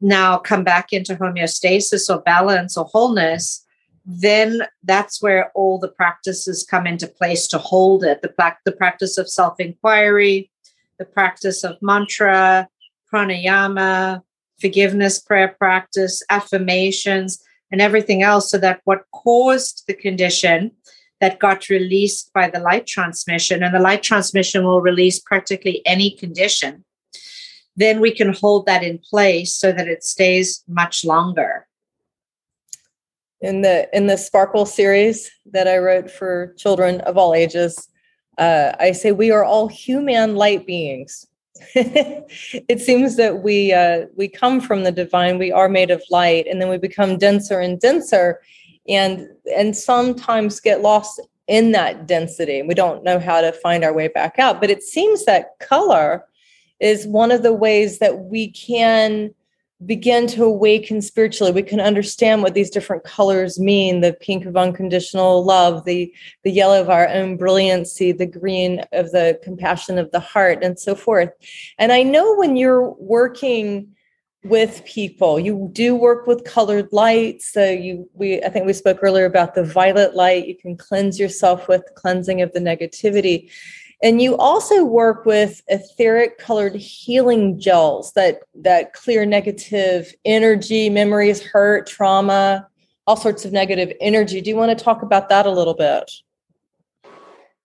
now 0.00 0.38
come 0.38 0.64
back 0.64 0.92
into 0.92 1.16
homeostasis 1.16 2.08
or 2.08 2.22
balance 2.22 2.76
or 2.76 2.84
wholeness, 2.84 3.64
then 4.06 4.62
that's 4.84 5.20
where 5.20 5.50
all 5.54 5.78
the 5.78 5.88
practices 5.88 6.66
come 6.68 6.86
into 6.86 7.06
place 7.06 7.46
to 7.48 7.58
hold 7.58 8.04
it. 8.04 8.22
The, 8.22 8.32
the 8.64 8.72
practice 8.72 9.18
of 9.18 9.28
self 9.28 9.60
inquiry, 9.60 10.50
the 10.98 11.04
practice 11.04 11.64
of 11.64 11.76
mantra, 11.82 12.68
pranayama, 13.12 14.22
forgiveness 14.60 15.18
prayer 15.20 15.54
practice, 15.58 16.22
affirmations, 16.30 17.42
and 17.70 17.80
everything 17.80 18.22
else, 18.22 18.50
so 18.50 18.58
that 18.58 18.80
what 18.84 19.04
caused 19.12 19.84
the 19.86 19.94
condition 19.94 20.70
that 21.20 21.38
got 21.38 21.68
released 21.68 22.32
by 22.32 22.48
the 22.48 22.60
light 22.60 22.86
transmission, 22.86 23.62
and 23.62 23.74
the 23.74 23.80
light 23.80 24.02
transmission 24.02 24.64
will 24.64 24.80
release 24.80 25.18
practically 25.18 25.82
any 25.84 26.10
condition, 26.10 26.84
then 27.76 28.00
we 28.00 28.12
can 28.12 28.32
hold 28.32 28.66
that 28.66 28.82
in 28.82 28.98
place 28.98 29.54
so 29.54 29.72
that 29.72 29.88
it 29.88 30.04
stays 30.04 30.64
much 30.68 31.04
longer. 31.04 31.66
In 33.40 33.62
the 33.62 33.88
in 33.96 34.08
the 34.08 34.16
Sparkle 34.16 34.66
series 34.66 35.30
that 35.52 35.68
I 35.68 35.78
wrote 35.78 36.10
for 36.10 36.54
children 36.58 37.00
of 37.02 37.16
all 37.16 37.34
ages, 37.34 37.88
uh, 38.36 38.72
I 38.80 38.90
say 38.92 39.12
we 39.12 39.30
are 39.30 39.44
all 39.44 39.68
human 39.68 40.34
light 40.34 40.66
beings. 40.66 41.24
it 41.74 42.80
seems 42.80 43.16
that 43.16 43.42
we 43.42 43.72
uh, 43.72 44.06
we 44.16 44.28
come 44.28 44.60
from 44.60 44.82
the 44.82 44.92
divine. 44.92 45.38
We 45.38 45.52
are 45.52 45.68
made 45.68 45.92
of 45.92 46.02
light, 46.10 46.48
and 46.48 46.60
then 46.60 46.68
we 46.68 46.78
become 46.78 47.16
denser 47.16 47.60
and 47.60 47.80
denser 47.80 48.40
and 48.88 49.28
and 49.56 49.76
sometimes 49.76 50.60
get 50.60 50.80
lost 50.80 51.20
in 51.46 51.72
that 51.72 52.06
density. 52.06 52.62
We 52.62 52.74
don't 52.74 53.04
know 53.04 53.18
how 53.18 53.40
to 53.40 53.52
find 53.52 53.82
our 53.82 53.92
way 53.92 54.08
back 54.08 54.38
out. 54.38 54.60
But 54.60 54.70
it 54.70 54.82
seems 54.82 55.24
that 55.24 55.58
color 55.60 56.24
is 56.78 57.06
one 57.06 57.32
of 57.32 57.42
the 57.42 57.54
ways 57.54 57.98
that 57.98 58.18
we 58.20 58.50
can 58.50 59.34
begin 59.86 60.26
to 60.26 60.42
awaken 60.42 61.00
spiritually 61.00 61.52
we 61.52 61.62
can 61.62 61.78
understand 61.78 62.42
what 62.42 62.52
these 62.52 62.68
different 62.68 63.04
colors 63.04 63.60
mean 63.60 64.00
the 64.00 64.12
pink 64.14 64.44
of 64.44 64.56
unconditional 64.56 65.44
love 65.44 65.84
the 65.84 66.12
the 66.42 66.50
yellow 66.50 66.80
of 66.80 66.90
our 66.90 67.06
own 67.06 67.36
brilliancy 67.36 68.10
the 68.10 68.26
green 68.26 68.80
of 68.90 69.12
the 69.12 69.38
compassion 69.44 69.96
of 69.96 70.10
the 70.10 70.18
heart 70.18 70.64
and 70.64 70.80
so 70.80 70.96
forth 70.96 71.30
and 71.78 71.92
i 71.92 72.02
know 72.02 72.34
when 72.34 72.56
you're 72.56 72.90
working 72.94 73.88
with 74.44 74.84
people. 74.84 75.40
You 75.40 75.68
do 75.72 75.94
work 75.94 76.26
with 76.26 76.44
colored 76.44 76.88
lights 76.92 77.52
so 77.52 77.68
you 77.68 78.08
we 78.14 78.40
i 78.44 78.48
think 78.48 78.66
we 78.66 78.72
spoke 78.72 79.00
earlier 79.02 79.24
about 79.24 79.54
the 79.54 79.64
violet 79.64 80.14
light. 80.14 80.46
You 80.46 80.56
can 80.56 80.76
cleanse 80.76 81.18
yourself 81.18 81.68
with 81.68 81.82
cleansing 81.96 82.40
of 82.40 82.52
the 82.52 82.60
negativity. 82.60 83.50
And 84.00 84.22
you 84.22 84.36
also 84.36 84.84
work 84.84 85.26
with 85.26 85.60
etheric 85.66 86.38
colored 86.38 86.76
healing 86.76 87.58
gels 87.58 88.12
that 88.12 88.40
that 88.54 88.92
clear 88.92 89.26
negative 89.26 90.14
energy 90.24 90.88
memories 90.88 91.42
hurt 91.42 91.88
trauma 91.88 92.68
all 93.08 93.16
sorts 93.16 93.46
of 93.46 93.52
negative 93.52 93.90
energy. 94.02 94.42
Do 94.42 94.50
you 94.50 94.56
want 94.56 94.78
to 94.78 94.84
talk 94.84 95.00
about 95.02 95.30
that 95.30 95.46
a 95.46 95.50
little 95.50 95.72
bit? 95.72 96.12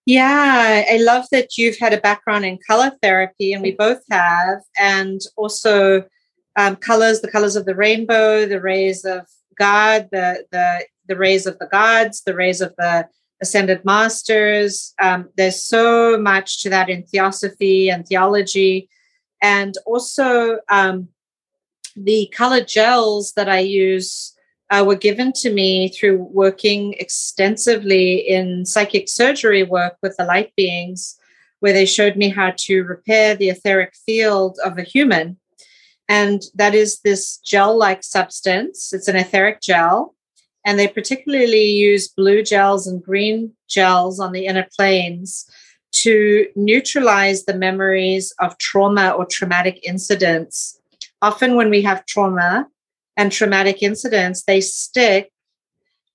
Yeah, 0.06 0.84
I 0.90 0.96
love 0.96 1.26
that 1.32 1.58
you've 1.58 1.78
had 1.78 1.92
a 1.92 2.00
background 2.00 2.46
in 2.46 2.58
color 2.66 2.92
therapy, 3.02 3.52
and 3.52 3.62
we 3.62 3.72
both 3.72 4.00
have. 4.10 4.60
And 4.78 5.20
also, 5.36 6.04
um, 6.56 6.76
colors, 6.76 7.20
the 7.20 7.30
colors 7.30 7.56
of 7.56 7.64
the 7.64 7.74
rainbow, 7.74 8.46
the 8.46 8.60
rays 8.60 9.04
of 9.04 9.26
God, 9.58 10.08
the 10.12 10.46
the 10.50 10.86
the 11.06 11.16
rays 11.16 11.46
of 11.46 11.58
the 11.58 11.66
gods, 11.66 12.22
the 12.22 12.34
rays 12.34 12.60
of 12.60 12.74
the 12.76 13.08
ascended 13.40 13.84
masters. 13.84 14.94
Um, 15.00 15.28
there's 15.36 15.62
so 15.62 16.18
much 16.18 16.62
to 16.62 16.70
that 16.70 16.88
in 16.88 17.02
theosophy 17.04 17.90
and 17.90 18.06
theology, 18.06 18.88
and 19.42 19.74
also 19.86 20.58
um, 20.68 21.08
the 21.96 22.30
color 22.34 22.62
gels 22.62 23.32
that 23.32 23.48
I 23.48 23.60
use 23.60 24.34
uh, 24.70 24.84
were 24.86 24.96
given 24.96 25.32
to 25.32 25.52
me 25.52 25.88
through 25.88 26.18
working 26.18 26.94
extensively 26.94 28.16
in 28.16 28.64
psychic 28.64 29.08
surgery 29.08 29.62
work 29.62 29.96
with 30.02 30.16
the 30.16 30.24
light 30.24 30.52
beings, 30.56 31.16
where 31.60 31.72
they 31.72 31.86
showed 31.86 32.16
me 32.16 32.28
how 32.28 32.52
to 32.56 32.82
repair 32.82 33.34
the 33.34 33.50
etheric 33.50 33.94
field 34.06 34.58
of 34.64 34.78
a 34.78 34.82
human. 34.82 35.38
And 36.08 36.42
that 36.54 36.74
is 36.74 37.00
this 37.00 37.38
gel 37.38 37.76
like 37.76 38.02
substance. 38.02 38.92
It's 38.92 39.08
an 39.08 39.16
etheric 39.16 39.60
gel. 39.60 40.14
And 40.66 40.78
they 40.78 40.88
particularly 40.88 41.66
use 41.70 42.08
blue 42.08 42.42
gels 42.42 42.86
and 42.86 43.02
green 43.02 43.52
gels 43.68 44.20
on 44.20 44.32
the 44.32 44.46
inner 44.46 44.66
planes 44.76 45.48
to 45.92 46.46
neutralize 46.56 47.44
the 47.44 47.54
memories 47.54 48.32
of 48.40 48.58
trauma 48.58 49.10
or 49.10 49.26
traumatic 49.26 49.80
incidents. 49.82 50.78
Often, 51.22 51.56
when 51.56 51.70
we 51.70 51.82
have 51.82 52.06
trauma, 52.06 52.66
and 53.16 53.30
traumatic 53.30 53.82
incidents, 53.82 54.44
they 54.44 54.60
stick 54.60 55.30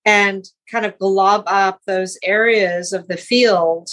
and 0.06 0.46
kind 0.72 0.86
of 0.86 0.98
glob 0.98 1.44
up 1.48 1.82
those 1.86 2.18
areas 2.24 2.94
of 2.94 3.08
the 3.08 3.18
field 3.18 3.90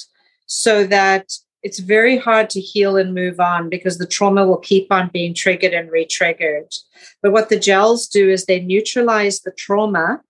so 0.46 0.86
that 0.86 1.32
it's 1.66 1.80
very 1.80 2.16
hard 2.16 2.48
to 2.48 2.60
heal 2.60 2.96
and 2.96 3.12
move 3.12 3.40
on 3.40 3.68
because 3.68 3.98
the 3.98 4.06
trauma 4.06 4.46
will 4.46 4.58
keep 4.58 4.86
on 4.92 5.10
being 5.12 5.34
triggered 5.34 5.74
and 5.74 5.90
re-triggered. 5.90 6.72
But 7.20 7.32
what 7.32 7.48
the 7.48 7.58
gels 7.58 8.06
do 8.06 8.30
is 8.30 8.44
they 8.44 8.60
neutralize 8.60 9.40
the 9.40 9.50
trauma, 9.50 10.20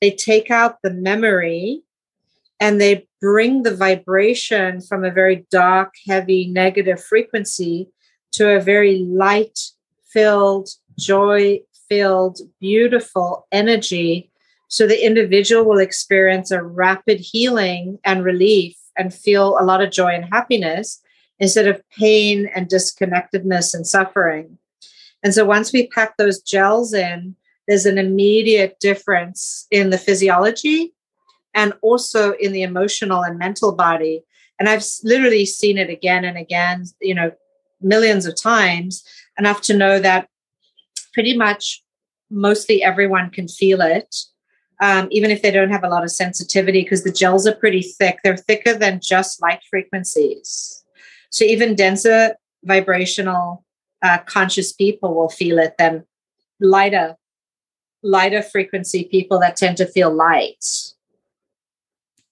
they 0.00 0.12
take 0.12 0.48
out 0.48 0.76
the 0.84 0.92
memory, 0.92 1.82
and 2.60 2.80
they 2.80 3.08
bring 3.20 3.64
the 3.64 3.74
vibration 3.74 4.80
from 4.80 5.04
a 5.04 5.10
very 5.10 5.44
dark, 5.50 5.92
heavy, 6.06 6.46
negative 6.46 7.02
frequency 7.02 7.88
to 8.34 8.50
a 8.50 8.60
very 8.60 8.98
light 8.98 9.58
filled, 10.12 10.68
joy 10.96 11.58
filled, 11.88 12.38
beautiful 12.60 13.48
energy. 13.50 14.30
So 14.68 14.86
the 14.86 15.04
individual 15.04 15.64
will 15.64 15.80
experience 15.80 16.52
a 16.52 16.62
rapid 16.62 17.18
healing 17.18 17.98
and 18.04 18.24
relief 18.24 18.76
and 18.96 19.14
feel 19.14 19.56
a 19.58 19.64
lot 19.64 19.82
of 19.82 19.90
joy 19.90 20.14
and 20.14 20.24
happiness 20.24 21.00
instead 21.38 21.66
of 21.66 21.82
pain 21.90 22.48
and 22.54 22.68
disconnectedness 22.68 23.74
and 23.74 23.86
suffering. 23.86 24.58
And 25.22 25.34
so 25.34 25.44
once 25.44 25.72
we 25.72 25.88
pack 25.88 26.16
those 26.16 26.40
gels 26.40 26.92
in, 26.92 27.34
there's 27.66 27.86
an 27.86 27.98
immediate 27.98 28.78
difference 28.80 29.66
in 29.70 29.90
the 29.90 29.98
physiology 29.98 30.92
and 31.54 31.72
also 31.82 32.32
in 32.32 32.52
the 32.52 32.62
emotional 32.62 33.22
and 33.22 33.38
mental 33.38 33.72
body. 33.72 34.22
And 34.58 34.68
I've 34.68 34.84
literally 35.04 35.46
seen 35.46 35.78
it 35.78 35.88
again 35.88 36.24
and 36.24 36.36
again, 36.36 36.84
you 37.00 37.14
know, 37.14 37.32
millions 37.80 38.26
of 38.26 38.40
times, 38.40 39.02
enough 39.38 39.62
to 39.62 39.76
know 39.76 39.98
that 39.98 40.28
pretty 41.14 41.36
much 41.36 41.82
mostly 42.30 42.82
everyone 42.82 43.30
can 43.30 43.48
feel 43.48 43.80
it, 43.80 44.14
um, 44.80 45.08
even 45.10 45.30
if 45.30 45.42
they 45.42 45.50
don't 45.50 45.70
have 45.70 45.84
a 45.84 45.88
lot 45.88 46.04
of 46.04 46.10
sensitivity, 46.10 46.82
because 46.82 47.04
the 47.04 47.12
gels 47.12 47.46
are 47.46 47.54
pretty 47.54 47.82
thick. 47.82 48.18
They're 48.24 48.36
thicker 48.36 48.74
than 48.74 49.00
just 49.02 49.40
light 49.42 49.60
frequencies. 49.68 50.84
So 51.30 51.44
even 51.44 51.74
denser 51.74 52.34
vibrational 52.64 53.64
uh, 54.02 54.18
conscious 54.26 54.72
people 54.72 55.14
will 55.14 55.28
feel 55.28 55.58
it 55.58 55.74
than 55.78 56.04
lighter, 56.60 57.16
lighter 58.02 58.42
frequency 58.42 59.04
people 59.04 59.38
that 59.40 59.56
tend 59.56 59.76
to 59.78 59.86
feel 59.86 60.12
light. 60.12 60.64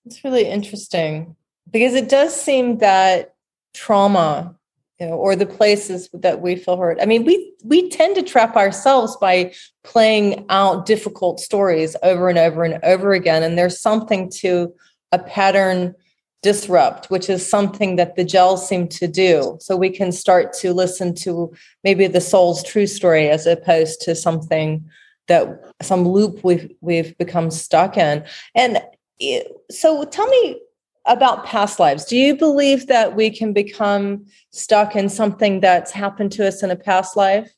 It's 0.06 0.24
really 0.24 0.46
interesting 0.46 1.36
because 1.70 1.94
it 1.94 2.08
does 2.08 2.34
seem 2.34 2.78
that 2.78 3.34
trauma 3.74 4.57
you 5.00 5.06
know, 5.06 5.14
or 5.14 5.36
the 5.36 5.46
places 5.46 6.08
that 6.12 6.40
we 6.40 6.56
feel 6.56 6.76
hurt. 6.76 6.98
I 7.00 7.06
mean, 7.06 7.24
we 7.24 7.52
we 7.62 7.88
tend 7.88 8.16
to 8.16 8.22
trap 8.22 8.56
ourselves 8.56 9.16
by 9.16 9.54
playing 9.84 10.44
out 10.48 10.86
difficult 10.86 11.40
stories 11.40 11.94
over 12.02 12.28
and 12.28 12.38
over 12.38 12.64
and 12.64 12.82
over 12.82 13.12
again. 13.12 13.42
And 13.42 13.56
there's 13.56 13.80
something 13.80 14.30
to 14.38 14.72
a 15.12 15.18
pattern 15.18 15.94
disrupt, 16.42 17.10
which 17.10 17.28
is 17.28 17.48
something 17.48 17.96
that 17.96 18.16
the 18.16 18.24
gels 18.24 18.68
seem 18.68 18.88
to 18.88 19.08
do. 19.08 19.56
So 19.60 19.76
we 19.76 19.90
can 19.90 20.12
start 20.12 20.52
to 20.54 20.72
listen 20.72 21.14
to 21.16 21.52
maybe 21.84 22.06
the 22.06 22.20
soul's 22.20 22.62
true 22.62 22.86
story 22.86 23.28
as 23.28 23.46
opposed 23.46 24.00
to 24.02 24.14
something 24.14 24.88
that 25.26 25.48
some 25.82 26.08
loop 26.08 26.42
we've 26.42 26.72
we've 26.80 27.16
become 27.18 27.50
stuck 27.50 27.96
in. 27.96 28.24
And 28.54 28.82
eh, 29.20 29.42
so 29.70 30.04
tell 30.04 30.26
me 30.26 30.60
about 31.08 31.44
past 31.44 31.80
lives. 31.80 32.04
Do 32.04 32.16
you 32.16 32.36
believe 32.36 32.86
that 32.86 33.16
we 33.16 33.30
can 33.30 33.52
become 33.52 34.26
stuck 34.52 34.94
in 34.94 35.08
something 35.08 35.60
that's 35.60 35.90
happened 35.90 36.32
to 36.32 36.46
us 36.46 36.62
in 36.62 36.70
a 36.70 36.76
past 36.76 37.16
life? 37.16 37.50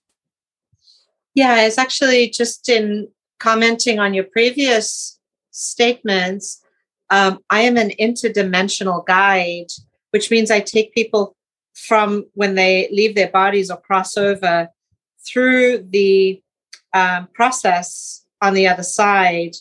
Yeah, 1.35 1.67
it's 1.67 1.79
actually 1.79 2.31
just 2.31 2.69
in 2.69 3.09
commenting 3.39 3.99
on 3.99 4.15
your 4.15 4.25
previous 4.25 5.19
statements. 5.51 6.63
Um, 7.11 7.41
I 7.51 7.63
am 7.63 7.77
an 7.77 7.91
interdimensional 8.01 9.05
guide, 9.05 9.67
which 10.11 10.31
means 10.31 10.51
I 10.51 10.61
take 10.61 10.95
people 10.95 11.37
from 11.75 12.27
when 12.35 12.55
they 12.55 12.89
leave 12.93 13.15
their 13.15 13.31
bodies 13.31 13.71
or 13.71 13.81
cross 13.81 14.17
over 14.17 14.69
through 15.27 15.87
the 15.91 16.41
um, 16.93 17.29
process 17.35 18.25
on 18.41 18.55
the 18.55 18.69
other 18.69 18.83
side, 18.83 19.57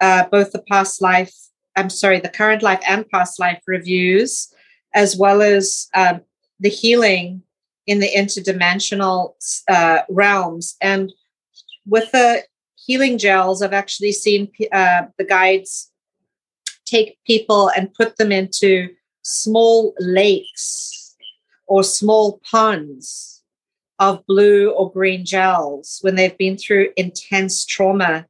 uh, 0.00 0.24
both 0.30 0.52
the 0.52 0.62
past 0.62 1.00
life 1.00 1.34
I'm 1.76 1.90
sorry, 1.90 2.20
the 2.20 2.28
current 2.28 2.62
life 2.62 2.80
and 2.88 3.08
past 3.08 3.38
life 3.38 3.62
reviews, 3.66 4.52
as 4.94 5.16
well 5.16 5.42
as 5.42 5.88
um, 5.94 6.20
the 6.60 6.68
healing 6.68 7.42
in 7.86 8.00
the 8.00 8.10
interdimensional 8.14 9.34
uh, 9.68 10.00
realms. 10.08 10.76
And 10.80 11.12
with 11.86 12.10
the 12.12 12.44
healing 12.76 13.18
gels, 13.18 13.62
I've 13.62 13.72
actually 13.72 14.12
seen 14.12 14.50
uh, 14.70 15.02
the 15.18 15.24
guides 15.24 15.90
take 16.84 17.18
people 17.26 17.70
and 17.76 17.94
put 17.94 18.16
them 18.16 18.32
into 18.32 18.90
small 19.22 19.94
lakes 19.98 21.16
or 21.66 21.82
small 21.82 22.40
ponds 22.50 23.42
of 23.98 24.26
blue 24.26 24.70
or 24.70 24.92
green 24.92 25.24
gels 25.24 25.98
when 26.02 26.16
they've 26.16 26.36
been 26.36 26.58
through 26.58 26.90
intense 26.96 27.64
trauma 27.64 28.26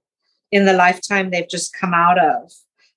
in 0.50 0.66
the 0.66 0.72
lifetime 0.74 1.30
they've 1.30 1.48
just 1.48 1.72
come 1.72 1.94
out 1.94 2.18
of 2.18 2.52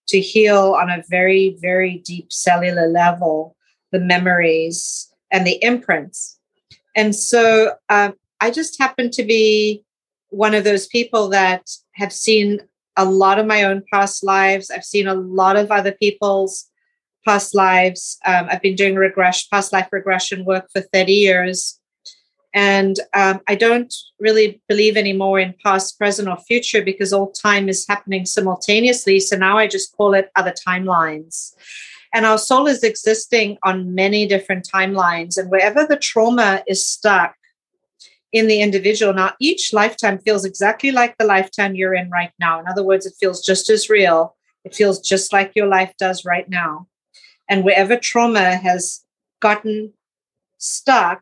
to 0.08 0.20
heal 0.20 0.76
on 0.80 0.90
a 0.90 1.04
very, 1.10 1.58
very 1.60 2.00
deep 2.06 2.32
cellular 2.32 2.88
level 2.88 3.56
the 3.92 4.00
memories 4.00 5.14
and 5.32 5.48
the 5.48 5.58
imprints. 5.64 6.38
And 6.96 7.16
so 7.16 7.76
um, 7.90 8.14
I 8.42 8.52
just 8.52 8.80
happen 8.80 9.10
to 9.12 9.24
be 9.24 9.84
one 10.30 10.54
of 10.54 10.64
those 10.64 10.88
people 10.88 11.30
that 11.30 11.70
have 11.94 12.12
seen 12.12 12.60
a 12.98 13.06
lot 13.06 13.40
of 13.40 13.46
my 13.46 13.64
own 13.64 13.84
past 13.92 14.24
lives. 14.24 14.70
I've 14.70 14.84
seen 14.84 15.08
a 15.08 15.14
lot 15.14 15.56
of 15.56 15.72
other 15.72 15.92
people's 15.92 16.70
past 17.26 17.56
lives. 17.56 18.18
Um, 18.26 18.48
I've 18.50 18.62
been 18.62 18.76
doing 18.76 18.96
regression, 18.96 19.48
past 19.52 19.74
life 19.74 19.88
regression 19.92 20.46
work 20.46 20.68
for 20.72 20.82
30 20.82 21.14
years. 21.14 21.80
And 22.56 22.98
um, 23.14 23.42
I 23.48 23.56
don't 23.56 23.94
really 24.18 24.62
believe 24.70 24.96
anymore 24.96 25.40
in 25.40 25.54
past, 25.62 25.98
present, 25.98 26.30
or 26.30 26.38
future 26.38 26.82
because 26.82 27.12
all 27.12 27.32
time 27.32 27.68
is 27.68 27.86
happening 27.88 28.26
simultaneously. 28.26 29.20
So 29.20 29.36
now 29.36 29.58
I 29.58 29.68
just 29.68 29.96
call 29.98 30.14
it 30.14 30.32
other 30.38 30.54
timelines. 30.66 31.54
And 32.14 32.26
our 32.26 32.38
soul 32.38 32.66
is 32.66 32.82
existing 32.82 33.58
on 33.64 33.94
many 33.94 34.26
different 34.26 34.66
timelines. 34.74 35.38
And 35.38 35.52
wherever 35.52 35.86
the 35.86 35.98
trauma 35.98 36.64
is 36.66 36.88
stuck 36.88 37.36
in 38.32 38.48
the 38.48 38.62
individual, 38.62 39.14
now 39.14 39.34
each 39.42 39.74
lifetime 39.74 40.20
feels 40.20 40.46
exactly 40.46 40.92
like 40.92 41.18
the 41.18 41.26
lifetime 41.26 41.76
you're 41.76 41.94
in 41.94 42.10
right 42.10 42.32
now. 42.40 42.62
In 42.62 42.68
other 42.68 42.84
words, 42.84 43.06
it 43.06 43.16
feels 43.20 43.46
just 43.46 43.70
as 43.70 43.90
real. 43.90 44.38
It 44.64 44.74
feels 44.74 45.02
just 45.02 45.34
like 45.34 45.52
your 45.56 45.68
life 45.68 45.94
does 46.00 46.24
right 46.24 46.48
now. 46.48 46.88
And 47.50 47.66
wherever 47.66 47.98
trauma 47.98 48.56
has 48.56 49.04
gotten 49.42 49.92
stuck, 50.58 51.22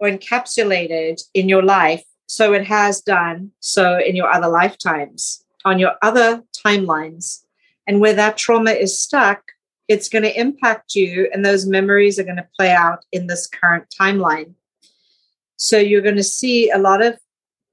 or 0.00 0.08
encapsulated 0.08 1.20
in 1.34 1.48
your 1.48 1.62
life. 1.62 2.04
So 2.26 2.52
it 2.52 2.66
has 2.66 3.00
done 3.00 3.52
so 3.60 3.98
in 3.98 4.14
your 4.14 4.30
other 4.30 4.48
lifetimes, 4.48 5.44
on 5.64 5.78
your 5.78 5.92
other 6.02 6.42
timelines. 6.66 7.42
And 7.86 8.00
where 8.00 8.14
that 8.14 8.36
trauma 8.36 8.72
is 8.72 9.00
stuck, 9.00 9.42
it's 9.88 10.10
going 10.10 10.24
to 10.24 10.38
impact 10.38 10.94
you, 10.94 11.30
and 11.32 11.42
those 11.44 11.64
memories 11.64 12.18
are 12.18 12.24
going 12.24 12.36
to 12.36 12.48
play 12.54 12.70
out 12.70 13.04
in 13.12 13.26
this 13.26 13.46
current 13.46 13.86
timeline. 13.98 14.52
So 15.56 15.78
you're 15.78 16.02
going 16.02 16.16
to 16.16 16.22
see 16.22 16.70
a 16.70 16.78
lot 16.78 17.02
of 17.02 17.18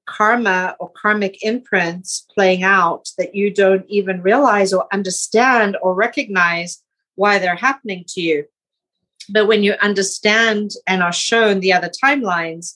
karma 0.06 0.76
or 0.80 0.90
karmic 0.92 1.44
imprints 1.44 2.26
playing 2.34 2.64
out 2.64 3.10
that 3.18 3.36
you 3.36 3.54
don't 3.54 3.86
even 3.90 4.22
realize 4.22 4.72
or 4.72 4.88
understand 4.94 5.76
or 5.82 5.94
recognize 5.94 6.82
why 7.16 7.38
they're 7.38 7.56
happening 7.56 8.06
to 8.08 8.22
you. 8.22 8.46
But 9.30 9.48
when 9.48 9.64
you 9.64 9.74
understand 9.82 10.72
and 10.88 11.02
are 11.02 11.14
shown 11.14 11.60
the 11.60 11.74
other 11.74 11.90
timelines, 12.04 12.76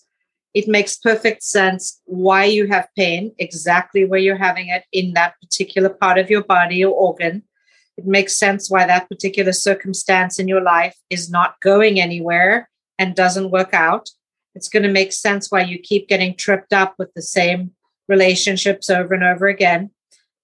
it 0.53 0.67
makes 0.67 0.97
perfect 0.97 1.43
sense 1.43 2.01
why 2.05 2.45
you 2.45 2.67
have 2.67 2.88
pain, 2.97 3.33
exactly 3.38 4.05
where 4.05 4.19
you're 4.19 4.35
having 4.35 4.69
it 4.69 4.83
in 4.91 5.13
that 5.13 5.35
particular 5.41 5.89
part 5.89 6.17
of 6.17 6.29
your 6.29 6.43
body 6.43 6.83
or 6.83 6.93
organ. 6.93 7.43
It 7.97 8.05
makes 8.05 8.38
sense 8.38 8.69
why 8.69 8.85
that 8.85 9.09
particular 9.09 9.51
circumstance 9.51 10.39
in 10.39 10.47
your 10.47 10.62
life 10.62 10.95
is 11.09 11.29
not 11.29 11.59
going 11.62 11.99
anywhere 11.99 12.69
and 12.97 13.15
doesn't 13.15 13.51
work 13.51 13.73
out. 13.73 14.09
It's 14.55 14.69
going 14.69 14.83
to 14.83 14.89
make 14.89 15.13
sense 15.13 15.51
why 15.51 15.62
you 15.62 15.77
keep 15.77 16.07
getting 16.07 16.35
tripped 16.35 16.73
up 16.73 16.95
with 16.97 17.13
the 17.13 17.21
same 17.21 17.71
relationships 18.07 18.89
over 18.89 19.13
and 19.13 19.23
over 19.23 19.47
again 19.47 19.91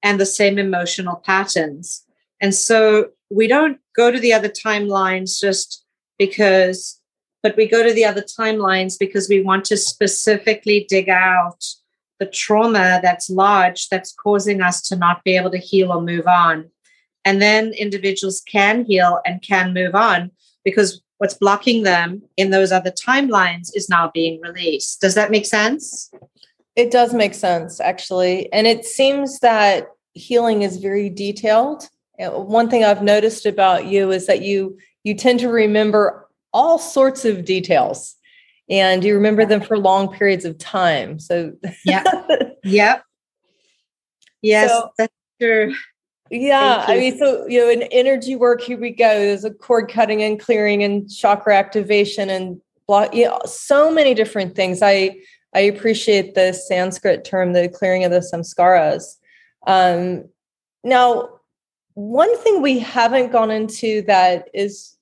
and 0.04 0.20
the 0.20 0.26
same 0.26 0.60
emotional 0.60 1.16
patterns. 1.16 2.04
And 2.40 2.54
so 2.54 3.10
we 3.32 3.48
don't 3.48 3.80
go 3.96 4.12
to 4.12 4.20
the 4.20 4.34
other 4.34 4.50
timelines 4.50 5.40
just 5.40 5.85
because, 6.18 7.00
but 7.44 7.56
we 7.58 7.68
go 7.68 7.84
to 7.84 7.94
the 7.94 8.06
other 8.06 8.22
timelines 8.22 8.98
because 9.00 9.30
we 9.30 9.42
want 9.42 9.66
to 9.66 9.78
specifically 9.78 10.86
dig 10.90 11.10
out 11.10 11.64
the 12.20 12.26
trauma 12.26 13.00
that's 13.02 13.30
large 13.30 13.90
that's 13.90 14.14
causing 14.14 14.62
us 14.62 14.82
to 14.82 14.96
not 14.96 15.24
be 15.24 15.36
able 15.36 15.52
to 15.52 15.58
heal 15.58 15.92
or 15.92 16.02
move 16.02 16.28
on. 16.28 16.70
And 17.26 17.42
then 17.42 17.74
individuals 17.74 18.42
can 18.48 18.86
heal 18.86 19.20
and 19.26 19.42
can 19.42 19.74
move 19.74 19.96
on 19.96 20.32
because 20.64 21.02
what's 21.18 21.34
blocking 21.34 21.84
them 21.84 22.22
in 22.38 22.52
those 22.52 22.72
other 22.72 22.92
timelines 22.92 23.70
is 23.74 23.90
now 23.90 24.12
being 24.14 24.40
released. 24.42 25.02
Does 25.02 25.16
that 25.16 25.32
make 25.32 25.46
sense? 25.46 26.12
It 26.76 26.92
does 26.92 27.14
make 27.14 27.34
sense, 27.34 27.80
actually. 27.80 28.52
And 28.52 28.68
it 28.68 28.86
seems 28.86 29.40
that 29.40 29.88
healing 30.14 30.62
is 30.62 30.78
very 30.78 31.10
detailed. 31.10 31.88
Uh, 32.20 32.32
one 32.32 32.70
thing 32.70 32.84
I've 32.84 33.04
noticed 33.04 33.46
about 33.46 33.86
you 33.86 34.12
is 34.12 34.28
that 34.28 34.42
you 34.42 34.78
you 35.06 35.14
tend 35.14 35.40
to 35.40 35.48
remember 35.48 36.28
all 36.52 36.78
sorts 36.78 37.24
of 37.24 37.46
details 37.46 38.16
and 38.70 39.04
you 39.04 39.14
remember 39.14 39.46
them 39.46 39.62
for 39.62 39.78
long 39.78 40.12
periods 40.12 40.44
of 40.44 40.58
time. 40.58 41.20
So 41.20 41.54
yeah. 41.86 42.04
yep. 42.66 43.04
Yes, 44.42 44.70
so, 44.70 44.92
that's 44.98 45.14
true. 45.40 45.74
Yeah, 46.30 46.84
I 46.88 46.98
mean, 46.98 47.18
so 47.18 47.46
you 47.48 47.62
know, 47.62 47.70
in 47.70 47.84
energy 47.84 48.36
work, 48.36 48.62
here 48.62 48.80
we 48.80 48.92
go. 48.92 49.08
There's 49.08 49.46
a 49.46 49.52
cord 49.52 49.92
cutting 49.92 50.24
and 50.24 50.40
clearing 50.40 50.84
and 50.84 51.10
chakra 51.10 51.56
activation 51.56 52.30
and 52.30 52.60
block. 52.88 53.14
You 53.14 53.26
know, 53.26 53.40
so 53.46 53.92
many 53.92 54.16
different 54.16 54.56
things. 54.56 54.82
I 54.82 55.18
I 55.54 55.62
appreciate 55.62 56.34
the 56.34 56.52
Sanskrit 56.54 57.26
term, 57.26 57.54
the 57.54 57.70
clearing 57.70 58.04
of 58.04 58.12
the 58.12 58.20
samskaras. 58.20 59.04
Um, 59.68 60.26
now, 60.84 61.30
one 61.94 62.36
thing 62.40 62.62
we 62.62 62.80
haven't 62.80 63.32
gone 63.32 63.52
into 63.52 64.02
that 64.04 64.50
is 64.54 64.95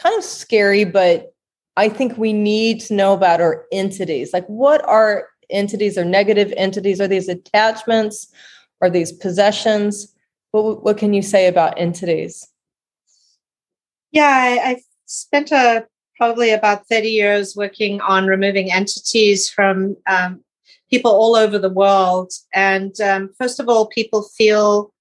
kind 0.00 0.16
of 0.16 0.24
scary, 0.24 0.84
but 0.84 1.34
I 1.76 1.88
think 1.88 2.16
we 2.16 2.32
need 2.32 2.80
to 2.82 2.94
know 2.94 3.12
about 3.12 3.40
our 3.40 3.66
entities. 3.72 4.32
Like, 4.32 4.46
what 4.46 4.86
are 4.86 5.28
entities 5.50 5.96
or 5.96 6.04
negative 6.04 6.52
entities? 6.56 7.00
Are 7.00 7.08
these 7.08 7.28
attachments? 7.28 8.32
Are 8.80 8.90
these 8.90 9.12
possessions? 9.12 10.14
What, 10.52 10.82
what 10.82 10.98
can 10.98 11.14
you 11.14 11.22
say 11.22 11.46
about 11.46 11.78
entities? 11.78 12.48
Yeah, 14.10 14.26
I, 14.26 14.70
I 14.70 14.82
spent 15.06 15.52
a 15.52 15.86
probably 16.16 16.50
about 16.50 16.86
30 16.86 17.08
years 17.08 17.56
working 17.56 18.00
on 18.02 18.26
removing 18.26 18.70
entities 18.70 19.48
from 19.48 19.96
um, 20.06 20.44
people 20.90 21.10
all 21.10 21.34
over 21.34 21.58
the 21.58 21.70
world. 21.70 22.32
And 22.52 23.00
um, 23.00 23.30
first 23.38 23.58
of 23.58 23.68
all, 23.68 23.86
people 23.86 24.22
feel 24.22 24.92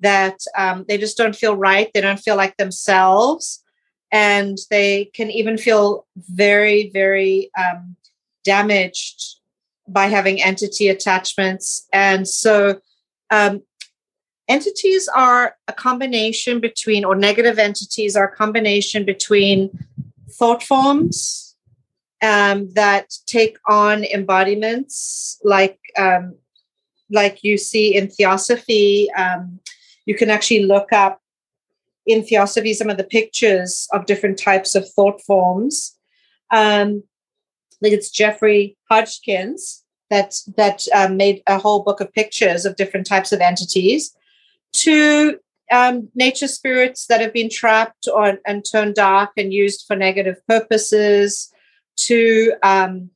that 0.00 0.38
um, 0.58 0.84
they 0.86 0.98
just 0.98 1.16
don't 1.16 1.34
feel 1.34 1.56
right. 1.56 1.90
They 1.94 2.02
don't 2.02 2.20
feel 2.20 2.36
like 2.36 2.56
themselves. 2.58 3.64
And 4.12 4.58
they 4.70 5.06
can 5.06 5.30
even 5.30 5.58
feel 5.58 6.06
very, 6.16 6.90
very 6.90 7.50
um, 7.58 7.96
damaged 8.44 9.36
by 9.88 10.06
having 10.06 10.42
entity 10.42 10.88
attachments. 10.88 11.86
And 11.92 12.26
so, 12.26 12.80
um, 13.30 13.62
entities 14.48 15.08
are 15.08 15.56
a 15.66 15.72
combination 15.72 16.60
between, 16.60 17.04
or 17.04 17.16
negative 17.16 17.58
entities 17.58 18.16
are 18.16 18.28
a 18.28 18.36
combination 18.36 19.04
between 19.04 19.70
thought 20.30 20.62
forms 20.62 21.56
um, 22.22 22.72
that 22.74 23.12
take 23.26 23.56
on 23.66 24.04
embodiments 24.04 25.38
like 25.44 25.78
um, 25.98 26.34
like 27.10 27.44
you 27.44 27.56
see 27.56 27.94
in 27.94 28.08
theosophy. 28.08 29.10
Um, 29.12 29.60
you 30.06 30.14
can 30.14 30.30
actually 30.30 30.64
look 30.64 30.92
up 30.92 31.20
in 32.06 32.22
theosophy 32.22 32.72
some 32.72 32.90
of 32.90 32.96
the 32.96 33.04
pictures 33.04 33.88
of 33.92 34.06
different 34.06 34.38
types 34.38 34.74
of 34.74 34.88
thought 34.90 35.20
forms. 35.22 35.96
Um, 36.50 37.02
I 37.72 37.78
think 37.82 37.94
it's 37.94 38.10
Jeffrey 38.10 38.76
Hodgkins 38.90 39.84
that 40.10 40.34
that 40.56 40.82
um, 40.94 41.16
made 41.16 41.42
a 41.46 41.58
whole 41.58 41.82
book 41.82 42.00
of 42.00 42.12
pictures 42.12 42.64
of 42.64 42.76
different 42.76 43.06
types 43.06 43.32
of 43.32 43.40
entities. 43.40 44.14
To 44.72 45.38
um, 45.72 46.08
nature 46.14 46.48
spirits 46.48 47.06
that 47.06 47.20
have 47.20 47.32
been 47.32 47.50
trapped 47.50 48.06
or, 48.12 48.38
and 48.46 48.64
turned 48.64 48.94
dark 48.94 49.30
and 49.36 49.52
used 49.52 49.84
for 49.86 49.96
negative 49.96 50.36
purposes, 50.46 51.52
to 51.96 52.54
um, 52.62 53.10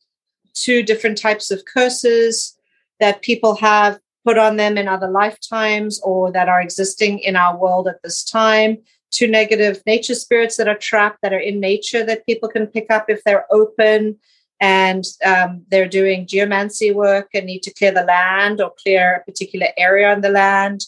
to 0.55 0.83
different 0.83 1.18
types 1.18 1.50
of 1.50 1.64
curses 1.64 2.57
that 2.98 3.22
people 3.22 3.55
have 3.57 3.98
put 4.24 4.38
on 4.38 4.56
them 4.56 4.76
in 4.76 4.88
other 4.88 5.11
lifetimes 5.11 6.00
or 6.02 6.30
that 6.33 6.48
are 6.48 6.61
existing 6.61 7.18
in 7.20 7.37
our 7.37 7.56
world 7.56 7.88
at 7.88 8.02
this 8.02 8.24
time 8.24 8.78
to 9.12 9.26
negative 9.26 9.83
nature 9.87 10.14
spirits 10.14 10.56
that 10.56 10.68
are 10.68 10.78
trapped 10.78 11.18
that 11.22 11.33
are 11.33 11.38
in 11.38 11.59
nature 11.59 12.04
that 12.04 12.26
people 12.26 12.48
can 12.48 12.66
pick 12.66 12.87
up 12.90 13.06
if 13.09 13.22
they're 13.24 13.46
open 13.50 14.16
and 14.61 15.04
um, 15.24 15.64
they're 15.70 15.88
doing 15.88 16.26
geomancy 16.26 16.92
work 16.92 17.30
and 17.35 17.46
need 17.46 17.62
to 17.62 17.72
clear 17.74 17.92
the 17.92 18.04
land 18.04 18.61
or 18.61 18.72
clear 18.83 19.16
a 19.16 19.24
particular 19.24 19.68
area 19.76 20.12
on 20.12 20.20
the 20.20 20.28
land 20.28 20.85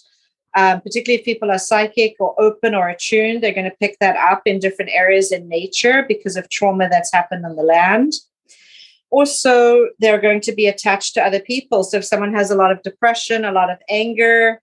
um, 0.55 0.81
particularly 0.83 1.21
if 1.21 1.25
people 1.25 1.51
are 1.51 1.59
psychic 1.59 2.16
or 2.21 2.38
open 2.40 2.75
or 2.75 2.88
attuned, 2.88 3.42
they're 3.42 3.55
going 3.55 3.71
to 3.71 3.77
pick 3.81 3.99
that 4.01 4.16
up 4.16 4.42
in 4.45 4.59
different 4.59 4.90
areas 4.92 5.33
in 5.33 5.49
nature 5.49 6.05
because 6.07 6.37
of 6.37 6.49
trauma 6.51 6.88
that's 6.90 7.12
happened 7.12 7.47
on 7.47 7.57
the 7.57 7.62
land. 7.62 8.12
Also, 9.12 9.88
they're 10.01 10.20
going 10.20 10.40
to 10.40 10.53
be 10.53 10.66
attached 10.66 11.14
to 11.14 11.22
other 11.22 11.40
people. 11.40 11.85
So 11.85 11.98
if 11.98 12.05
someone 12.05 12.35
has 12.35 12.51
a 12.51 12.57
lot 12.57 12.72
of 12.72 12.83
depression, 12.83 13.44
a 13.44 13.53
lot 13.53 13.70
of 13.70 13.79
anger, 13.88 14.61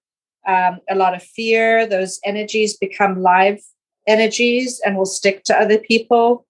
um, 0.47 0.79
a 0.89 0.95
lot 0.95 1.13
of 1.13 1.23
fear, 1.23 1.85
those 1.85 2.19
energies 2.25 2.75
become 2.75 3.21
live 3.21 3.59
energies 4.07 4.81
and 4.83 4.97
will 4.97 5.05
stick 5.05 5.43
to 5.45 5.55
other 5.55 5.77
people. 5.77 6.47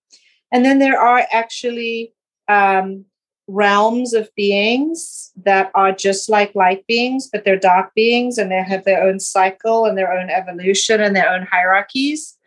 And 0.51 0.63
then 0.63 0.79
there 0.79 0.99
are 0.99 1.27
actually 1.31 2.13
um, 2.47 3.05
realms 3.47 4.13
of 4.13 4.33
beings 4.35 5.31
that 5.43 5.69
are 5.75 5.91
just 5.91 6.29
like 6.29 6.55
light 6.55 6.87
beings, 6.87 7.29
but 7.31 7.43
they're 7.43 7.59
dark 7.59 7.93
beings 7.95 8.37
and 8.37 8.49
they 8.49 8.63
have 8.63 8.85
their 8.85 9.03
own 9.03 9.19
cycle 9.19 9.85
and 9.85 9.97
their 9.97 10.13
own 10.13 10.29
evolution 10.29 11.01
and 11.01 11.15
their 11.15 11.29
own 11.29 11.45
hierarchies. 11.51 12.37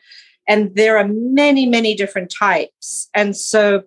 And 0.49 0.75
there 0.75 0.97
are 0.99 1.07
many, 1.09 1.67
many 1.67 1.95
different 1.95 2.33
types. 2.37 3.09
And 3.15 3.37
so 3.37 3.85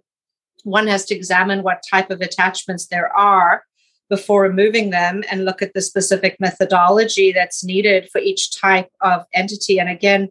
one 0.65 0.88
has 0.88 1.06
to 1.06 1.15
examine 1.15 1.63
what 1.63 1.84
type 1.89 2.10
of 2.10 2.21
attachments 2.21 2.88
there 2.88 3.15
are 3.15 3.63
before 4.10 4.41
removing 4.41 4.89
them 4.89 5.23
and 5.32 5.45
look 5.45 5.62
at 5.62 5.73
the 5.73 5.82
specific 5.82 6.38
methodology 6.39 7.32
that's 7.32 7.63
needed 7.63 8.10
for 8.12 8.19
each 8.19 8.60
type 8.60 8.89
of 9.01 9.25
entity. 9.34 9.80
And 9.80 9.89
again, 9.89 10.30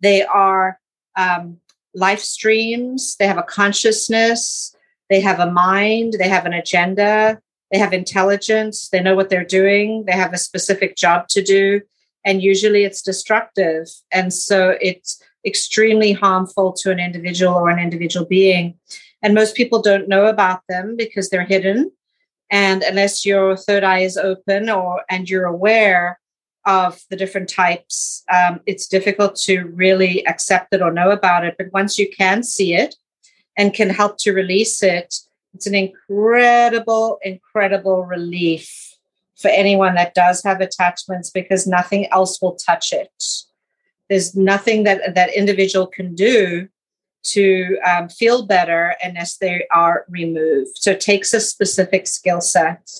they 0.00 0.24
are 0.24 0.78
um, 1.16 1.58
life 1.94 2.20
streams, 2.20 3.16
they 3.16 3.26
have 3.26 3.38
a 3.38 3.42
consciousness, 3.42 4.74
they 5.08 5.20
have 5.20 5.40
a 5.40 5.50
mind, 5.50 6.14
they 6.18 6.28
have 6.28 6.46
an 6.46 6.52
agenda, 6.52 7.40
they 7.72 7.78
have 7.78 7.92
intelligence, 7.92 8.88
they 8.90 9.00
know 9.00 9.14
what 9.14 9.30
they're 9.30 9.44
doing, 9.44 10.04
they 10.06 10.12
have 10.12 10.32
a 10.32 10.38
specific 10.38 10.96
job 10.96 11.28
to 11.28 11.42
do, 11.42 11.80
and 12.24 12.42
usually 12.42 12.84
it's 12.84 13.02
destructive. 13.02 13.88
And 14.12 14.32
so 14.32 14.76
it's 14.80 15.22
extremely 15.44 16.12
harmful 16.12 16.72
to 16.72 16.90
an 16.90 16.98
individual 16.98 17.54
or 17.54 17.70
an 17.70 17.78
individual 17.78 18.26
being. 18.26 18.74
And 19.22 19.34
most 19.34 19.56
people 19.56 19.82
don't 19.82 20.08
know 20.08 20.26
about 20.26 20.60
them 20.68 20.96
because 20.96 21.30
they're 21.30 21.44
hidden. 21.44 21.90
And 22.50 22.82
unless 22.82 23.26
your 23.26 23.56
third 23.56 23.82
eye 23.82 24.00
is 24.00 24.16
open 24.16 24.70
or 24.70 25.02
and 25.10 25.28
you're 25.28 25.46
aware 25.46 26.20
of 26.64 27.00
the 27.10 27.16
different 27.16 27.48
types, 27.48 28.24
um, 28.32 28.60
it's 28.66 28.86
difficult 28.86 29.36
to 29.36 29.64
really 29.74 30.26
accept 30.26 30.74
it 30.74 30.82
or 30.82 30.92
know 30.92 31.10
about 31.10 31.44
it. 31.44 31.54
But 31.58 31.72
once 31.72 31.98
you 31.98 32.08
can 32.10 32.42
see 32.42 32.74
it, 32.74 32.96
and 33.56 33.74
can 33.74 33.90
help 33.90 34.18
to 34.18 34.32
release 34.32 34.82
it, 34.82 35.14
it's 35.54 35.66
an 35.66 35.74
incredible, 35.74 37.18
incredible 37.22 38.04
relief 38.04 38.94
for 39.36 39.48
anyone 39.48 39.94
that 39.94 40.14
does 40.14 40.42
have 40.44 40.60
attachments 40.60 41.30
because 41.30 41.66
nothing 41.66 42.06
else 42.12 42.40
will 42.40 42.56
touch 42.56 42.92
it. 42.92 43.10
There's 44.08 44.34
nothing 44.34 44.84
that 44.84 45.14
that 45.14 45.34
individual 45.34 45.86
can 45.86 46.14
do 46.14 46.68
to 47.24 47.78
um, 47.86 48.08
feel 48.08 48.46
better 48.46 48.94
unless 49.02 49.38
they 49.38 49.66
are 49.72 50.04
removed. 50.08 50.70
So 50.76 50.92
it 50.92 51.00
takes 51.00 51.34
a 51.34 51.40
specific 51.40 52.06
skill 52.06 52.40
set. 52.40 52.90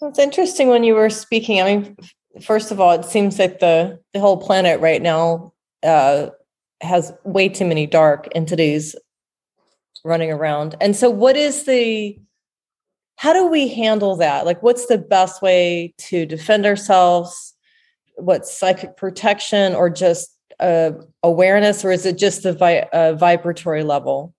It's 0.00 0.18
interesting 0.18 0.68
when 0.68 0.84
you 0.84 0.94
were 0.94 1.10
speaking. 1.10 1.60
I 1.60 1.64
mean, 1.64 1.96
first 2.40 2.70
of 2.70 2.80
all, 2.80 2.92
it 2.92 3.04
seems 3.04 3.38
like 3.38 3.60
the 3.60 4.00
the 4.12 4.20
whole 4.20 4.36
planet 4.36 4.80
right 4.80 5.00
now 5.00 5.52
uh, 5.82 6.30
has 6.80 7.12
way 7.24 7.48
too 7.48 7.64
many 7.64 7.86
dark 7.86 8.28
entities 8.34 8.96
running 10.04 10.32
around. 10.32 10.74
And 10.80 10.96
so 10.96 11.10
what 11.10 11.36
is 11.36 11.64
the 11.64 12.18
how 13.16 13.32
do 13.32 13.46
we 13.46 13.68
handle 13.68 14.16
that? 14.16 14.46
Like 14.46 14.62
what's 14.62 14.86
the 14.86 14.98
best 14.98 15.42
way 15.42 15.94
to 15.98 16.26
defend 16.26 16.66
ourselves? 16.66 17.54
What 18.16 18.46
psychic 18.46 18.96
protection 18.96 19.74
or 19.74 19.88
just 19.88 20.36
uh, 20.62 20.92
awareness 21.22 21.84
or 21.84 21.90
is 21.90 22.06
it 22.06 22.16
just 22.16 22.42
the 22.42 22.52
vi- 22.52 22.88
uh, 22.92 23.14
vibratory 23.14 23.82
level? 23.82 24.34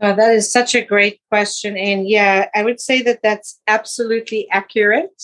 Oh, 0.00 0.14
that 0.14 0.34
is 0.34 0.50
such 0.50 0.74
a 0.74 0.84
great 0.84 1.20
question. 1.28 1.76
And 1.76 2.08
yeah, 2.08 2.48
I 2.54 2.64
would 2.64 2.80
say 2.80 3.02
that 3.02 3.20
that's 3.22 3.60
absolutely 3.68 4.48
accurate. 4.50 5.22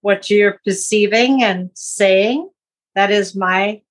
What 0.00 0.28
you're 0.28 0.58
perceiving 0.64 1.44
and 1.44 1.70
saying, 1.74 2.50
that 2.96 3.12
is 3.12 3.36
my 3.36 3.82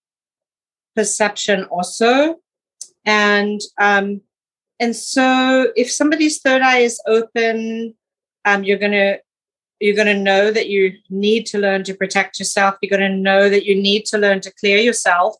perception 0.95 1.63
also. 1.65 2.37
And 3.05 3.61
um, 3.79 4.21
and 4.79 4.95
so 4.95 5.71
if 5.75 5.89
somebody's 5.91 6.41
third 6.41 6.61
eye 6.61 6.79
is 6.79 7.01
open, 7.07 7.95
um, 8.45 8.63
you're 8.63 8.77
gonna 8.77 9.17
you're 9.81 9.95
gonna 9.95 10.17
know 10.17 10.51
that 10.51 10.69
you 10.69 10.93
need 11.09 11.45
to 11.47 11.57
learn 11.57 11.83
to 11.85 11.93
protect 11.93 12.39
yourself. 12.39 12.75
You're 12.81 12.97
gonna 12.97 13.15
know 13.15 13.49
that 13.49 13.65
you 13.65 13.75
need 13.75 14.05
to 14.07 14.17
learn 14.17 14.41
to 14.41 14.51
clear 14.51 14.77
yourself 14.77 15.35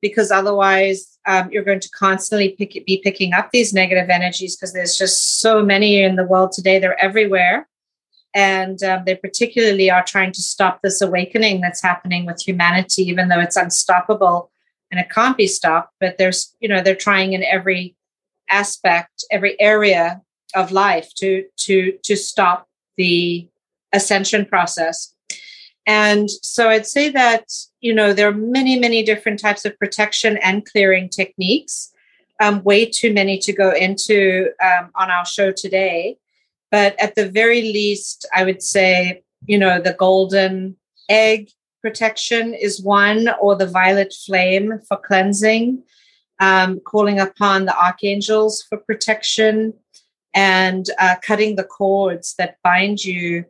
because 0.00 0.30
otherwise 0.30 1.18
um, 1.26 1.50
you're 1.50 1.64
going 1.64 1.80
to 1.80 1.88
constantly 1.90 2.50
pick, 2.50 2.84
be 2.86 3.00
picking 3.02 3.32
up 3.32 3.50
these 3.50 3.72
negative 3.72 4.10
energies 4.10 4.54
because 4.54 4.72
there's 4.72 4.98
just 4.98 5.40
so 5.40 5.62
many 5.62 6.02
in 6.02 6.16
the 6.16 6.24
world 6.24 6.52
today. 6.52 6.78
They're 6.78 7.02
everywhere. 7.02 7.66
And 8.34 8.82
um, 8.82 9.04
they 9.06 9.14
particularly 9.14 9.90
are 9.90 10.04
trying 10.04 10.32
to 10.32 10.42
stop 10.42 10.82
this 10.82 11.00
awakening 11.00 11.60
that's 11.60 11.80
happening 11.80 12.26
with 12.26 12.42
humanity, 12.46 13.02
even 13.04 13.28
though 13.28 13.40
it's 13.40 13.56
unstoppable 13.56 14.50
and 14.90 15.00
it 15.00 15.08
can't 15.08 15.36
be 15.36 15.46
stopped. 15.46 15.94
But 16.00 16.18
there's, 16.18 16.54
you 16.60 16.68
know, 16.68 16.82
they're 16.82 16.94
trying 16.94 17.32
in 17.32 17.44
every 17.44 17.94
aspect, 18.50 19.24
every 19.30 19.58
area 19.60 20.20
of 20.54 20.70
life 20.70 21.14
to 21.14 21.44
to 21.56 21.98
to 22.02 22.16
stop 22.16 22.68
the 22.96 23.48
ascension 23.94 24.44
process. 24.44 25.14
And 25.86 26.30
so 26.30 26.68
I'd 26.68 26.86
say 26.86 27.10
that, 27.10 27.44
you 27.80 27.94
know, 27.94 28.12
there 28.12 28.28
are 28.28 28.32
many, 28.32 28.78
many 28.78 29.02
different 29.02 29.38
types 29.38 29.64
of 29.64 29.78
protection 29.78 30.38
and 30.38 30.64
clearing 30.64 31.08
techniques. 31.08 31.90
Um, 32.40 32.64
way 32.64 32.86
too 32.86 33.12
many 33.12 33.38
to 33.38 33.52
go 33.52 33.70
into 33.70 34.50
um, 34.60 34.90
on 34.96 35.10
our 35.10 35.24
show 35.24 35.52
today. 35.52 36.16
But 36.70 37.00
at 37.00 37.14
the 37.14 37.30
very 37.30 37.62
least, 37.62 38.26
I 38.34 38.44
would 38.44 38.60
say, 38.60 39.22
you 39.46 39.58
know, 39.58 39.80
the 39.80 39.92
golden 39.92 40.76
egg 41.08 41.50
protection 41.80 42.54
is 42.54 42.82
one, 42.82 43.28
or 43.40 43.54
the 43.54 43.68
violet 43.68 44.12
flame 44.26 44.80
for 44.88 44.96
cleansing, 44.96 45.82
um, 46.40 46.80
calling 46.80 47.20
upon 47.20 47.66
the 47.66 47.78
archangels 47.78 48.64
for 48.68 48.78
protection, 48.78 49.74
and 50.34 50.86
uh, 50.98 51.14
cutting 51.22 51.54
the 51.54 51.62
cords 51.62 52.34
that 52.38 52.58
bind 52.64 53.04
you 53.04 53.44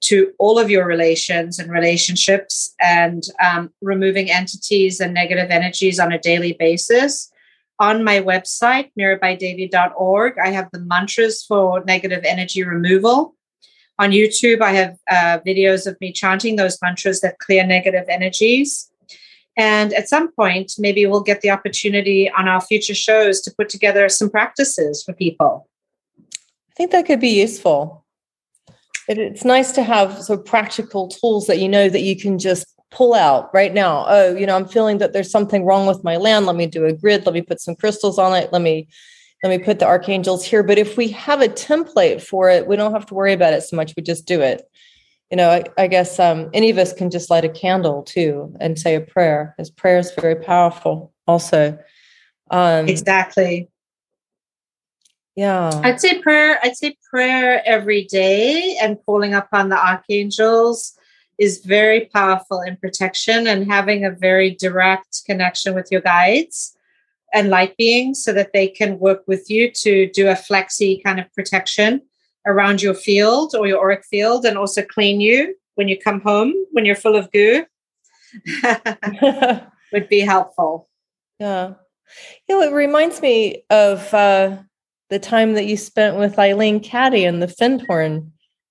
to 0.00 0.32
all 0.38 0.58
of 0.58 0.70
your 0.70 0.86
relations 0.86 1.58
and 1.58 1.70
relationships 1.70 2.74
and 2.80 3.24
um, 3.44 3.72
removing 3.80 4.30
entities 4.30 5.00
and 5.00 5.12
negative 5.12 5.50
energies 5.50 5.98
on 5.98 6.12
a 6.12 6.18
daily 6.18 6.52
basis. 6.52 7.30
On 7.80 8.02
my 8.02 8.20
website, 8.20 8.90
mirabaidevi.org, 8.98 10.34
I 10.42 10.48
have 10.48 10.68
the 10.72 10.80
mantras 10.80 11.44
for 11.44 11.84
negative 11.84 12.24
energy 12.24 12.64
removal. 12.64 13.34
On 14.00 14.10
YouTube, 14.10 14.62
I 14.62 14.72
have 14.72 14.96
uh, 15.10 15.38
videos 15.46 15.86
of 15.86 16.00
me 16.00 16.12
chanting 16.12 16.56
those 16.56 16.78
mantras 16.80 17.20
that 17.20 17.38
clear 17.38 17.66
negative 17.66 18.04
energies. 18.08 18.90
And 19.56 19.92
at 19.92 20.08
some 20.08 20.30
point, 20.32 20.74
maybe 20.78 21.04
we'll 21.06 21.20
get 21.20 21.40
the 21.40 21.50
opportunity 21.50 22.30
on 22.30 22.46
our 22.46 22.60
future 22.60 22.94
shows 22.94 23.40
to 23.40 23.54
put 23.56 23.68
together 23.68 24.08
some 24.08 24.30
practices 24.30 25.02
for 25.02 25.12
people. 25.12 25.68
I 26.20 26.74
think 26.76 26.92
that 26.92 27.06
could 27.06 27.18
be 27.18 27.40
useful 27.40 28.04
it, 29.08 29.18
it's 29.18 29.44
nice 29.44 29.72
to 29.72 29.82
have 29.82 30.28
of 30.30 30.44
practical 30.44 31.08
tools 31.08 31.46
that 31.46 31.58
you 31.58 31.68
know 31.68 31.88
that 31.88 32.00
you 32.00 32.16
can 32.16 32.38
just 32.38 32.66
pull 32.90 33.14
out 33.14 33.50
right 33.52 33.74
now. 33.74 34.04
Oh, 34.08 34.34
you 34.34 34.46
know, 34.46 34.56
I'm 34.56 34.68
feeling 34.68 34.98
that 34.98 35.12
there's 35.12 35.30
something 35.30 35.64
wrong 35.64 35.86
with 35.86 36.04
my 36.04 36.16
land. 36.16 36.46
Let 36.46 36.56
me 36.56 36.66
do 36.66 36.86
a 36.86 36.92
grid. 36.92 37.26
Let 37.26 37.34
me 37.34 37.42
put 37.42 37.60
some 37.60 37.74
crystals 37.74 38.18
on 38.18 38.34
it. 38.34 38.52
Let 38.52 38.62
me 38.62 38.88
let 39.42 39.50
me 39.50 39.64
put 39.64 39.78
the 39.78 39.86
archangels 39.86 40.44
here. 40.44 40.62
But 40.62 40.78
if 40.78 40.96
we 40.96 41.08
have 41.08 41.40
a 41.40 41.48
template 41.48 42.22
for 42.22 42.50
it, 42.50 42.66
we 42.66 42.76
don't 42.76 42.92
have 42.92 43.06
to 43.06 43.14
worry 43.14 43.32
about 43.32 43.52
it 43.52 43.62
so 43.62 43.76
much. 43.76 43.94
We 43.96 44.02
just 44.02 44.26
do 44.26 44.40
it. 44.40 44.62
You 45.30 45.36
know, 45.36 45.50
I, 45.50 45.64
I 45.76 45.86
guess 45.86 46.18
um, 46.18 46.48
any 46.54 46.70
of 46.70 46.78
us 46.78 46.92
can 46.92 47.10
just 47.10 47.30
light 47.30 47.44
a 47.44 47.48
candle 47.48 48.02
too 48.02 48.54
and 48.60 48.78
say 48.78 48.94
a 48.94 49.00
prayer, 49.00 49.54
because 49.56 49.70
prayer 49.70 49.98
is 49.98 50.10
very 50.18 50.36
powerful. 50.36 51.12
Also, 51.26 51.78
um, 52.50 52.88
exactly. 52.88 53.68
Yeah. 55.38 55.70
I'd 55.84 56.00
say 56.00 56.20
prayer, 56.20 56.58
I'd 56.64 56.76
say 56.76 56.96
prayer 57.08 57.62
every 57.64 58.06
day 58.06 58.76
and 58.82 58.98
calling 59.06 59.34
upon 59.34 59.68
the 59.68 59.78
archangels 59.78 60.98
is 61.38 61.64
very 61.64 62.06
powerful 62.12 62.60
in 62.60 62.76
protection 62.76 63.46
and 63.46 63.70
having 63.70 64.04
a 64.04 64.10
very 64.10 64.56
direct 64.56 65.22
connection 65.26 65.76
with 65.76 65.92
your 65.92 66.00
guides 66.00 66.76
and 67.32 67.50
light 67.50 67.76
beings 67.76 68.20
so 68.20 68.32
that 68.32 68.52
they 68.52 68.66
can 68.66 68.98
work 68.98 69.22
with 69.28 69.48
you 69.48 69.70
to 69.74 70.10
do 70.10 70.26
a 70.26 70.32
flexi 70.32 71.00
kind 71.04 71.20
of 71.20 71.32
protection 71.34 72.02
around 72.44 72.82
your 72.82 72.94
field 72.94 73.54
or 73.56 73.68
your 73.68 73.78
auric 73.78 74.04
field 74.04 74.44
and 74.44 74.58
also 74.58 74.82
clean 74.82 75.20
you 75.20 75.54
when 75.76 75.86
you 75.86 75.96
come 75.96 76.20
home 76.20 76.52
when 76.72 76.84
you're 76.84 76.96
full 76.96 77.14
of 77.14 77.30
goo 77.30 77.64
would 79.92 80.08
be 80.08 80.18
helpful. 80.18 80.88
Yeah. 81.38 81.74
You 82.48 82.58
know, 82.58 82.62
it 82.62 82.72
reminds 82.72 83.22
me 83.22 83.62
of 83.70 84.12
uh, 84.12 84.56
the 85.10 85.18
time 85.18 85.54
that 85.54 85.66
you 85.66 85.76
spent 85.76 86.16
with 86.16 86.38
Eileen 86.38 86.80
Caddy 86.80 87.24
and 87.24 87.42
the 87.42 87.46
Findhorn 87.46 88.30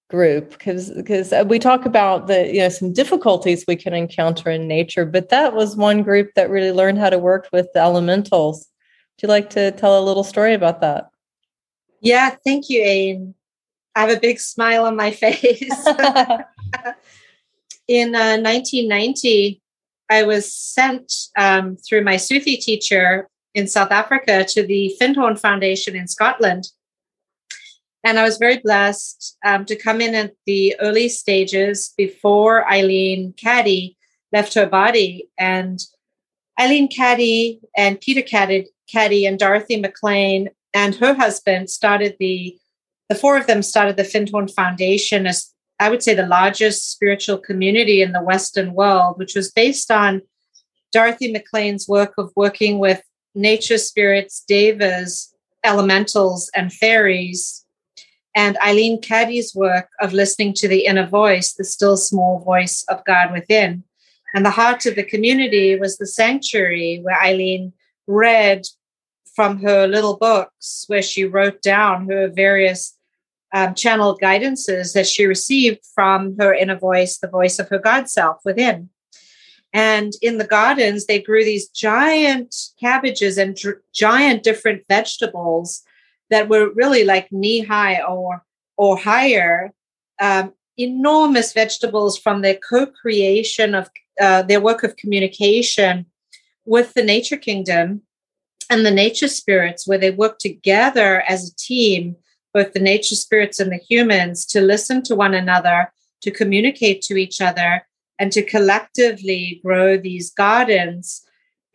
group 0.10 0.52
because 0.52 0.90
because 0.92 1.34
uh, 1.34 1.44
we 1.48 1.60
talk 1.60 1.86
about 1.86 2.28
the 2.28 2.48
you 2.48 2.60
know 2.60 2.70
some 2.70 2.94
difficulties 2.94 3.66
we 3.68 3.76
can 3.76 3.94
encounter 3.94 4.50
in 4.50 4.66
nature 4.66 5.06
but 5.06 5.28
that 5.30 5.54
was 5.54 5.76
one 5.76 6.02
group 6.02 6.30
that 6.36 6.50
really 6.50 6.72
learned 6.72 6.98
how 6.98 7.10
to 7.10 7.20
work 7.20 7.50
with 7.52 7.68
the 7.74 7.80
elementals. 7.80 8.68
Would 9.16 9.24
you 9.24 9.30
like 9.30 9.50
to 9.52 9.72
tell 9.72 10.00
a 10.00 10.06
little 10.06 10.24
story 10.24 10.54
about 10.54 10.80
that? 10.82 11.10
Yeah 12.00 12.36
thank 12.46 12.70
you 12.70 12.82
Ayn. 12.82 13.34
i 13.96 14.02
have 14.02 14.10
a 14.10 14.20
big 14.20 14.40
smile 14.40 14.86
on 14.86 14.96
my 14.96 15.12
face. 15.24 15.88
In 17.88 18.16
uh, 18.16 18.38
1990 18.38 19.62
i 20.10 20.24
was 20.24 20.54
sent 20.54 21.12
um, 21.38 21.76
through 21.76 22.04
my 22.04 22.16
sufi 22.16 22.56
teacher 22.56 23.28
in 23.58 23.68
South 23.68 23.92
Africa 23.92 24.46
to 24.48 24.62
the 24.62 24.96
Findhorn 25.02 25.36
Foundation 25.36 25.96
in 25.96 26.08
Scotland. 26.08 26.68
And 28.04 28.20
I 28.20 28.24
was 28.24 28.38
very 28.38 28.60
blessed 28.60 29.36
um, 29.44 29.66
to 29.66 29.76
come 29.76 30.00
in 30.00 30.14
at 30.14 30.34
the 30.46 30.76
early 30.80 31.10
stages 31.10 31.92
before 31.98 32.72
Eileen 32.72 33.34
Caddy 33.36 33.98
left 34.32 34.54
her 34.54 34.68
body. 34.68 35.30
And 35.40 35.80
Eileen 36.60 36.88
Caddy 36.88 37.60
and 37.76 38.00
Peter 38.00 38.22
Caddy, 38.22 38.68
Caddy 38.88 39.26
and 39.26 39.40
Dorothy 39.40 39.78
Maclean 39.78 40.50
and 40.76 40.94
her 40.96 41.16
husband 41.16 41.72
started 41.72 42.16
the, 42.20 42.56
the 43.10 43.16
four 43.16 43.38
of 43.38 43.48
them 43.48 43.64
started 43.64 43.98
the 43.98 44.04
Findhorn 44.04 44.54
Foundation 44.54 45.26
as 45.26 45.52
I 45.80 45.90
would 45.90 46.04
say 46.04 46.14
the 46.14 46.28
largest 46.28 46.92
spiritual 46.92 47.38
community 47.40 48.02
in 48.02 48.12
the 48.12 48.22
Western 48.22 48.74
world, 48.74 49.18
which 49.18 49.36
was 49.36 49.52
based 49.52 49.92
on 49.92 50.22
Dorothy 50.92 51.32
Maclean's 51.32 51.88
work 51.88 52.14
of 52.18 52.32
working 52.36 52.80
with 52.80 53.02
nature 53.38 53.78
spirits, 53.78 54.44
devas, 54.48 55.34
elementals, 55.64 56.50
and 56.56 56.74
fairies, 56.74 57.66
and 58.36 58.58
Eileen 58.58 59.02
Caddy's 59.02 59.56
work 59.56 59.90
of 60.00 60.14
listening 60.14 60.54
to 60.56 60.68
the 60.68 60.86
inner 60.86 61.08
voice, 61.08 61.54
the 61.54 61.64
still 61.64 61.98
small 61.98 62.40
voice 62.40 62.86
of 62.90 63.04
God 63.06 63.32
within. 63.32 63.84
And 64.34 64.46
the 64.46 64.52
heart 64.52 64.86
of 64.86 64.96
the 64.96 65.04
community 65.04 65.76
was 65.80 65.98
the 65.98 66.06
sanctuary 66.06 67.00
where 67.02 67.20
Eileen 67.20 67.74
read 68.06 68.68
from 69.36 69.62
her 69.62 69.88
little 69.88 70.18
books, 70.18 70.84
where 70.88 71.02
she 71.02 71.26
wrote 71.26 71.62
down 71.62 72.10
her 72.10 72.28
various 72.28 72.96
um, 73.54 73.74
channeled 73.74 74.20
guidances 74.22 74.94
that 74.94 75.08
she 75.08 75.26
received 75.26 75.80
from 75.96 76.36
her 76.38 76.54
inner 76.54 76.78
voice, 76.78 77.18
the 77.18 77.28
voice 77.28 77.60
of 77.60 77.70
her 77.70 77.80
God 77.80 78.10
self 78.10 78.38
within. 78.44 78.90
And 79.78 80.14
in 80.24 80.40
the 80.40 80.48
gardens, 80.48 81.06
they 81.06 81.22
grew 81.22 81.46
these 81.46 81.70
giant 81.70 82.56
cabbages 82.80 83.38
and 83.38 83.56
dr- 83.56 83.80
giant 83.94 84.42
different 84.42 84.82
vegetables 84.90 85.84
that 86.32 86.50
were 86.50 86.74
really 86.74 87.04
like 87.04 87.32
knee 87.32 87.60
high 87.60 88.02
or 88.02 88.44
or 88.76 88.98
higher. 88.98 89.72
Um, 90.20 90.54
enormous 90.78 91.54
vegetables 91.54 92.18
from 92.18 92.42
their 92.42 92.58
co-creation 92.70 93.76
of 93.76 93.90
uh, 94.20 94.42
their 94.42 94.62
work 94.62 94.82
of 94.84 94.96
communication 94.96 96.08
with 96.66 96.96
the 96.96 97.04
nature 97.04 97.38
kingdom 97.38 98.02
and 98.72 98.84
the 98.84 98.92
nature 98.92 99.28
spirits, 99.28 99.88
where 99.88 100.00
they 100.00 100.12
work 100.12 100.40
together 100.40 101.22
as 101.28 101.50
a 101.50 101.56
team, 101.56 102.16
both 102.52 102.74
the 102.74 102.80
nature 102.80 103.16
spirits 103.16 103.60
and 103.60 103.72
the 103.72 103.84
humans, 103.90 104.44
to 104.48 104.60
listen 104.60 105.04
to 105.04 105.16
one 105.16 105.36
another, 105.36 105.92
to 106.22 106.32
communicate 106.32 107.04
to 107.04 107.16
each 107.16 107.42
other, 107.42 107.87
and 108.20 108.32
to 108.32 108.44
collectively 108.44 109.62
grow 109.64 109.98
these 109.98 110.32
gardens. 110.32 111.24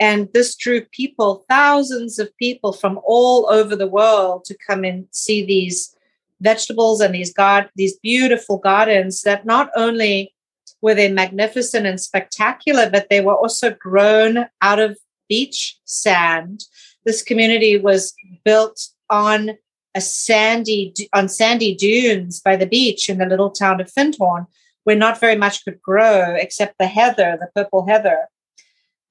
And 0.01 0.29
this 0.35 0.57
drew 0.57 0.83
people, 0.87 1.45
thousands 1.49 2.19
of 2.19 2.37
people 2.37 2.73
from 2.73 3.01
all 3.05 3.49
over 3.49 3.77
the 3.77 3.87
world 3.87 4.45
to 4.47 4.57
come 4.67 4.85
and 4.85 5.07
see 5.11 5.45
these 5.45 5.95
vegetables 6.41 7.01
and 7.01 7.15
these 7.15 7.33
god 7.33 7.71
these 7.77 7.97
beautiful 7.99 8.59
gardens 8.59 9.23
that 9.23 9.47
not 9.47 9.71
only 9.77 10.35
were 10.83 10.95
they 10.95 11.11
magnificent 11.11 11.87
and 11.87 12.01
spectacular, 12.01 12.91
but 12.91 13.09
they 13.09 13.21
were 13.21 13.37
also 13.37 13.71
grown 13.71 14.47
out 14.61 14.81
of 14.81 14.99
beach 15.29 15.79
sand. 15.85 16.65
This 17.05 17.23
community 17.23 17.79
was 17.79 18.13
built 18.45 18.89
on 19.09 19.53
a 19.95 20.01
sandy 20.01 20.93
on 21.13 21.29
sandy 21.29 21.75
dunes 21.75 22.41
by 22.41 22.57
the 22.57 22.67
beach 22.67 23.09
in 23.09 23.19
the 23.19 23.27
little 23.27 23.51
town 23.51 23.81
of 23.81 23.91
Findhorn, 23.93 24.47
where 24.85 24.97
not 24.97 25.21
very 25.21 25.37
much 25.37 25.65
could 25.65 25.81
grow 25.81 26.35
except 26.35 26.77
the 26.79 26.87
heather, 26.87 27.39
the 27.41 27.49
purple 27.55 27.87
heather, 27.87 28.29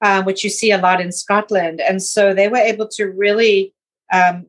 um, 0.02 0.24
which 0.24 0.44
you 0.44 0.50
see 0.50 0.70
a 0.70 0.78
lot 0.78 1.00
in 1.00 1.12
Scotland. 1.12 1.80
And 1.80 2.02
so 2.02 2.34
they 2.34 2.48
were 2.48 2.56
able 2.56 2.88
to 2.88 3.06
really 3.06 3.72
um, 4.12 4.46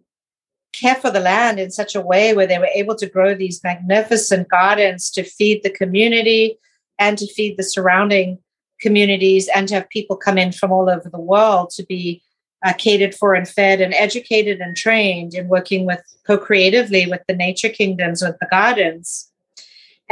care 0.73 0.95
for 0.95 1.11
the 1.11 1.19
land 1.19 1.59
in 1.59 1.71
such 1.71 1.95
a 1.95 2.01
way 2.01 2.33
where 2.33 2.47
they 2.47 2.59
were 2.59 2.69
able 2.73 2.95
to 2.95 3.07
grow 3.07 3.35
these 3.35 3.63
magnificent 3.63 4.49
gardens 4.49 5.09
to 5.11 5.23
feed 5.23 5.61
the 5.63 5.69
community 5.69 6.57
and 6.99 7.17
to 7.17 7.27
feed 7.27 7.57
the 7.57 7.63
surrounding 7.63 8.39
communities 8.81 9.47
and 9.55 9.67
to 9.67 9.75
have 9.75 9.89
people 9.89 10.17
come 10.17 10.37
in 10.37 10.51
from 10.51 10.71
all 10.71 10.89
over 10.89 11.09
the 11.09 11.19
world 11.19 11.69
to 11.69 11.85
be 11.85 12.21
uh, 12.65 12.73
catered 12.73 13.13
for 13.13 13.33
and 13.33 13.47
fed 13.47 13.81
and 13.81 13.93
educated 13.93 14.59
and 14.59 14.75
trained 14.75 15.33
in 15.33 15.47
working 15.47 15.85
with 15.85 16.01
co-creatively 16.25 17.05
with 17.05 17.21
the 17.27 17.35
nature 17.35 17.69
kingdoms 17.69 18.21
with 18.21 18.37
the 18.39 18.47
gardens 18.49 19.31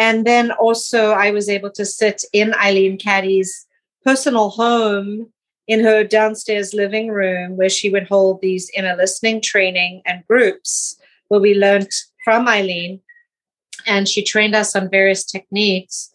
and 0.02 0.26
then 0.26 0.52
also 0.52 1.12
i 1.12 1.32
was 1.32 1.48
able 1.48 1.72
to 1.72 1.86
sit 1.86 2.24
in 2.34 2.54
eileen 2.56 2.98
caddy's 2.98 3.68
personal 4.04 4.50
home 4.50 5.32
in 5.68 5.80
her 5.80 6.04
downstairs 6.04 6.74
living 6.74 7.10
room 7.10 7.56
where 7.56 7.70
she 7.70 7.90
would 7.90 8.08
hold 8.08 8.42
these 8.42 8.70
inner 8.76 8.96
listening 8.96 9.40
training 9.42 10.02
and 10.06 10.26
groups 10.28 10.98
where 11.28 11.40
we 11.40 11.54
learned 11.54 11.92
from 12.26 12.48
eileen. 12.48 13.00
And 13.88 14.08
she 14.08 14.24
trained 14.24 14.56
us 14.56 14.76
on 14.76 14.90
various 14.90 15.24
techniques 15.24 16.12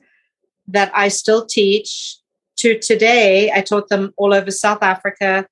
that 0.69 0.91
i 0.95 1.09
still 1.09 1.47
teach 1.47 2.19
to 2.57 2.79
today. 2.79 3.53
I 3.53 3.61
taught 3.61 3.89
them 3.89 4.13
all 4.17 4.35
over 4.35 4.51
south 4.51 4.83
africa 4.83 5.47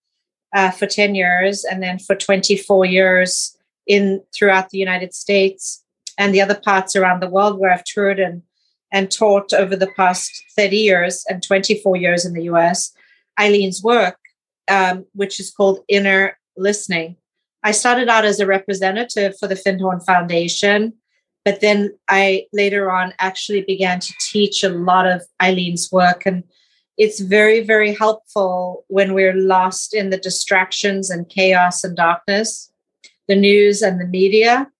uh, 0.54 0.70
for 0.70 0.86
10 0.86 1.14
years 1.14 1.64
and 1.64 1.82
then 1.82 1.98
for 1.98 2.14
24 2.16 2.84
years 2.84 3.56
in 3.86 4.22
throughout 4.34 4.70
the 4.70 4.78
United 4.78 5.14
States 5.14 5.83
and 6.18 6.34
the 6.34 6.40
other 6.40 6.54
parts 6.54 6.96
around 6.96 7.20
the 7.20 7.28
world 7.28 7.58
where 7.58 7.72
I've 7.72 7.84
toured 7.84 8.20
and, 8.20 8.42
and 8.92 9.10
taught 9.10 9.52
over 9.52 9.76
the 9.76 9.90
past 9.96 10.30
30 10.56 10.76
years 10.76 11.24
and 11.28 11.42
24 11.42 11.96
years 11.96 12.24
in 12.24 12.32
the 12.32 12.44
US, 12.44 12.92
Eileen's 13.38 13.82
work, 13.82 14.18
um, 14.68 15.06
which 15.14 15.40
is 15.40 15.50
called 15.50 15.80
Inner 15.88 16.38
Listening. 16.56 17.16
I 17.62 17.72
started 17.72 18.08
out 18.08 18.24
as 18.24 18.40
a 18.40 18.46
representative 18.46 19.34
for 19.38 19.48
the 19.48 19.56
Findhorn 19.56 20.04
Foundation, 20.04 20.92
but 21.44 21.60
then 21.60 21.96
I 22.08 22.46
later 22.52 22.90
on 22.90 23.12
actually 23.18 23.62
began 23.62 24.00
to 24.00 24.14
teach 24.30 24.62
a 24.62 24.68
lot 24.68 25.06
of 25.06 25.22
Eileen's 25.42 25.90
work. 25.90 26.24
And 26.26 26.44
it's 26.96 27.20
very, 27.20 27.60
very 27.60 27.94
helpful 27.94 28.84
when 28.88 29.14
we're 29.14 29.34
lost 29.34 29.94
in 29.94 30.10
the 30.10 30.16
distractions 30.16 31.10
and 31.10 31.28
chaos 31.28 31.82
and 31.82 31.96
darkness, 31.96 32.70
the 33.28 33.36
news 33.36 33.82
and 33.82 34.00
the 34.00 34.06
media 34.06 34.70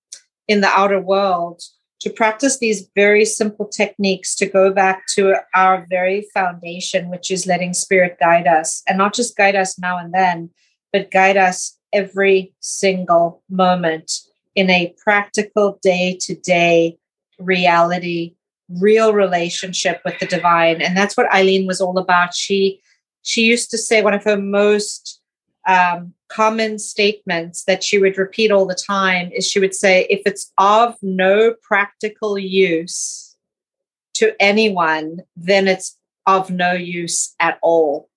in 0.48 0.60
the 0.60 0.68
outer 0.68 1.00
world, 1.00 1.62
to 2.00 2.10
practice 2.10 2.58
these 2.58 2.88
very 2.94 3.24
simple 3.24 3.66
techniques 3.66 4.34
to 4.36 4.46
go 4.46 4.70
back 4.70 5.06
to 5.14 5.36
our 5.54 5.86
very 5.88 6.26
foundation, 6.34 7.08
which 7.08 7.30
is 7.30 7.46
letting 7.46 7.72
spirit 7.72 8.18
guide 8.20 8.46
us 8.46 8.82
and 8.86 8.98
not 8.98 9.14
just 9.14 9.36
guide 9.36 9.56
us 9.56 9.78
now 9.78 9.96
and 9.96 10.12
then, 10.12 10.50
but 10.92 11.10
guide 11.10 11.36
us 11.36 11.78
every 11.92 12.52
single 12.60 13.42
moment 13.48 14.12
in 14.54 14.68
a 14.68 14.94
practical 15.02 15.78
day 15.82 16.18
to 16.20 16.34
day 16.34 16.98
reality 17.38 18.34
real 18.68 19.12
relationship 19.12 20.00
with 20.04 20.18
the 20.18 20.26
divine. 20.26 20.80
And 20.80 20.96
that's 20.96 21.16
what 21.16 21.32
eileen 21.32 21.66
was 21.66 21.80
all 21.80 21.98
about. 21.98 22.34
She 22.34 22.80
she 23.22 23.42
used 23.42 23.70
to 23.70 23.78
say 23.78 24.02
one 24.02 24.14
of 24.14 24.24
her 24.24 24.36
most 24.36 25.20
um, 25.66 26.12
common 26.28 26.78
statements 26.78 27.64
that 27.64 27.82
she 27.82 27.98
would 27.98 28.18
repeat 28.18 28.50
all 28.50 28.66
the 28.66 28.74
time 28.74 29.30
is 29.32 29.46
she 29.46 29.60
would 29.60 29.74
say 29.74 30.06
if 30.10 30.22
it's 30.26 30.52
of 30.58 30.96
no 31.02 31.54
practical 31.62 32.38
use 32.38 33.36
to 34.14 34.34
anyone 34.40 35.20
then 35.36 35.66
it's 35.66 35.98
of 36.26 36.50
no 36.50 36.72
use 36.72 37.34
at 37.40 37.58
all 37.62 38.08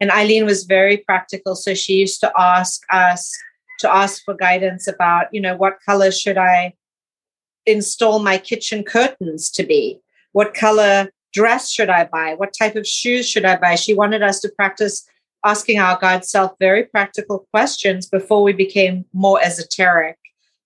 and 0.00 0.10
eileen 0.10 0.44
was 0.44 0.64
very 0.64 0.96
practical 0.96 1.54
so 1.54 1.74
she 1.74 1.94
used 1.94 2.20
to 2.20 2.32
ask 2.36 2.82
us 2.90 3.30
to 3.78 3.92
ask 3.92 4.22
for 4.24 4.34
guidance 4.34 4.86
about 4.86 5.26
you 5.32 5.40
know 5.40 5.56
what 5.56 5.78
color 5.86 6.10
should 6.10 6.38
i 6.38 6.72
install 7.66 8.18
my 8.18 8.38
kitchen 8.38 8.82
curtains 8.82 9.50
to 9.50 9.64
be? 9.64 10.00
What 10.32 10.54
color 10.54 11.10
dress 11.32 11.70
should 11.70 11.90
I 11.90 12.04
buy? 12.04 12.34
What 12.34 12.54
type 12.58 12.76
of 12.76 12.86
shoes 12.86 13.28
should 13.28 13.44
I 13.44 13.56
buy? 13.56 13.74
She 13.74 13.94
wanted 13.94 14.22
us 14.22 14.40
to 14.40 14.48
practice 14.48 15.06
asking 15.44 15.78
our 15.78 15.98
God 15.98 16.24
self 16.24 16.52
very 16.58 16.84
practical 16.84 17.46
questions 17.50 18.06
before 18.06 18.42
we 18.42 18.52
became 18.52 19.04
more 19.12 19.42
esoteric 19.42 20.18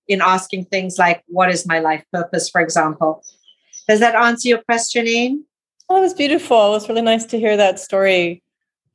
in 0.09 0.21
asking 0.21 0.67
things 0.67 0.99
like, 0.99 1.23
What 1.27 1.51
is 1.51 1.67
my 1.67 1.79
life 1.79 2.05
purpose, 2.13 2.49
for 2.49 2.61
example? 2.61 3.25
Does 3.89 4.01
that 4.01 4.15
answer 4.15 4.49
your 4.49 4.63
question, 4.63 5.07
Ayn? 5.07 5.43
Oh, 5.89 5.99
it 5.99 6.01
was 6.01 6.15
beautiful. 6.15 6.71
It 6.71 6.71
was 6.71 6.89
really 6.89 7.03
nice 7.03 7.25
to 7.27 7.39
hear 7.39 7.57
that 7.57 7.79
story. 7.79 8.43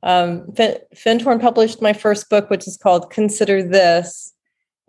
Um, 0.02 0.42
Findhorn 0.52 1.40
published 1.40 1.80
my 1.80 1.92
first 1.92 2.28
book, 2.28 2.50
which 2.50 2.66
is 2.66 2.76
called 2.76 3.10
Consider 3.10 3.62
This. 3.62 4.32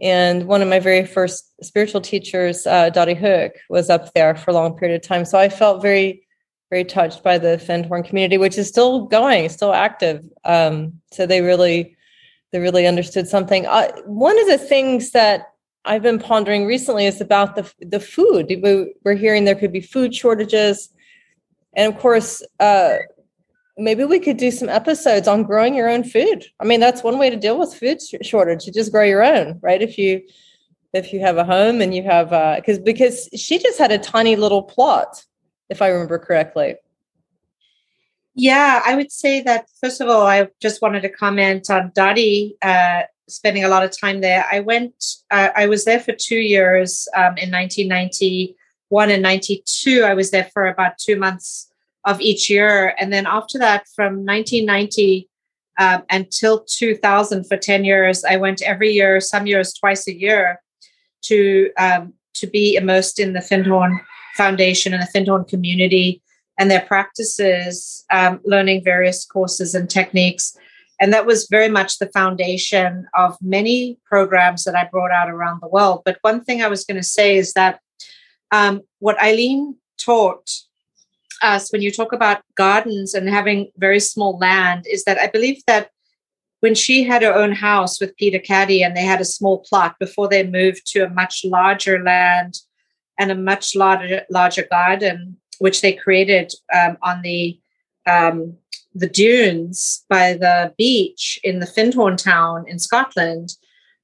And 0.02 0.48
one 0.48 0.62
of 0.62 0.68
my 0.68 0.80
very 0.80 1.06
first 1.06 1.54
spiritual 1.64 2.02
teachers, 2.02 2.68
uh, 2.68 2.90
Dottie 2.90 3.14
Hook, 3.14 3.54
was 3.70 3.90
up 3.90 4.14
there 4.14 4.36
for 4.36 4.52
a 4.52 4.54
long 4.54 4.76
period 4.76 4.96
of 4.96 5.08
time. 5.08 5.24
So 5.24 5.38
I 5.38 5.50
felt 5.50 5.82
very, 5.82 6.23
very 6.74 6.84
touched 6.84 7.22
by 7.22 7.38
the 7.38 7.62
Findhorn 7.68 8.04
community, 8.04 8.40
which 8.40 8.58
is 8.58 8.68
still 8.68 9.06
going, 9.06 9.48
still 9.50 9.74
active. 9.74 10.28
Um, 10.44 11.00
so 11.12 11.28
they 11.28 11.42
really, 11.42 11.96
they 12.52 12.58
really 12.58 12.88
understood 12.88 13.28
something. 13.28 13.68
Uh, 13.68 13.92
one 14.06 14.40
of 14.40 14.48
the 14.48 14.58
things 14.58 15.12
that 15.12 15.54
I've 15.86 16.02
been 16.02 16.18
pondering 16.18 16.66
recently 16.66 17.06
is 17.06 17.22
about 17.22 17.56
the 17.56 17.66
the 17.96 18.00
food. 18.00 18.46
We're 19.04 19.22
hearing 19.24 19.46
there 19.46 19.62
could 19.62 19.72
be 19.72 19.82
food 19.82 20.16
shortages, 20.16 20.90
and 21.76 21.94
of 21.94 22.00
course, 22.00 22.42
uh, 22.60 22.94
maybe 23.78 24.04
we 24.06 24.20
could 24.20 24.38
do 24.38 24.50
some 24.50 24.70
episodes 24.70 25.28
on 25.28 25.44
growing 25.44 25.76
your 25.76 25.90
own 25.90 26.04
food. 26.04 26.40
I 26.60 26.66
mean, 26.66 26.80
that's 26.80 27.04
one 27.04 27.20
way 27.20 27.30
to 27.30 27.44
deal 27.46 27.60
with 27.60 27.76
food 27.76 28.00
shortage. 28.32 28.66
You 28.66 28.74
just 28.74 28.92
grow 28.92 29.04
your 29.04 29.24
own, 29.24 29.60
right? 29.62 29.82
If 29.90 30.00
you 30.00 30.22
if 30.94 31.14
you 31.14 31.20
have 31.20 31.38
a 31.38 31.46
home 31.56 31.82
and 31.82 31.94
you 31.94 32.04
have 32.16 32.34
uh 32.34 32.56
because 32.56 32.80
because 32.80 33.30
she 33.36 33.60
just 33.60 33.78
had 33.78 33.92
a 33.92 34.00
tiny 34.00 34.36
little 34.36 34.64
plot, 34.64 35.12
if 35.70 35.82
I 35.82 35.88
remember 35.90 36.20
correctly. 36.20 36.76
Yeah, 38.36 38.82
I 38.84 38.96
would 38.96 39.12
say 39.12 39.42
that 39.42 39.68
first 39.80 40.02
of 40.02 40.10
all, 40.10 40.26
I 40.26 40.48
just 40.60 40.82
wanted 40.82 41.02
to 41.02 41.10
comment 41.10 41.70
on 41.70 41.92
Dottie 41.94 42.58
uh, 42.62 43.04
spending 43.30 43.64
a 43.64 43.68
lot 43.68 43.84
of 43.84 43.98
time 43.98 44.22
there. 44.22 44.46
I 44.52 44.60
went, 44.60 44.96
uh, 45.30 45.50
I 45.56 45.68
was 45.68 45.86
there 45.86 46.00
for 46.00 46.14
two 46.14 46.38
years 46.38 47.08
um, 47.16 47.38
in 47.38 47.52
1991 47.52 49.12
and 49.12 49.22
92. 49.22 50.04
I 50.04 50.14
was 50.14 50.32
there 50.32 50.50
for 50.52 50.68
about 50.68 50.98
two 50.98 51.16
months 51.16 51.72
of 52.06 52.20
each 52.22 52.50
year. 52.50 52.96
And 53.00 53.14
then 53.14 53.28
after 53.28 53.58
that, 53.60 53.88
from 53.96 54.26
1990 54.26 55.30
um, 55.80 56.04
until 56.10 56.64
2000, 56.66 57.46
for 57.46 57.58
10 57.58 57.86
years, 57.86 58.24
I 58.24 58.38
went 58.38 58.62
every 58.62 58.92
year, 58.92 59.20
some 59.20 59.48
years 59.48 59.74
twice 59.74 60.08
a 60.08 60.18
year, 60.18 60.62
to 61.24 61.72
um, 61.78 62.14
to 62.34 62.48
be 62.48 62.76
immersed 62.76 63.20
in 63.20 63.34
the 63.34 63.40
Findhorn 63.40 64.00
Foundation 64.36 64.94
and 64.94 65.02
the 65.02 65.08
Findhorn 65.20 65.48
community 65.48 66.22
and 66.60 66.70
their 66.70 66.82
practices, 66.82 68.06
um, 68.12 68.40
learning 68.44 68.84
various 68.84 69.26
courses 69.26 69.74
and 69.74 69.90
techniques. 69.90 70.56
And 71.00 71.12
that 71.12 71.26
was 71.26 71.48
very 71.50 71.70
much 71.70 71.98
the 71.98 72.10
foundation 72.10 73.08
of 73.18 73.36
many 73.42 73.98
programs 74.06 74.64
that 74.64 74.76
I 74.76 74.88
brought 74.92 75.12
out 75.12 75.30
around 75.30 75.62
the 75.62 75.68
world. 75.68 76.04
But 76.06 76.20
one 76.22 76.44
thing 76.44 76.62
I 76.62 76.68
was 76.68 76.86
going 76.86 76.98
to 76.98 77.08
say 77.08 77.38
is 77.38 77.54
that 77.54 77.80
um, 78.52 78.82
what 79.00 79.22
Eileen 79.22 79.76
taught 79.98 80.50
us 81.42 81.72
when 81.72 81.82
you 81.82 81.92
talk 81.92 82.14
about 82.14 82.42
gardens 82.56 83.14
and 83.14 83.28
having 83.28 83.72
very 83.78 84.00
small 84.00 84.38
land 84.38 84.86
is 84.90 85.04
that 85.04 85.18
I 85.18 85.28
believe 85.28 85.62
that 85.68 85.90
when 86.62 86.76
she 86.76 87.04
had 87.04 87.24
her 87.24 87.34
own 87.34 87.52
house 87.52 88.00
with 88.00 88.16
Peter 88.16 88.40
Caddy 88.40 88.84
and 88.84 88.96
they 88.96 89.04
had 89.04 89.20
a 89.20 89.26
small 89.26 89.60
plot 89.68 89.96
before 90.00 90.30
they 90.30 90.48
moved 90.48 90.88
to 90.88 91.04
a 91.04 91.10
much 91.10 91.44
larger 91.44 92.02
land 92.02 92.60
and 93.20 93.32
a 93.32 93.36
much 93.36 93.76
larger 93.76 94.24
larger 94.30 94.68
garden, 94.70 95.38
which 95.60 95.82
they 95.82 95.94
created 95.94 96.52
um, 96.74 96.98
on 97.02 97.22
the 97.22 97.60
um, 98.06 98.58
the 98.96 99.10
dunes 99.10 100.06
by 100.10 100.34
the 100.34 100.74
beach 100.78 101.40
in 101.44 101.60
the 101.60 101.66
Findhorn 101.66 102.18
town 102.18 102.66
in 102.68 102.80
Scotland, 102.80 103.54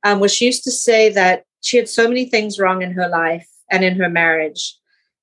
um, 0.03 0.19
where 0.19 0.29
she 0.29 0.45
used 0.45 0.63
to 0.63 0.71
say 0.71 1.09
that 1.09 1.43
she 1.61 1.77
had 1.77 1.89
so 1.89 2.07
many 2.07 2.25
things 2.25 2.59
wrong 2.59 2.81
in 2.81 2.93
her 2.93 3.07
life 3.07 3.47
and 3.69 3.83
in 3.83 3.95
her 3.97 4.09
marriage. 4.09 4.75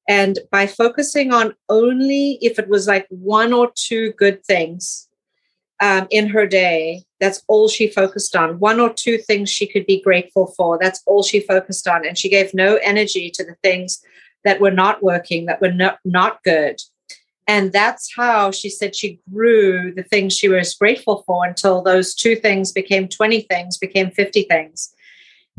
And 0.09 0.39
by 0.53 0.66
focusing 0.66 1.32
on 1.32 1.55
only 1.68 2.39
if 2.41 2.59
it 2.59 2.68
was 2.68 2.87
like 2.87 3.07
one 3.09 3.53
or 3.53 3.72
two 3.74 4.12
good 4.12 4.45
things 4.45 5.05
um, 5.81 6.07
in 6.11 6.29
her 6.29 6.47
day, 6.47 7.05
that's 7.20 7.43
all 7.49 7.68
she 7.68 7.89
focused 7.89 8.35
on. 8.35 8.59
One 8.59 8.81
or 8.81 8.93
two 8.93 9.18
things 9.18 9.51
she 9.51 9.66
could 9.66 9.87
be 9.87 10.01
grateful 10.01 10.53
for. 10.57 10.79
That's 10.81 11.03
all 11.07 11.22
she 11.22 11.41
focused 11.41 11.87
on. 11.87 12.07
And 12.07 12.16
she 12.16 12.29
gave 12.29 12.55
no 12.55 12.77
energy 12.77 13.31
to 13.35 13.45
the 13.45 13.57
things 13.62 14.03
that 14.45 14.61
were 14.61 14.70
not 14.70 15.03
working, 15.03 15.47
that 15.47 15.61
were 15.61 15.72
not, 15.72 15.99
not 16.05 16.43
good. 16.45 16.81
And 17.47 17.72
that's 17.72 18.12
how 18.14 18.51
she 18.51 18.68
said 18.68 18.97
she 18.97 19.20
grew 19.33 19.95
the 19.95 20.03
things 20.03 20.37
she 20.37 20.49
was 20.49 20.74
grateful 20.74 21.22
for 21.27 21.45
until 21.45 21.83
those 21.83 22.14
two 22.14 22.37
things 22.37 22.72
became 22.72 23.09
20 23.09 23.43
things, 23.43 23.79
became 23.79 24.11
50 24.11 24.43
things. 24.45 24.93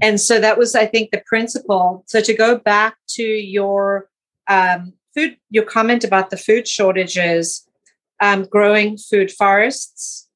And 0.01 0.19
so 0.19 0.39
that 0.39 0.57
was, 0.57 0.75
I 0.75 0.85
think, 0.85 1.11
the 1.11 1.23
principle. 1.25 2.03
So 2.07 2.21
to 2.21 2.33
go 2.33 2.57
back 2.57 2.97
to 3.09 3.23
your 3.23 4.09
um, 4.47 4.93
food, 5.15 5.37
your 5.49 5.63
comment 5.63 6.03
about 6.03 6.29
the 6.29 6.37
food 6.37 6.67
shortages, 6.67 7.67
um, 8.21 8.43
growing 8.45 8.97
food 8.97 9.31
forests, 9.31 10.27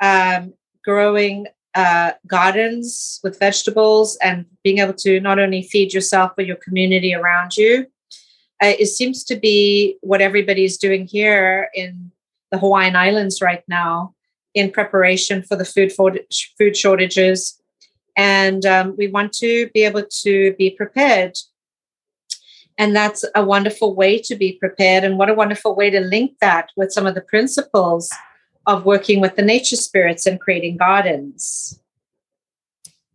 um, 0.00 0.54
growing 0.84 1.46
uh, 1.74 2.12
gardens 2.26 3.20
with 3.22 3.38
vegetables, 3.38 4.18
and 4.22 4.46
being 4.64 4.78
able 4.78 4.94
to 4.94 5.20
not 5.20 5.38
only 5.38 5.62
feed 5.62 5.92
yourself 5.92 6.32
but 6.36 6.46
your 6.46 6.56
community 6.56 7.14
around 7.14 7.56
you. 7.56 7.86
Uh, 8.62 8.74
it 8.78 8.86
seems 8.86 9.24
to 9.24 9.36
be 9.36 9.96
what 10.02 10.20
everybody's 10.20 10.76
doing 10.76 11.06
here 11.06 11.70
in 11.74 12.10
the 12.50 12.58
Hawaiian 12.58 12.96
Islands 12.96 13.40
right 13.40 13.62
now 13.68 14.14
in 14.54 14.70
preparation 14.70 15.42
for 15.42 15.56
the 15.56 15.64
food 15.64 15.92
for, 15.92 16.12
food 16.58 16.76
shortages, 16.76 17.60
and 18.16 18.66
um, 18.66 18.96
we 18.98 19.06
want 19.06 19.32
to 19.34 19.70
be 19.72 19.84
able 19.84 20.04
to 20.22 20.54
be 20.58 20.70
prepared 20.70 21.38
and 22.80 22.96
that's 22.96 23.26
a 23.34 23.44
wonderful 23.44 23.94
way 23.94 24.18
to 24.18 24.34
be 24.34 24.54
prepared. 24.54 25.04
And 25.04 25.18
what 25.18 25.28
a 25.28 25.34
wonderful 25.34 25.76
way 25.76 25.90
to 25.90 26.00
link 26.00 26.38
that 26.40 26.70
with 26.76 26.90
some 26.90 27.06
of 27.06 27.14
the 27.14 27.20
principles 27.20 28.10
of 28.66 28.86
working 28.86 29.20
with 29.20 29.36
the 29.36 29.42
nature 29.42 29.76
spirits 29.76 30.24
and 30.24 30.40
creating 30.40 30.78
gardens. 30.78 31.78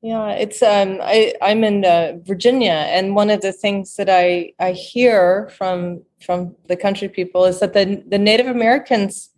Yeah, 0.03 0.30
it's 0.30 0.61
um 0.61 0.99
I 1.01 1.34
I'm 1.41 1.63
in 1.63 1.84
uh, 1.84 2.18
Virginia 2.22 2.78
and 2.95 3.16
one 3.16 3.32
of 3.32 3.41
the 3.41 3.51
things 3.51 3.95
that 3.95 4.07
I 4.07 4.53
I 4.59 4.72
hear 4.74 5.49
from 5.57 6.03
from 6.22 6.55
the 6.68 6.78
country 6.78 7.09
people 7.09 7.45
is 7.45 7.59
that 7.59 7.74
the 7.74 8.03
the 8.07 8.20
Native 8.20 8.45
Americans 8.45 9.32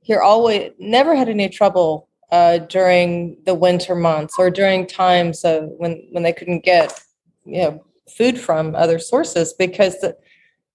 here 0.00 0.20
always 0.20 0.70
never 0.78 1.16
had 1.16 1.28
any 1.28 1.48
trouble 1.48 2.08
uh, 2.30 2.58
during 2.58 3.36
the 3.46 3.54
winter 3.54 3.96
months 3.96 4.34
or 4.38 4.48
during 4.48 4.86
times 4.86 5.44
of 5.44 5.70
when 5.78 6.06
when 6.12 6.22
they 6.22 6.32
couldn't 6.32 6.64
get 6.64 7.02
you 7.44 7.62
know 7.62 7.84
food 8.10 8.38
from 8.38 8.74
other 8.74 8.98
sources 8.98 9.52
because 9.52 9.98
the, 10.00 10.16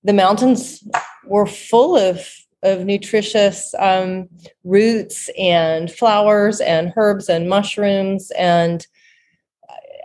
the 0.03 0.13
mountains 0.13 0.83
were 1.25 1.45
full 1.45 1.95
of 1.95 2.27
of 2.63 2.85
nutritious 2.85 3.75
um, 3.77 4.27
roots 4.63 5.29
and 5.37 5.91
flowers 5.91 6.59
and 6.59 6.91
herbs 6.97 7.29
and 7.29 7.47
mushrooms. 7.47 8.31
And 8.31 8.85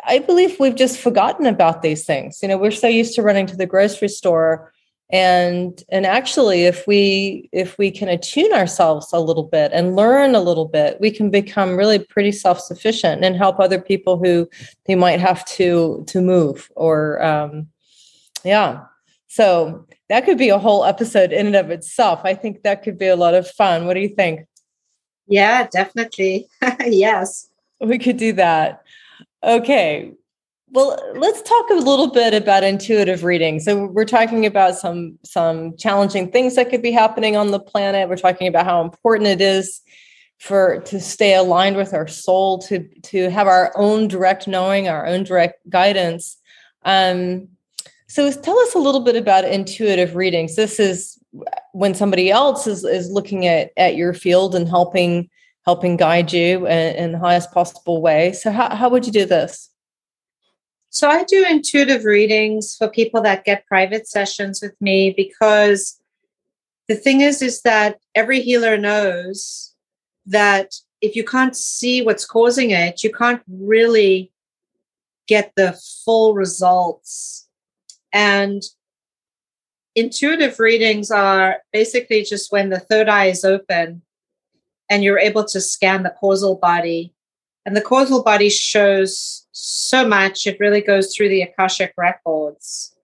i 0.05 0.19
believe 0.19 0.59
we've 0.59 0.75
just 0.75 0.99
forgotten 0.99 1.47
about 1.47 1.83
these 1.83 2.05
things. 2.05 2.41
You 2.43 2.49
know 2.49 2.59
we're 2.59 2.73
so 2.73 2.89
used 2.89 3.15
to 3.15 3.23
running 3.23 3.47
to 3.47 3.57
the 3.57 3.67
grocery 3.67 4.09
store 4.09 4.72
and 5.13 5.85
and 5.91 6.07
actually 6.07 6.65
if 6.65 6.87
we 6.87 7.49
if 7.53 7.77
we 7.77 7.91
can 7.91 8.09
attune 8.09 8.53
ourselves 8.55 9.13
a 9.13 9.21
little 9.21 9.43
bit 9.45 9.71
and 9.75 9.95
learn 9.95 10.35
a 10.35 10.41
little 10.41 10.65
bit 10.65 10.99
we 11.01 11.11
can 11.11 11.31
become 11.31 11.77
really 11.77 11.99
pretty 11.99 12.33
self-sufficient 12.33 13.23
and 13.23 13.37
help 13.37 13.61
other 13.61 13.81
people 13.81 14.17
who 14.17 14.49
they 14.87 14.95
might 14.95 15.21
have 15.21 15.45
to 15.45 16.03
to 16.07 16.21
move 16.21 16.71
or 16.75 17.23
um 17.23 17.69
yeah. 18.45 18.85
So 19.29 19.87
that 20.09 20.25
could 20.25 20.37
be 20.37 20.49
a 20.49 20.59
whole 20.59 20.85
episode 20.85 21.33
in 21.33 21.47
and 21.47 21.55
of 21.55 21.71
itself. 21.71 22.21
I 22.25 22.35
think 22.35 22.65
that 22.65 22.83
could 22.83 22.99
be 22.99 23.07
a 23.07 23.15
lot 23.15 23.35
of 23.35 23.49
fun. 23.49 23.87
What 23.87 23.95
do 23.95 24.01
you 24.01 24.09
think? 24.09 24.47
Yeah 25.27 25.69
definitely. 25.71 26.49
Yes. 26.87 27.49
We 27.81 27.99
could 27.99 28.17
do 28.17 28.33
that. 28.33 28.83
Okay 29.45 30.13
well, 30.73 30.99
let's 31.15 31.43
talk 31.43 31.69
a 31.69 31.75
little 31.75 32.11
bit 32.11 32.33
about 32.33 32.65
intuitive 32.65 33.25
reading. 33.25 33.61
So 33.61 33.87
we're 33.87 34.07
talking 34.07 34.47
about 34.47 34.75
some 34.75 35.19
some 35.23 35.77
challenging 35.77 36.33
things 36.33 36.57
that 36.57 36.71
could 36.71 36.81
be 36.81 36.91
happening 36.91 37.37
on 37.37 37.51
the 37.51 37.61
planet. 37.61 38.09
We're 38.09 38.17
talking 38.17 38.49
about 38.49 38.65
how 38.65 38.83
important 38.83 39.29
it 39.29 39.43
is 39.43 39.83
for 40.39 40.81
to 40.81 40.99
stay 40.99 41.35
aligned 41.35 41.77
with 41.77 41.93
our 41.93 42.09
soul, 42.09 42.59
to 42.63 42.89
to 43.03 43.29
have 43.29 43.47
our 43.47 43.71
own 43.77 44.09
direct 44.09 44.49
knowing, 44.49 44.89
our 44.89 45.07
own 45.07 45.25
direct 45.25 45.69
guidance. 45.69 46.39
Um, 46.85 47.49
so 48.09 48.33
tell 48.33 48.59
us 48.59 48.75
a 48.75 48.79
little 48.79 49.03
bit 49.03 49.15
about 49.15 49.45
intuitive 49.45 50.17
readings. 50.17 50.57
This 50.57 50.81
is 50.81 51.19
when 51.73 51.95
somebody 51.95 52.31
else 52.31 52.67
is 52.67 52.83
is 52.83 53.11
looking 53.11 53.47
at 53.47 53.73
at 53.77 53.95
your 53.95 54.15
field 54.15 54.55
and 54.55 54.67
helping 54.67 55.29
helping 55.67 55.99
guide 55.99 56.33
you 56.33 56.67
in, 56.67 56.97
in 56.97 57.13
the 57.13 57.19
highest 57.19 57.53
possible 57.53 58.01
way. 58.01 58.33
So 58.33 58.51
how, 58.51 58.75
how 58.75 58.89
would 58.89 59.05
you 59.05 59.13
do 59.13 59.27
this? 59.27 59.69
So 60.93 61.09
I 61.09 61.25
do 61.25 61.47
intuitive 61.49 62.05
readings 62.05 62.77
for 62.77 62.87
people 62.87 63.23
that 63.23 63.47
get 63.47 63.67
private 63.67 64.07
sessions 64.07 64.61
with 64.61 64.79
me 64.79 65.15
because 65.17 65.99
the 66.87 66.95
thing 66.95 67.23
is 67.23 67.41
is 67.41 67.63
that 67.63 67.99
every 68.15 68.43
healer 68.43 68.77
knows 68.77 69.75
that 70.27 70.75
if 71.01 71.17
you 71.17 71.25
can't 71.25 71.57
see 71.57 72.03
what's 72.03 72.27
causing 72.27 72.73
it, 72.73 73.03
you 73.03 73.11
can't 73.11 73.41
really 73.49 74.33
get 75.27 75.53
the 75.57 75.81
full 76.05 76.35
results. 76.35 77.49
And 78.13 78.63
intuitive 79.95 80.61
readings 80.61 81.11
are 81.11 81.63
basically 81.73 82.23
just 82.23 82.53
when 82.53 82.69
the 82.69 82.81
third 82.81 83.09
eye 83.09 83.27
is 83.27 83.47
open 83.47 84.03
and 84.91 85.03
you're 85.03 85.19
able 85.19 85.47
to 85.47 85.61
scan 85.63 86.03
the 86.03 86.15
causal 86.21 86.57
body. 86.57 87.15
And 87.65 87.77
the 87.77 87.81
causal 87.81 88.23
body 88.23 88.51
shows 88.51 89.47
so 89.53 90.07
much, 90.07 90.47
it 90.47 90.59
really 90.59 90.81
goes 90.81 91.15
through 91.15 91.29
the 91.29 91.43
Akashic 91.43 91.93
records. 91.97 92.95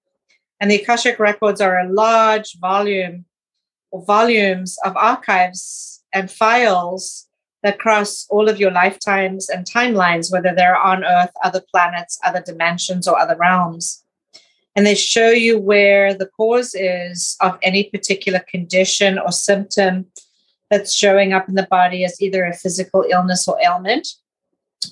And 0.60 0.70
the 0.70 0.76
Akashic 0.76 1.18
records 1.18 1.60
are 1.60 1.78
a 1.78 1.92
large 1.92 2.58
volume 2.58 3.24
or 3.90 4.04
volumes 4.04 4.76
of 4.84 4.96
archives 4.96 6.02
and 6.12 6.30
files 6.30 7.28
that 7.62 7.78
cross 7.78 8.26
all 8.30 8.48
of 8.48 8.58
your 8.58 8.70
lifetimes 8.70 9.48
and 9.48 9.66
timelines, 9.66 10.32
whether 10.32 10.54
they're 10.54 10.76
on 10.76 11.04
Earth, 11.04 11.30
other 11.42 11.62
planets, 11.72 12.18
other 12.24 12.42
dimensions, 12.44 13.08
or 13.08 13.18
other 13.18 13.36
realms. 13.36 14.04
And 14.76 14.86
they 14.86 14.94
show 14.94 15.30
you 15.30 15.58
where 15.58 16.14
the 16.14 16.26
cause 16.26 16.74
is 16.74 17.36
of 17.40 17.58
any 17.62 17.84
particular 17.84 18.40
condition 18.40 19.18
or 19.18 19.32
symptom 19.32 20.06
that's 20.70 20.94
showing 20.94 21.32
up 21.32 21.48
in 21.48 21.56
the 21.56 21.66
body 21.68 22.04
as 22.04 22.20
either 22.20 22.44
a 22.44 22.54
physical 22.54 23.04
illness 23.10 23.48
or 23.48 23.58
ailment, 23.60 24.06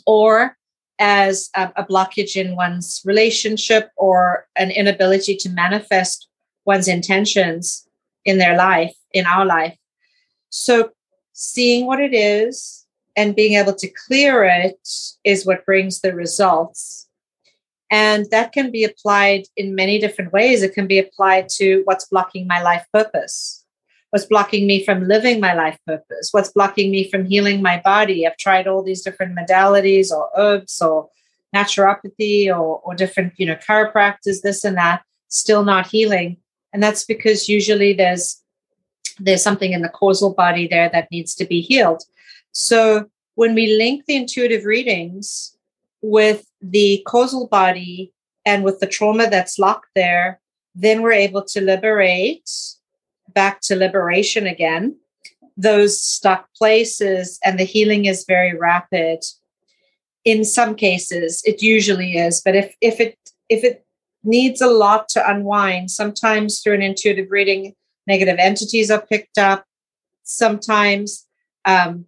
or 0.07 0.57
as 0.99 1.51
a, 1.55 1.73
a 1.77 1.85
blockage 1.85 2.37
in 2.37 2.57
one's 2.57 3.03
relationship 3.05 3.91
or 3.97 4.47
an 4.57 4.71
inability 4.71 5.37
to 5.37 5.51
manifest 5.51 6.29
one's 6.65 6.89
intentions 6.89 7.87
in 8.25 8.39
their 8.39 8.57
life, 8.57 8.95
in 9.13 9.27
our 9.27 9.45
life. 9.45 9.77
So, 10.51 10.91
seeing 11.33 11.87
what 11.87 12.01
it 12.01 12.15
is 12.15 12.87
and 13.15 13.37
being 13.37 13.55
able 13.55 13.75
to 13.75 13.93
clear 14.07 14.45
it 14.45 14.89
is 15.25 15.47
what 15.47 15.67
brings 15.67 16.01
the 16.01 16.15
results. 16.15 17.09
And 17.91 18.27
that 18.31 18.53
can 18.53 18.71
be 18.71 18.85
applied 18.85 19.45
in 19.57 19.75
many 19.75 19.99
different 19.99 20.33
ways. 20.33 20.63
It 20.63 20.75
can 20.75 20.87
be 20.87 20.99
applied 20.99 21.49
to 21.51 21.83
what's 21.85 22.07
blocking 22.07 22.47
my 22.47 22.61
life 22.61 22.85
purpose 22.93 23.66
what's 24.17 24.25
blocking 24.25 24.67
me 24.67 24.83
from 24.83 25.07
living 25.07 25.41
my 25.41 25.53
life 25.53 25.79
purpose? 25.87 26.31
What's 26.33 26.51
blocking 26.51 26.91
me 26.91 27.11
from 27.11 27.27
healing 27.27 27.61
my 27.61 27.83
body? 27.85 28.27
I've 28.27 28.39
tried 28.39 28.67
all 28.67 28.83
these 28.83 29.03
different 29.03 29.37
modalities 29.37 30.11
or 30.11 30.31
herbs 30.35 30.81
or 30.81 31.11
naturopathy 31.55 32.49
or, 32.49 32.81
or 32.83 32.95
different 32.95 33.35
you 33.37 33.45
know 33.45 33.57
chiropractors 33.57 34.41
this 34.43 34.65
and 34.65 34.79
that 34.79 35.03
still 35.29 35.65
not 35.65 35.87
healing. 35.87 36.39
And 36.73 36.83
that's 36.83 37.05
because 37.05 37.47
usually 37.47 37.93
there's 37.93 38.43
there's 39.19 39.43
something 39.43 39.73
in 39.73 39.83
the 39.83 39.91
causal 39.91 40.33
body 40.33 40.67
there 40.67 40.89
that 40.89 41.11
needs 41.11 41.35
to 41.35 41.45
be 41.45 41.61
healed. 41.61 42.03
So 42.53 43.11
when 43.35 43.55
we 43.55 43.77
link 43.77 44.07
the 44.07 44.17
intuitive 44.17 44.65
readings 44.65 45.55
with 46.01 46.47
the 46.63 47.03
causal 47.07 47.49
body 47.49 48.15
and 48.47 48.65
with 48.65 48.81
the 48.81 48.87
trauma 48.87 49.29
that's 49.29 49.59
locked 49.59 49.91
there 49.95 50.41
then 50.75 51.01
we're 51.03 51.13
able 51.27 51.43
to 51.43 51.61
liberate 51.61 52.49
back 53.37 53.61
to 53.61 53.77
liberation 53.77 54.47
again, 54.47 54.97
those 55.57 56.03
stuck 56.03 56.49
places, 56.57 57.39
and 57.45 57.61
the 57.61 57.65
healing 57.65 58.07
is 58.07 58.25
very 58.27 58.55
rapid. 58.59 59.21
In 60.25 60.45
some 60.45 60.75
cases, 60.75 61.43
it 61.45 61.63
usually 61.63 62.17
is, 62.17 62.43
but 62.45 62.57
if 62.57 62.75
if 62.81 62.99
it 62.99 63.17
if 63.49 63.63
it 63.63 63.85
needs 64.25 64.61
a 64.61 64.67
lot 64.67 65.09
to 65.11 65.31
unwind, 65.31 65.91
sometimes 65.91 66.61
through 66.61 66.75
an 66.75 66.83
intuitive 66.83 67.31
reading, 67.31 67.75
negative 68.09 68.39
entities 68.41 68.91
are 68.91 69.07
picked 69.07 69.39
up. 69.39 69.65
Sometimes 70.25 71.27
um, 71.65 72.07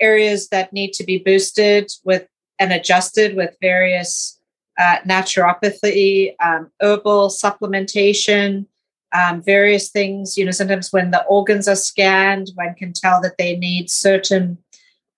areas 0.00 0.48
that 0.48 0.72
need 0.72 0.92
to 0.94 1.04
be 1.04 1.18
boosted 1.18 1.90
with 2.04 2.26
and 2.58 2.72
adjusted 2.72 3.36
with 3.36 3.56
various 3.62 4.38
uh, 4.78 4.98
naturopathy, 5.08 6.34
um, 6.44 6.70
herbal 6.80 7.28
supplementation, 7.28 8.66
um, 9.12 9.42
various 9.42 9.90
things. 9.90 10.36
You 10.36 10.44
know, 10.44 10.50
sometimes 10.50 10.92
when 10.92 11.10
the 11.10 11.24
organs 11.24 11.68
are 11.68 11.76
scanned, 11.76 12.50
one 12.54 12.74
can 12.74 12.92
tell 12.92 13.20
that 13.22 13.38
they 13.38 13.56
need 13.56 13.90
certain 13.90 14.58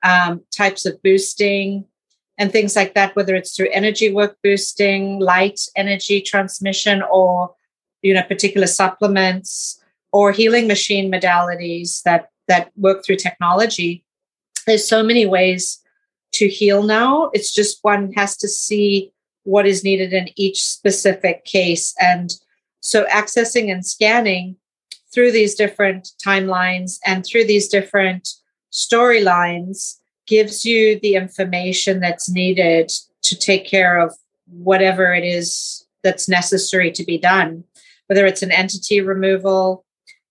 um, 0.03 0.43
types 0.51 0.85
of 0.87 1.03
boosting 1.03 1.85
and 2.39 2.51
things 2.51 2.75
like 2.75 2.95
that, 2.95 3.15
whether 3.15 3.35
it's 3.35 3.55
through 3.55 3.69
energy 3.73 4.13
work 4.13 4.37
boosting, 4.43 5.21
light 5.21 5.61
energy 5.77 6.21
transmission, 6.21 7.03
or 7.11 7.55
you 8.03 8.13
know, 8.15 8.23
particular 8.23 8.67
supplements 8.67 9.81
or 10.13 10.33
healing 10.33 10.67
machine 10.67 11.11
modalities 11.11 12.03
that 12.03 12.29
that 12.49 12.71
work 12.77 13.05
through 13.05 13.17
technology. 13.17 14.05
There's 14.67 14.87
so 14.87 15.03
many 15.03 15.27
ways 15.27 15.79
to 16.33 16.49
heal 16.49 16.83
now. 16.83 17.31
It's 17.33 17.53
just 17.53 17.79
one 17.83 18.13
has 18.15 18.37
to 18.39 18.49
see 18.49 19.13
what 19.45 19.67
is 19.67 19.85
needed 19.85 20.13
in 20.13 20.29
each 20.37 20.63
specific 20.65 21.45
case. 21.45 21.95
And 22.01 22.31
so 22.83 23.05
accessing 23.05 23.73
and 23.73 23.87
scanning 23.87 24.57
through 25.15 25.33
these 25.33 25.55
different 25.55 26.11
timelines 26.25 26.99
and 27.07 27.25
through 27.25 27.45
these 27.45 27.69
different 27.69 28.29
storylines 28.73 29.99
gives 30.27 30.65
you 30.65 30.99
the 31.01 31.15
information 31.15 32.01
that's 32.01 32.29
needed 32.29 32.91
to 33.23 33.39
take 33.39 33.67
care 33.67 33.99
of 33.99 34.15
whatever 34.47 35.15
it 35.15 35.25
is 35.25 35.87
that's 36.03 36.29
necessary 36.29 36.91
to 36.91 37.05
be 37.05 37.19
done, 37.19 37.63
whether 38.09 38.27
it's 38.27 38.43
an 38.43 38.51
entity 38.51 39.01
removal 39.01 39.85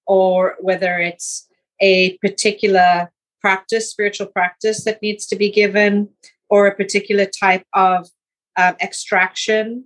or 0.06 0.56
whether 0.60 1.00
it's 1.00 1.48
a 1.80 2.18
particular 2.18 3.12
practice, 3.40 3.90
spiritual 3.90 4.28
practice 4.28 4.84
that 4.84 5.02
needs 5.02 5.26
to 5.26 5.36
be 5.36 5.50
given, 5.50 6.10
or 6.50 6.68
a 6.68 6.76
particular 6.76 7.26
type 7.26 7.66
of 7.74 8.10
um, 8.58 8.76
extraction 8.82 9.86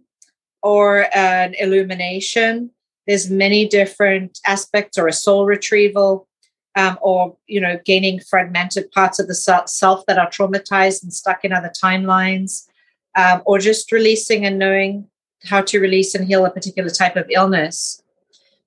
or 0.65 1.07
an 1.15 1.53
illumination. 1.59 2.71
There's 3.05 3.29
many 3.29 3.67
different 3.67 4.39
aspects, 4.47 4.97
or 4.97 5.07
a 5.07 5.13
soul 5.13 5.45
retrieval, 5.45 6.27
um, 6.75 6.97
or 7.03 7.37
you 7.45 7.61
know, 7.61 7.79
gaining 7.85 8.19
fragmented 8.19 8.91
parts 8.91 9.19
of 9.19 9.27
the 9.27 9.35
self 9.35 10.05
that 10.07 10.17
are 10.17 10.29
traumatized 10.29 11.03
and 11.03 11.13
stuck 11.13 11.45
in 11.45 11.53
other 11.53 11.71
timelines, 11.83 12.67
um, 13.15 13.43
or 13.45 13.59
just 13.59 13.91
releasing 13.91 14.43
and 14.43 14.57
knowing 14.57 15.07
how 15.43 15.61
to 15.61 15.79
release 15.79 16.15
and 16.15 16.25
heal 16.25 16.43
a 16.45 16.49
particular 16.49 16.89
type 16.89 17.15
of 17.15 17.27
illness. 17.29 18.01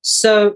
So, 0.03 0.55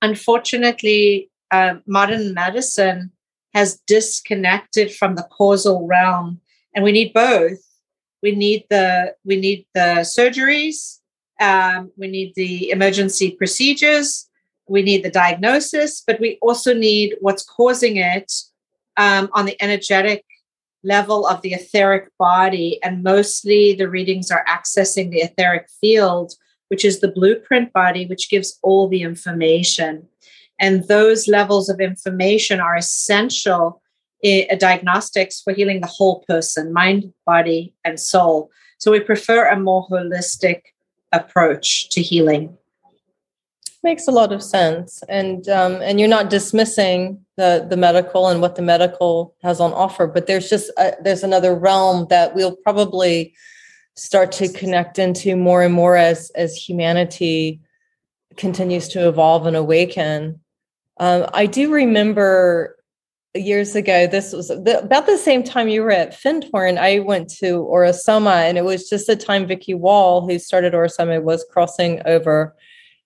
unfortunately, 0.00 1.30
uh, 1.50 1.74
modern 1.84 2.32
medicine 2.32 3.10
has 3.54 3.80
disconnected 3.88 4.94
from 4.94 5.16
the 5.16 5.26
causal 5.32 5.84
realm, 5.84 6.40
and 6.76 6.84
we 6.84 6.92
need 6.92 7.12
both. 7.12 7.58
We 8.22 8.34
need 8.34 8.64
the 8.70 9.14
we 9.24 9.36
need 9.36 9.66
the 9.74 10.04
surgeries. 10.04 10.98
Um, 11.40 11.92
we 11.96 12.08
need 12.08 12.32
the 12.34 12.70
emergency 12.70 13.30
procedures. 13.32 14.28
We 14.68 14.82
need 14.82 15.04
the 15.04 15.10
diagnosis, 15.10 16.02
but 16.06 16.20
we 16.20 16.38
also 16.42 16.74
need 16.74 17.16
what's 17.20 17.44
causing 17.44 17.96
it 17.96 18.32
um, 18.96 19.30
on 19.32 19.46
the 19.46 19.60
energetic 19.62 20.24
level 20.84 21.26
of 21.26 21.40
the 21.42 21.54
etheric 21.54 22.10
body. 22.18 22.78
And 22.82 23.02
mostly 23.02 23.74
the 23.74 23.88
readings 23.88 24.30
are 24.30 24.44
accessing 24.46 25.10
the 25.10 25.20
etheric 25.20 25.68
field, 25.80 26.34
which 26.68 26.84
is 26.84 27.00
the 27.00 27.12
blueprint 27.12 27.72
body, 27.72 28.06
which 28.06 28.30
gives 28.30 28.58
all 28.62 28.88
the 28.88 29.02
information. 29.02 30.06
And 30.60 30.86
those 30.88 31.28
levels 31.28 31.68
of 31.68 31.80
information 31.80 32.60
are 32.60 32.76
essential 32.76 33.80
in 34.22 34.58
diagnostics 34.58 35.40
for 35.40 35.52
healing 35.52 35.80
the 35.80 35.86
whole 35.86 36.24
person 36.28 36.72
mind, 36.72 37.12
body, 37.24 37.74
and 37.84 37.98
soul. 38.00 38.50
So 38.78 38.90
we 38.90 39.00
prefer 39.00 39.48
a 39.48 39.58
more 39.58 39.86
holistic 39.88 40.62
approach 41.12 41.88
to 41.90 42.02
healing. 42.02 42.56
Makes 43.84 44.08
a 44.08 44.12
lot 44.12 44.32
of 44.32 44.42
sense, 44.42 45.04
and 45.08 45.48
um, 45.48 45.76
and 45.76 46.00
you're 46.00 46.08
not 46.08 46.30
dismissing 46.30 47.24
the 47.36 47.64
the 47.70 47.76
medical 47.76 48.28
and 48.28 48.40
what 48.40 48.56
the 48.56 48.62
medical 48.62 49.36
has 49.42 49.60
on 49.60 49.72
offer, 49.72 50.08
but 50.08 50.26
there's 50.26 50.50
just 50.50 50.70
a, 50.76 50.94
there's 51.02 51.22
another 51.22 51.54
realm 51.54 52.06
that 52.10 52.34
we'll 52.34 52.56
probably 52.56 53.34
start 53.94 54.32
to 54.32 54.48
connect 54.48 54.98
into 54.98 55.36
more 55.36 55.62
and 55.62 55.74
more 55.74 55.96
as 55.96 56.30
as 56.34 56.56
humanity 56.56 57.60
continues 58.36 58.88
to 58.88 59.08
evolve 59.08 59.46
and 59.46 59.56
awaken 59.56 60.40
um, 60.98 61.26
I 61.32 61.46
do 61.46 61.72
remember 61.72 62.76
years 63.34 63.74
ago, 63.74 64.06
this 64.06 64.32
was 64.32 64.48
the, 64.48 64.80
about 64.82 65.06
the 65.06 65.18
same 65.18 65.42
time 65.42 65.68
you 65.68 65.82
were 65.82 65.90
at 65.90 66.12
Findhorn. 66.12 66.78
I 66.78 67.00
went 67.00 67.28
to 67.36 67.58
Aura-Soma, 67.62 68.30
and 68.30 68.58
it 68.58 68.64
was 68.64 68.88
just 68.88 69.06
the 69.06 69.16
time 69.16 69.46
Vicky 69.46 69.74
Wall, 69.74 70.26
who 70.26 70.38
started 70.38 70.74
Aura-Soma, 70.74 71.20
was 71.20 71.44
crossing 71.50 72.00
over, 72.06 72.56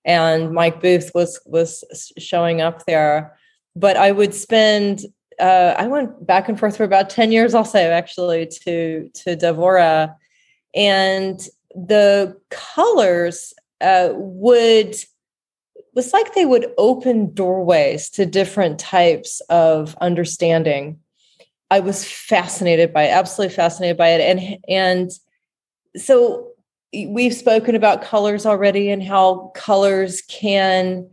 and 0.04 0.52
Mike 0.52 0.80
Booth 0.80 1.10
was 1.14 1.40
was 1.46 1.84
showing 2.18 2.60
up 2.60 2.84
there. 2.86 3.36
But 3.74 3.96
I 3.96 4.12
would 4.12 4.34
spend. 4.34 5.02
Uh, 5.40 5.74
I 5.76 5.86
went 5.86 6.26
back 6.26 6.48
and 6.48 6.58
forth 6.58 6.76
for 6.76 6.84
about 6.84 7.10
ten 7.10 7.32
years, 7.32 7.54
also 7.54 7.78
actually 7.78 8.46
to 8.64 9.10
to 9.14 9.36
Dev 9.36 9.58
Aura, 9.58 10.16
and 10.74 11.40
the 11.74 12.36
colors 12.50 13.54
uh, 13.80 14.10
would 14.12 14.94
was 15.94 16.12
like 16.12 16.34
they 16.34 16.46
would 16.46 16.72
open 16.78 17.34
doorways 17.34 18.08
to 18.10 18.26
different 18.26 18.78
types 18.78 19.40
of 19.48 19.96
understanding. 20.00 20.98
I 21.70 21.80
was 21.80 22.04
fascinated 22.04 22.92
by 22.92 23.04
it, 23.04 23.10
absolutely 23.10 23.54
fascinated 23.54 23.96
by 23.96 24.10
it. 24.10 24.20
And 24.20 24.58
and 24.68 25.10
so 25.96 26.48
we've 26.92 27.34
spoken 27.34 27.74
about 27.74 28.02
colors 28.02 28.44
already 28.44 28.90
and 28.90 29.02
how 29.02 29.50
colors 29.54 30.22
can 30.28 31.08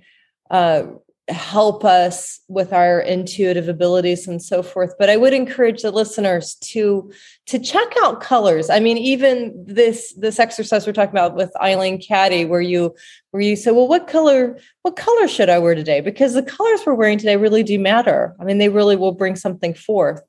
uh, 0.51 0.83
help 1.29 1.85
us 1.85 2.39
with 2.47 2.73
our 2.73 2.99
intuitive 2.99 3.67
abilities 3.67 4.27
and 4.27 4.41
so 4.41 4.63
forth 4.63 4.93
but 4.97 5.09
i 5.09 5.17
would 5.17 5.33
encourage 5.33 5.81
the 5.81 5.91
listeners 5.91 6.55
to 6.55 7.11
to 7.49 7.57
check 7.57 7.87
out 8.03 8.21
colors. 8.21 8.69
I 8.69 8.79
mean 8.79 8.97
even 8.97 9.51
this 9.65 10.13
this 10.13 10.39
exercise 10.39 10.85
we're 10.85 10.93
talking 10.93 11.15
about 11.15 11.35
with 11.35 11.51
eileen 11.59 11.99
caddy 11.99 12.45
where 12.45 12.61
you 12.61 12.93
where 13.31 13.41
you 13.41 13.55
say 13.55 13.71
well 13.71 13.87
what 13.87 14.07
color 14.07 14.59
what 14.83 14.95
color 14.95 15.27
should 15.27 15.49
i 15.49 15.57
wear 15.57 15.73
today? 15.73 15.99
Because 15.99 16.35
the 16.35 16.43
colors 16.43 16.81
we're 16.85 16.93
wearing 16.93 17.17
today 17.17 17.37
really 17.37 17.63
do 17.63 17.79
matter. 17.79 18.35
I 18.39 18.43
mean 18.43 18.59
they 18.59 18.69
really 18.69 18.95
will 18.95 19.13
bring 19.13 19.35
something 19.35 19.73
forth. 19.73 20.21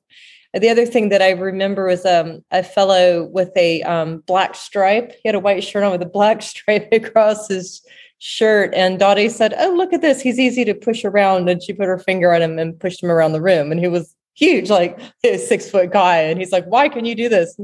The 0.53 0.69
other 0.69 0.85
thing 0.85 1.09
that 1.09 1.21
I 1.21 1.29
remember 1.29 1.85
was 1.85 2.05
um, 2.05 2.43
a 2.51 2.63
fellow 2.63 3.23
with 3.23 3.51
a 3.55 3.83
um, 3.83 4.23
black 4.25 4.55
stripe. 4.55 5.13
He 5.21 5.29
had 5.29 5.35
a 5.35 5.39
white 5.39 5.63
shirt 5.63 5.83
on 5.83 5.91
with 5.91 6.01
a 6.01 6.07
black 6.07 6.41
stripe 6.53 6.89
across 6.91 7.47
his 7.47 7.85
shirt. 8.21 8.71
And 8.75 8.99
Dottie 8.99 9.29
said, 9.29 9.55
Oh, 9.57 9.73
look 9.75 9.93
at 9.93 10.01
this. 10.01 10.21
He's 10.21 10.39
easy 10.39 10.63
to 10.65 10.75
push 10.75 11.03
around. 11.03 11.49
And 11.49 11.61
she 11.61 11.73
put 11.73 11.87
her 11.87 11.97
finger 11.97 12.33
on 12.33 12.41
him 12.41 12.59
and 12.59 12.79
pushed 12.79 13.01
him 13.01 13.09
around 13.09 13.33
the 13.33 13.41
room. 13.41 13.71
And 13.71 13.79
he 13.79 13.87
was 13.87 14.15
huge, 14.35 14.69
like 14.69 14.99
a 15.23 15.37
six 15.37 15.69
foot 15.69 15.91
guy. 15.91 16.17
And 16.17 16.39
he's 16.39 16.51
like, 16.51 16.65
Why 16.65 16.87
can 16.87 17.03
you 17.03 17.15
do 17.15 17.27
this? 17.27 17.59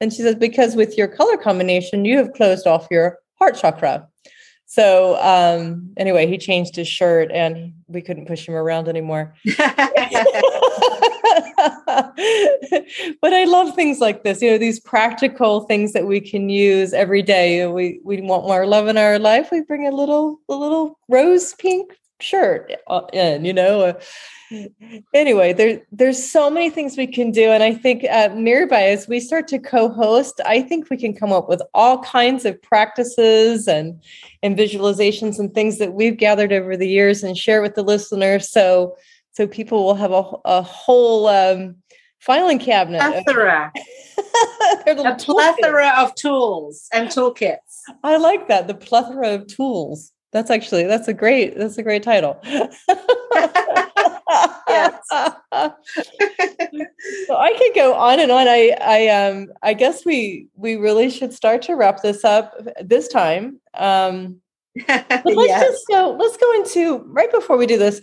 And 0.00 0.12
she 0.12 0.22
says, 0.22 0.34
Because 0.34 0.74
with 0.74 0.98
your 0.98 1.06
color 1.06 1.36
combination, 1.36 2.04
you 2.04 2.16
have 2.18 2.32
closed 2.32 2.66
off 2.66 2.88
your 2.90 3.18
heart 3.38 3.56
chakra. 3.56 4.08
So 4.66 5.16
um, 5.20 5.92
anyway, 5.96 6.26
he 6.26 6.38
changed 6.38 6.76
his 6.76 6.88
shirt 6.88 7.30
and 7.32 7.72
we 7.88 8.02
couldn't 8.02 8.26
push 8.26 8.46
him 8.46 8.54
around 8.54 8.88
anymore. 8.88 9.34
but 13.20 13.32
I 13.32 13.44
love 13.44 13.74
things 13.74 14.00
like 14.00 14.24
this, 14.24 14.42
you 14.42 14.50
know, 14.50 14.58
these 14.58 14.80
practical 14.80 15.62
things 15.62 15.92
that 15.92 16.06
we 16.06 16.20
can 16.20 16.48
use 16.48 16.92
every 16.92 17.22
day. 17.22 17.66
We 17.66 18.00
we 18.04 18.20
want 18.20 18.46
more 18.46 18.66
love 18.66 18.88
in 18.88 18.96
our 18.96 19.18
life. 19.18 19.50
We 19.50 19.62
bring 19.62 19.86
a 19.86 19.90
little 19.90 20.40
a 20.48 20.54
little 20.54 20.98
rose 21.08 21.54
pink 21.54 21.96
shirt 22.20 22.72
uh, 22.88 23.02
in, 23.12 23.44
you 23.44 23.52
know. 23.52 23.98
Anyway, 25.14 25.52
there 25.52 25.80
there's 25.92 26.20
so 26.28 26.50
many 26.50 26.70
things 26.70 26.96
we 26.96 27.06
can 27.06 27.30
do, 27.30 27.50
and 27.50 27.62
I 27.62 27.72
think 27.72 28.02
uh, 28.02 28.30
Mirabai, 28.30 28.92
as 28.92 29.06
we 29.06 29.20
start 29.20 29.46
to 29.46 29.60
co-host, 29.60 30.40
I 30.44 30.60
think 30.60 30.90
we 30.90 30.96
can 30.96 31.14
come 31.14 31.32
up 31.32 31.48
with 31.48 31.62
all 31.72 32.02
kinds 32.02 32.44
of 32.44 32.60
practices 32.60 33.68
and 33.68 34.02
and 34.42 34.58
visualizations 34.58 35.38
and 35.38 35.54
things 35.54 35.78
that 35.78 35.94
we've 35.94 36.16
gathered 36.16 36.52
over 36.52 36.76
the 36.76 36.88
years 36.88 37.22
and 37.22 37.38
share 37.38 37.62
with 37.62 37.76
the 37.76 37.84
listeners. 37.84 38.50
So 38.50 38.96
so 39.32 39.46
people 39.46 39.84
will 39.84 39.94
have 39.94 40.12
a, 40.12 40.24
a 40.44 40.62
whole 40.62 41.28
um, 41.28 41.76
filing 42.18 42.58
cabinet. 42.58 43.00
Plethora. 43.00 43.72
a 44.86 45.16
plethora 45.18 45.92
of 45.98 46.14
tools 46.14 46.88
and 46.92 47.08
toolkits. 47.08 47.80
I 48.02 48.16
like 48.16 48.48
that. 48.48 48.66
The 48.66 48.74
plethora 48.74 49.34
of 49.34 49.46
tools. 49.46 50.12
That's 50.32 50.50
actually 50.50 50.84
that's 50.84 51.08
a 51.08 51.14
great 51.14 51.56
that's 51.56 51.76
a 51.76 51.82
great 51.82 52.04
title. 52.04 52.38
yes. 52.44 52.76
so 55.10 55.34
I 57.36 57.52
could 57.58 57.74
go 57.74 57.94
on 57.94 58.20
and 58.20 58.30
on. 58.30 58.46
I 58.46 58.76
I 58.80 59.08
um 59.08 59.48
I 59.62 59.74
guess 59.74 60.04
we 60.04 60.46
we 60.54 60.76
really 60.76 61.10
should 61.10 61.34
start 61.34 61.62
to 61.62 61.74
wrap 61.74 62.02
this 62.02 62.24
up 62.24 62.54
this 62.80 63.08
time. 63.08 63.60
Um 63.74 64.36
but 64.86 65.24
let's 65.24 65.48
yes. 65.48 65.64
just 65.64 65.84
go 65.88 66.16
let's 66.18 66.36
go 66.36 66.54
into 66.54 66.98
right 67.08 67.32
before 67.32 67.56
we 67.56 67.66
do 67.66 67.76
this 67.76 68.00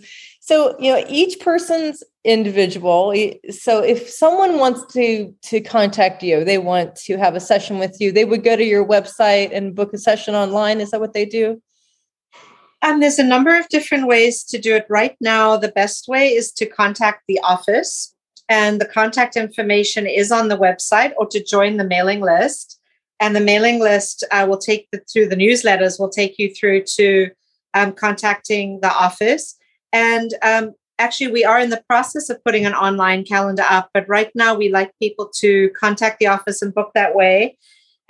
so 0.48 0.74
you 0.80 0.90
know 0.90 1.04
each 1.10 1.40
person's 1.40 2.02
individual. 2.24 3.14
So 3.50 3.84
if 3.84 4.08
someone 4.08 4.58
wants 4.58 4.90
to 4.94 5.34
to 5.42 5.60
contact 5.60 6.22
you 6.22 6.42
they 6.42 6.56
want 6.56 6.96
to 7.06 7.18
have 7.18 7.34
a 7.36 7.40
session 7.40 7.78
with 7.78 8.00
you 8.00 8.12
they 8.12 8.24
would 8.24 8.42
go 8.42 8.56
to 8.56 8.64
your 8.64 8.86
website 8.86 9.50
and 9.52 9.74
book 9.74 9.92
a 9.92 9.98
session 9.98 10.34
online. 10.34 10.80
Is 10.80 10.90
that 10.92 11.00
what 11.00 11.12
they 11.12 11.26
do? 11.26 11.60
Um, 12.80 13.00
there's 13.00 13.18
a 13.18 13.24
number 13.34 13.54
of 13.58 13.68
different 13.68 14.06
ways 14.06 14.42
to 14.44 14.56
do 14.58 14.74
it. 14.74 14.86
Right 14.88 15.16
now 15.20 15.58
the 15.58 15.74
best 15.80 16.08
way 16.08 16.28
is 16.28 16.50
to 16.52 16.64
contact 16.64 17.24
the 17.28 17.40
office 17.40 18.14
and 18.48 18.80
the 18.80 18.86
contact 18.86 19.36
information 19.36 20.06
is 20.06 20.32
on 20.32 20.48
the 20.48 20.56
website 20.56 21.12
or 21.18 21.26
to 21.26 21.44
join 21.44 21.76
the 21.76 21.84
mailing 21.84 22.22
list. 22.22 22.80
And 23.20 23.36
the 23.36 23.40
mailing 23.52 23.80
list 23.80 24.24
uh, 24.30 24.46
will 24.48 24.58
take 24.70 24.88
the, 24.92 25.02
through 25.12 25.28
the 25.28 25.36
newsletters 25.36 26.00
will 26.00 26.08
take 26.08 26.38
you 26.38 26.54
through 26.54 26.84
to 26.96 27.30
um, 27.74 27.92
contacting 27.92 28.80
the 28.80 28.90
office 28.90 29.57
and 29.92 30.34
um, 30.42 30.74
actually, 30.98 31.32
we 31.32 31.44
are 31.44 31.60
in 31.60 31.70
the 31.70 31.82
process 31.88 32.28
of 32.28 32.42
putting 32.44 32.66
an 32.66 32.74
online 32.74 33.24
calendar 33.24 33.64
up, 33.68 33.90
but 33.94 34.08
right 34.08 34.30
now 34.34 34.54
we 34.54 34.68
like 34.68 34.92
people 35.00 35.30
to 35.36 35.70
contact 35.78 36.18
the 36.18 36.26
office 36.26 36.62
and 36.62 36.74
book 36.74 36.90
that 36.94 37.14
way. 37.14 37.56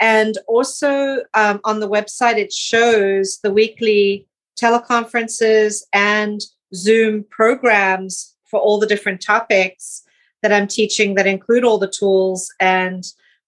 And 0.01 0.39
also 0.47 1.23
um, 1.35 1.61
on 1.65 1.81
the 1.81 1.89
website, 1.89 2.37
it 2.37 2.53
shows 2.53 3.41
the 3.43 3.53
weekly 3.53 4.27
teleconferences 4.61 5.83
and 5.93 6.41
Zoom 6.75 7.25
programs 7.31 8.35
for 8.45 8.61
all 8.61 8.79
the 8.79 8.87
different 8.87 9.21
topics 9.21 10.03
that 10.43 10.53
I'm 10.53 10.69
teaching 10.69 11.15
that 11.15 11.27
include 11.27 11.65
all 11.65 11.79
the 11.79 11.91
tools 11.91 12.53
and 12.61 13.05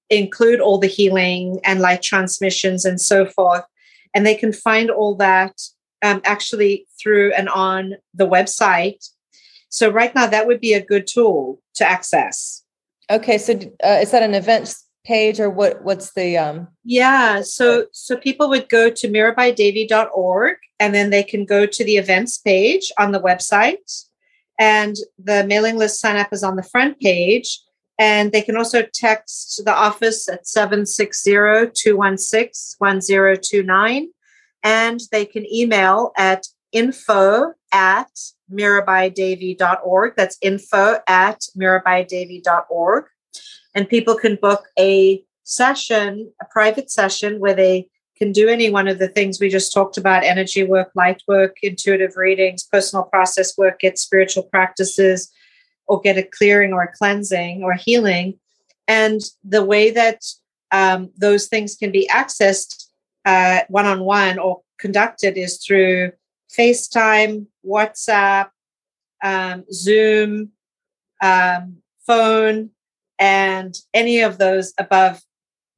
include 0.08 0.60
all 0.60 0.78
the 0.78 0.88
healing 0.88 1.60
and 1.64 1.80
light 1.80 2.02
transmissions 2.02 2.84
and 2.84 3.00
so 3.00 3.26
forth. 3.26 3.64
And 4.14 4.26
they 4.26 4.34
can 4.34 4.52
find 4.52 4.90
all 4.90 5.14
that 5.16 5.60
um, 6.02 6.20
actually 6.24 6.86
through 7.00 7.32
and 7.32 7.48
on 7.48 7.96
the 8.14 8.26
website. 8.26 9.08
So, 9.68 9.90
right 9.90 10.14
now, 10.14 10.26
that 10.26 10.46
would 10.46 10.60
be 10.60 10.74
a 10.74 10.84
good 10.84 11.06
tool 11.06 11.60
to 11.74 11.84
access. 11.84 12.64
Okay. 13.10 13.38
So, 13.38 13.54
uh, 13.84 13.98
is 14.02 14.10
that 14.10 14.22
an 14.22 14.34
events 14.34 14.86
page 15.04 15.40
or 15.40 15.50
what? 15.50 15.82
What's 15.84 16.12
the. 16.14 16.36
Um... 16.36 16.68
Yeah. 16.84 17.42
So, 17.42 17.86
so 17.92 18.16
people 18.16 18.48
would 18.48 18.68
go 18.68 18.90
to 18.90 19.08
mirabaidevi.org 19.08 20.56
and 20.78 20.94
then 20.94 21.10
they 21.10 21.22
can 21.22 21.44
go 21.44 21.66
to 21.66 21.84
the 21.84 21.96
events 21.96 22.38
page 22.38 22.90
on 22.98 23.12
the 23.12 23.20
website. 23.20 24.06
And 24.58 24.96
the 25.18 25.44
mailing 25.46 25.76
list 25.76 26.00
sign 26.00 26.16
up 26.16 26.32
is 26.32 26.42
on 26.42 26.56
the 26.56 26.62
front 26.62 27.00
page. 27.00 27.60
And 27.98 28.32
they 28.32 28.40
can 28.40 28.56
also 28.56 28.82
text 28.94 29.62
the 29.64 29.74
office 29.74 30.26
at 30.28 30.46
760 30.46 31.32
216 31.74 32.76
1029. 32.78 34.08
And 34.62 35.00
they 35.10 35.24
can 35.24 35.50
email 35.52 36.12
at 36.16 36.46
info 36.72 37.54
at 37.72 38.10
mirabaidevi.org. 38.52 40.14
That's 40.16 40.38
info 40.40 40.98
at 41.06 41.40
mirabaidevi.org. 41.56 43.04
And 43.74 43.88
people 43.88 44.16
can 44.16 44.36
book 44.36 44.66
a 44.78 45.24
session, 45.44 46.32
a 46.40 46.44
private 46.50 46.90
session 46.90 47.40
where 47.40 47.54
they 47.54 47.88
can 48.16 48.32
do 48.32 48.48
any 48.48 48.70
one 48.70 48.86
of 48.86 48.98
the 48.98 49.08
things 49.08 49.40
we 49.40 49.48
just 49.48 49.72
talked 49.72 49.96
about 49.96 50.24
energy 50.24 50.62
work, 50.62 50.90
light 50.94 51.22
work, 51.26 51.56
intuitive 51.62 52.16
readings, 52.16 52.62
personal 52.64 53.04
process 53.04 53.56
work, 53.56 53.80
get 53.80 53.98
spiritual 53.98 54.42
practices, 54.42 55.32
or 55.86 56.00
get 56.00 56.18
a 56.18 56.22
clearing 56.22 56.72
or 56.72 56.82
a 56.82 56.92
cleansing 56.92 57.62
or 57.62 57.74
healing. 57.74 58.38
And 58.86 59.20
the 59.42 59.64
way 59.64 59.90
that 59.90 60.22
um, 60.70 61.10
those 61.16 61.46
things 61.46 61.74
can 61.74 61.90
be 61.90 62.08
accessed 62.12 62.79
one 63.68 63.86
on 63.86 64.00
one 64.04 64.38
or 64.38 64.62
conducted 64.78 65.36
is 65.36 65.58
through 65.58 66.12
FaceTime, 66.56 67.46
WhatsApp, 67.64 68.50
um, 69.22 69.64
Zoom, 69.72 70.50
um, 71.22 71.76
phone, 72.06 72.70
and 73.18 73.76
any 73.94 74.20
of 74.20 74.38
those 74.38 74.72
above 74.78 75.22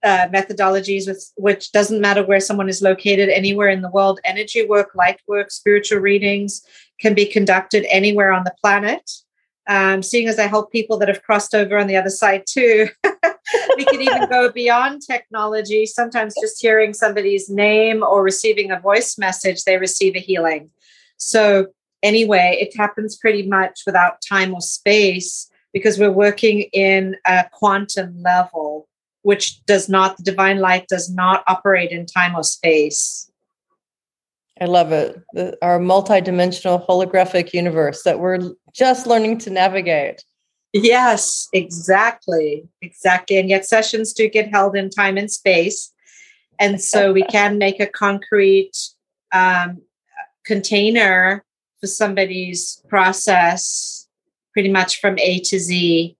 uh, 0.04 0.28
methodologies, 0.28 1.06
with, 1.06 1.30
which 1.36 1.72
doesn't 1.72 2.00
matter 2.00 2.24
where 2.24 2.40
someone 2.40 2.68
is 2.68 2.82
located, 2.82 3.28
anywhere 3.28 3.68
in 3.68 3.82
the 3.82 3.90
world. 3.90 4.20
Energy 4.24 4.64
work, 4.66 4.90
light 4.94 5.20
work, 5.28 5.50
spiritual 5.50 5.98
readings 5.98 6.62
can 7.00 7.14
be 7.14 7.26
conducted 7.26 7.86
anywhere 7.90 8.32
on 8.32 8.44
the 8.44 8.54
planet. 8.60 9.10
Um, 9.68 10.02
seeing 10.02 10.28
as 10.28 10.38
I 10.38 10.46
help 10.46 10.72
people 10.72 10.98
that 10.98 11.08
have 11.08 11.22
crossed 11.22 11.54
over 11.54 11.78
on 11.78 11.86
the 11.86 11.96
other 11.96 12.10
side 12.10 12.44
too, 12.48 12.88
we 13.76 13.84
can 13.84 14.00
even 14.00 14.28
go 14.28 14.50
beyond 14.50 15.02
technology. 15.02 15.86
Sometimes 15.86 16.34
just 16.40 16.60
hearing 16.60 16.94
somebody's 16.94 17.48
name 17.48 18.02
or 18.02 18.22
receiving 18.22 18.70
a 18.70 18.80
voice 18.80 19.18
message, 19.18 19.64
they 19.64 19.76
receive 19.76 20.16
a 20.16 20.20
healing. 20.20 20.70
So, 21.16 21.68
anyway, 22.02 22.58
it 22.60 22.76
happens 22.76 23.16
pretty 23.16 23.46
much 23.46 23.82
without 23.86 24.22
time 24.26 24.54
or 24.54 24.60
space 24.60 25.48
because 25.72 25.98
we're 25.98 26.10
working 26.10 26.62
in 26.72 27.16
a 27.24 27.44
quantum 27.52 28.22
level 28.22 28.88
which 29.22 29.64
does 29.66 29.88
not, 29.88 30.16
the 30.16 30.22
divine 30.22 30.58
light 30.58 30.86
does 30.88 31.08
not 31.08 31.44
operate 31.46 31.90
in 31.90 32.06
time 32.06 32.34
or 32.34 32.42
space. 32.42 33.30
I 34.60 34.66
love 34.66 34.92
it. 34.92 35.20
The, 35.32 35.56
our 35.62 35.78
multidimensional 35.78 36.86
holographic 36.86 37.52
universe 37.52 38.02
that 38.02 38.20
we're 38.20 38.52
just 38.72 39.06
learning 39.06 39.38
to 39.38 39.50
navigate. 39.50 40.22
Yes, 40.72 41.48
exactly. 41.52 42.68
Exactly. 42.80 43.38
And 43.38 43.48
yet 43.48 43.66
sessions 43.66 44.12
do 44.12 44.28
get 44.28 44.48
held 44.48 44.76
in 44.76 44.90
time 44.90 45.16
and 45.16 45.30
space. 45.30 45.92
And 46.58 46.80
so 46.80 47.12
we 47.12 47.22
can 47.30 47.58
make 47.58 47.80
a 47.80 47.86
concrete 47.86 48.72
um, 49.32 49.82
container 50.44 51.44
for 51.80 51.86
somebody's 51.86 52.82
process 52.88 54.06
pretty 54.52 54.70
much 54.70 55.00
from 55.00 55.18
A 55.18 55.40
to 55.40 55.58
Z. 55.58 56.16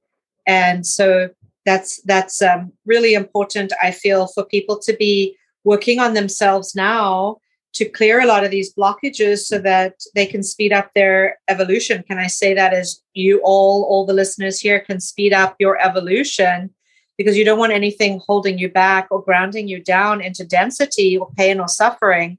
And 0.47 0.87
so 0.87 1.29
that's 1.65 2.03
that's 2.03 2.43
um, 2.43 2.73
really 2.87 3.15
important 3.15 3.73
i 3.83 3.91
feel 3.91 4.27
for 4.29 4.45
people 4.45 4.79
to 4.79 4.93
be 4.95 5.37
working 5.65 5.99
on 5.99 6.15
themselves 6.15 6.75
now 6.75 7.37
to 7.75 7.89
clear 7.89 8.21
a 8.21 8.27
lot 8.27 8.45
of 8.45 8.51
these 8.51 8.75
blockages 8.75 9.41
so 9.41 9.59
that 9.59 9.95
they 10.15 10.27
can 10.27 10.43
speed 10.43 10.73
up 10.73 10.91
their 10.95 11.39
evolution. 11.49 12.03
Can 12.03 12.19
i 12.19 12.27
say 12.27 12.55
that 12.55 12.75
as 12.75 13.01
you 13.15 13.41
all 13.45 13.85
all 13.85 14.05
the 14.05 14.13
listeners 14.13 14.61
here 14.61 14.81
can 14.81 15.01
speed 15.01 15.33
up 15.33 15.57
your 15.59 15.81
evolution? 15.81 16.71
Because 17.19 17.37
you 17.37 17.45
don't 17.45 17.59
want 17.59 17.73
anything 17.73 18.21
holding 18.27 18.59
you 18.59 18.69
back 18.69 19.09
or 19.11 19.23
grounding 19.23 19.69
you 19.69 19.83
down 19.83 20.21
into 20.21 20.45
density 20.45 21.17
or 21.17 21.31
pain 21.37 21.61
or 21.61 21.69
suffering. 21.69 22.39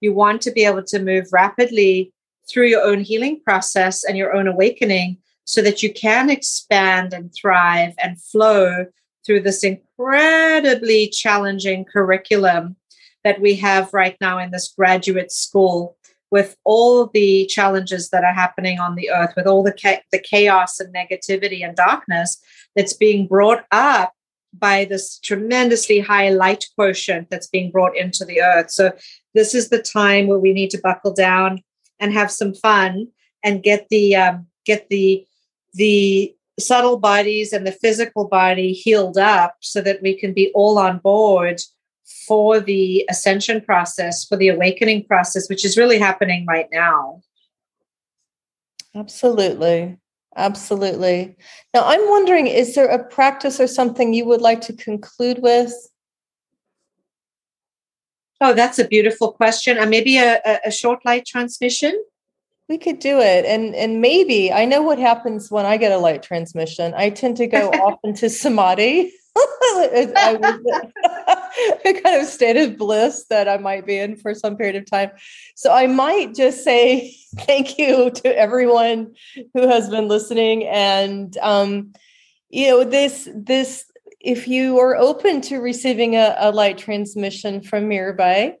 You 0.00 0.12
want 0.14 0.40
to 0.42 0.50
be 0.50 0.64
able 0.64 0.84
to 0.84 1.02
move 1.02 1.26
rapidly 1.32 2.12
through 2.48 2.66
your 2.66 2.82
own 2.82 3.00
healing 3.00 3.40
process 3.40 4.04
and 4.04 4.16
your 4.16 4.34
own 4.34 4.46
awakening 4.46 5.18
so 5.44 5.60
that 5.62 5.82
you 5.82 5.92
can 5.92 6.30
expand 6.30 7.12
and 7.12 7.32
thrive 7.34 7.94
and 8.02 8.20
flow 8.20 8.86
through 9.24 9.40
this 9.40 9.62
incredibly 9.64 11.08
challenging 11.08 11.84
curriculum 11.84 12.76
that 13.24 13.40
we 13.40 13.54
have 13.56 13.92
right 13.92 14.16
now 14.20 14.38
in 14.38 14.50
this 14.50 14.72
graduate 14.76 15.32
school 15.32 15.96
with 16.30 16.56
all 16.64 17.08
the 17.08 17.46
challenges 17.46 18.08
that 18.08 18.24
are 18.24 18.32
happening 18.32 18.80
on 18.80 18.94
the 18.94 19.10
earth 19.10 19.34
with 19.36 19.46
all 19.46 19.62
the 19.62 19.72
cha- 19.72 20.00
the 20.10 20.18
chaos 20.18 20.80
and 20.80 20.94
negativity 20.94 21.64
and 21.64 21.76
darkness 21.76 22.40
that's 22.74 22.94
being 22.94 23.26
brought 23.26 23.64
up 23.70 24.12
by 24.58 24.84
this 24.84 25.18
tremendously 25.18 26.00
high 26.00 26.30
light 26.30 26.64
quotient 26.74 27.28
that's 27.30 27.46
being 27.46 27.70
brought 27.70 27.96
into 27.96 28.24
the 28.24 28.40
earth. 28.40 28.70
So 28.70 28.92
this 29.34 29.54
is 29.54 29.68
the 29.68 29.80
time 29.80 30.26
where 30.26 30.38
we 30.38 30.52
need 30.52 30.70
to 30.70 30.80
buckle 30.80 31.12
down 31.12 31.62
and 32.00 32.12
have 32.12 32.30
some 32.30 32.54
fun 32.54 33.08
and 33.44 33.62
get 33.62 33.88
the 33.88 34.16
um, 34.16 34.46
get 34.64 34.88
the 34.88 35.26
the 35.74 36.34
subtle 36.60 36.98
bodies 36.98 37.52
and 37.52 37.66
the 37.66 37.72
physical 37.72 38.28
body 38.28 38.72
healed 38.72 39.16
up 39.16 39.56
so 39.60 39.80
that 39.80 40.02
we 40.02 40.18
can 40.18 40.32
be 40.32 40.50
all 40.54 40.78
on 40.78 40.98
board 40.98 41.60
for 42.26 42.60
the 42.60 43.04
ascension 43.10 43.60
process, 43.60 44.24
for 44.24 44.36
the 44.36 44.48
awakening 44.48 45.04
process, 45.04 45.48
which 45.48 45.64
is 45.64 45.76
really 45.76 45.98
happening 45.98 46.46
right 46.46 46.68
now. 46.72 47.20
Absolutely. 48.94 49.96
Absolutely. 50.36 51.36
Now, 51.74 51.82
I'm 51.84 52.08
wondering 52.08 52.46
is 52.46 52.74
there 52.74 52.88
a 52.88 53.04
practice 53.04 53.60
or 53.60 53.66
something 53.66 54.14
you 54.14 54.24
would 54.24 54.40
like 54.40 54.60
to 54.62 54.72
conclude 54.72 55.42
with? 55.42 55.72
Oh, 58.40 58.54
that's 58.54 58.78
a 58.78 58.88
beautiful 58.88 59.32
question. 59.32 59.78
And 59.78 59.90
maybe 59.90 60.16
a, 60.16 60.40
a 60.64 60.70
short 60.70 61.04
light 61.04 61.26
transmission. 61.26 62.02
We 62.68 62.78
could 62.78 62.98
do 62.98 63.20
it. 63.20 63.44
And 63.44 63.74
and 63.74 64.00
maybe 64.00 64.52
I 64.52 64.64
know 64.64 64.80
what 64.80 64.98
happens 64.98 65.50
when 65.50 65.66
I 65.66 65.76
get 65.76 65.92
a 65.92 65.98
light 65.98 66.22
transmission. 66.22 66.94
I 66.96 67.10
tend 67.10 67.36
to 67.36 67.46
go 67.46 67.68
off 67.84 67.98
into 68.02 68.30
samadhi. 68.30 69.12
I 69.36 70.36
was 70.40 71.78
a 71.84 71.92
kind 72.00 72.20
of 72.20 72.26
state 72.28 72.56
of 72.56 72.76
bliss 72.76 73.24
that 73.30 73.48
I 73.48 73.56
might 73.56 73.86
be 73.86 73.98
in 73.98 74.16
for 74.16 74.34
some 74.34 74.56
period 74.56 74.76
of 74.76 74.86
time. 74.86 75.10
So 75.56 75.72
I 75.72 75.86
might 75.86 76.34
just 76.34 76.64
say 76.64 77.14
thank 77.36 77.78
you 77.78 78.10
to 78.10 78.36
everyone 78.36 79.14
who 79.54 79.68
has 79.68 79.88
been 79.88 80.08
listening. 80.08 80.66
And 80.66 81.36
um, 81.38 81.92
you 82.50 82.68
know, 82.68 82.84
this 82.84 83.28
this 83.34 83.84
if 84.20 84.46
you 84.46 84.78
are 84.78 84.96
open 84.96 85.40
to 85.42 85.58
receiving 85.58 86.14
a, 86.14 86.36
a 86.38 86.52
light 86.52 86.78
transmission 86.78 87.60
from 87.60 87.88
Mirabai, 87.88 88.54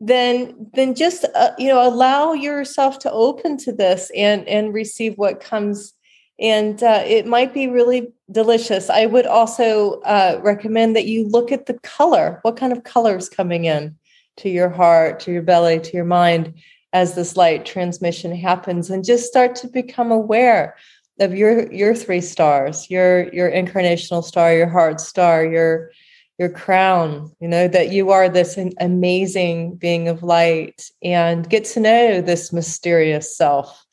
then 0.00 0.68
then 0.74 0.94
just 0.94 1.24
uh, 1.34 1.50
you 1.58 1.68
know 1.68 1.86
allow 1.86 2.32
yourself 2.32 2.98
to 3.00 3.12
open 3.12 3.56
to 3.56 3.72
this 3.72 4.10
and 4.16 4.46
and 4.48 4.72
receive 4.72 5.14
what 5.16 5.40
comes 5.40 5.94
and 6.42 6.82
uh, 6.82 7.04
it 7.06 7.24
might 7.24 7.54
be 7.54 7.68
really 7.68 8.12
delicious. 8.30 8.90
I 8.90 9.06
would 9.06 9.26
also 9.26 10.00
uh, 10.00 10.40
recommend 10.42 10.96
that 10.96 11.06
you 11.06 11.28
look 11.28 11.52
at 11.52 11.66
the 11.66 11.78
color. 11.78 12.40
What 12.42 12.56
kind 12.56 12.72
of 12.72 12.82
colors 12.82 13.28
coming 13.28 13.64
in 13.64 13.96
to 14.38 14.48
your 14.48 14.68
heart 14.68 15.20
to 15.20 15.32
your 15.32 15.42
belly 15.42 15.78
to 15.78 15.92
your 15.92 16.04
mind 16.04 16.54
as 16.92 17.14
this 17.14 17.36
light 17.36 17.64
transmission 17.64 18.34
happens? 18.34 18.90
And 18.90 19.04
just 19.04 19.28
start 19.28 19.54
to 19.56 19.68
become 19.68 20.10
aware 20.10 20.76
of 21.20 21.34
your 21.34 21.70
your 21.72 21.94
three 21.94 22.20
stars 22.20 22.90
your 22.90 23.32
your 23.34 23.50
incarnational 23.50 24.24
star 24.24 24.54
your 24.54 24.68
heart 24.68 24.98
star 25.00 25.44
your 25.44 25.90
your 26.38 26.48
crown 26.48 27.30
you 27.38 27.46
know 27.46 27.68
that 27.68 27.92
you 27.92 28.10
are 28.10 28.28
this 28.30 28.58
amazing 28.80 29.74
being 29.76 30.08
of 30.08 30.22
light 30.22 30.90
and 31.02 31.48
get 31.50 31.64
to 31.64 31.80
know 31.80 32.22
this 32.22 32.50
mysterious 32.50 33.36
self 33.36 33.84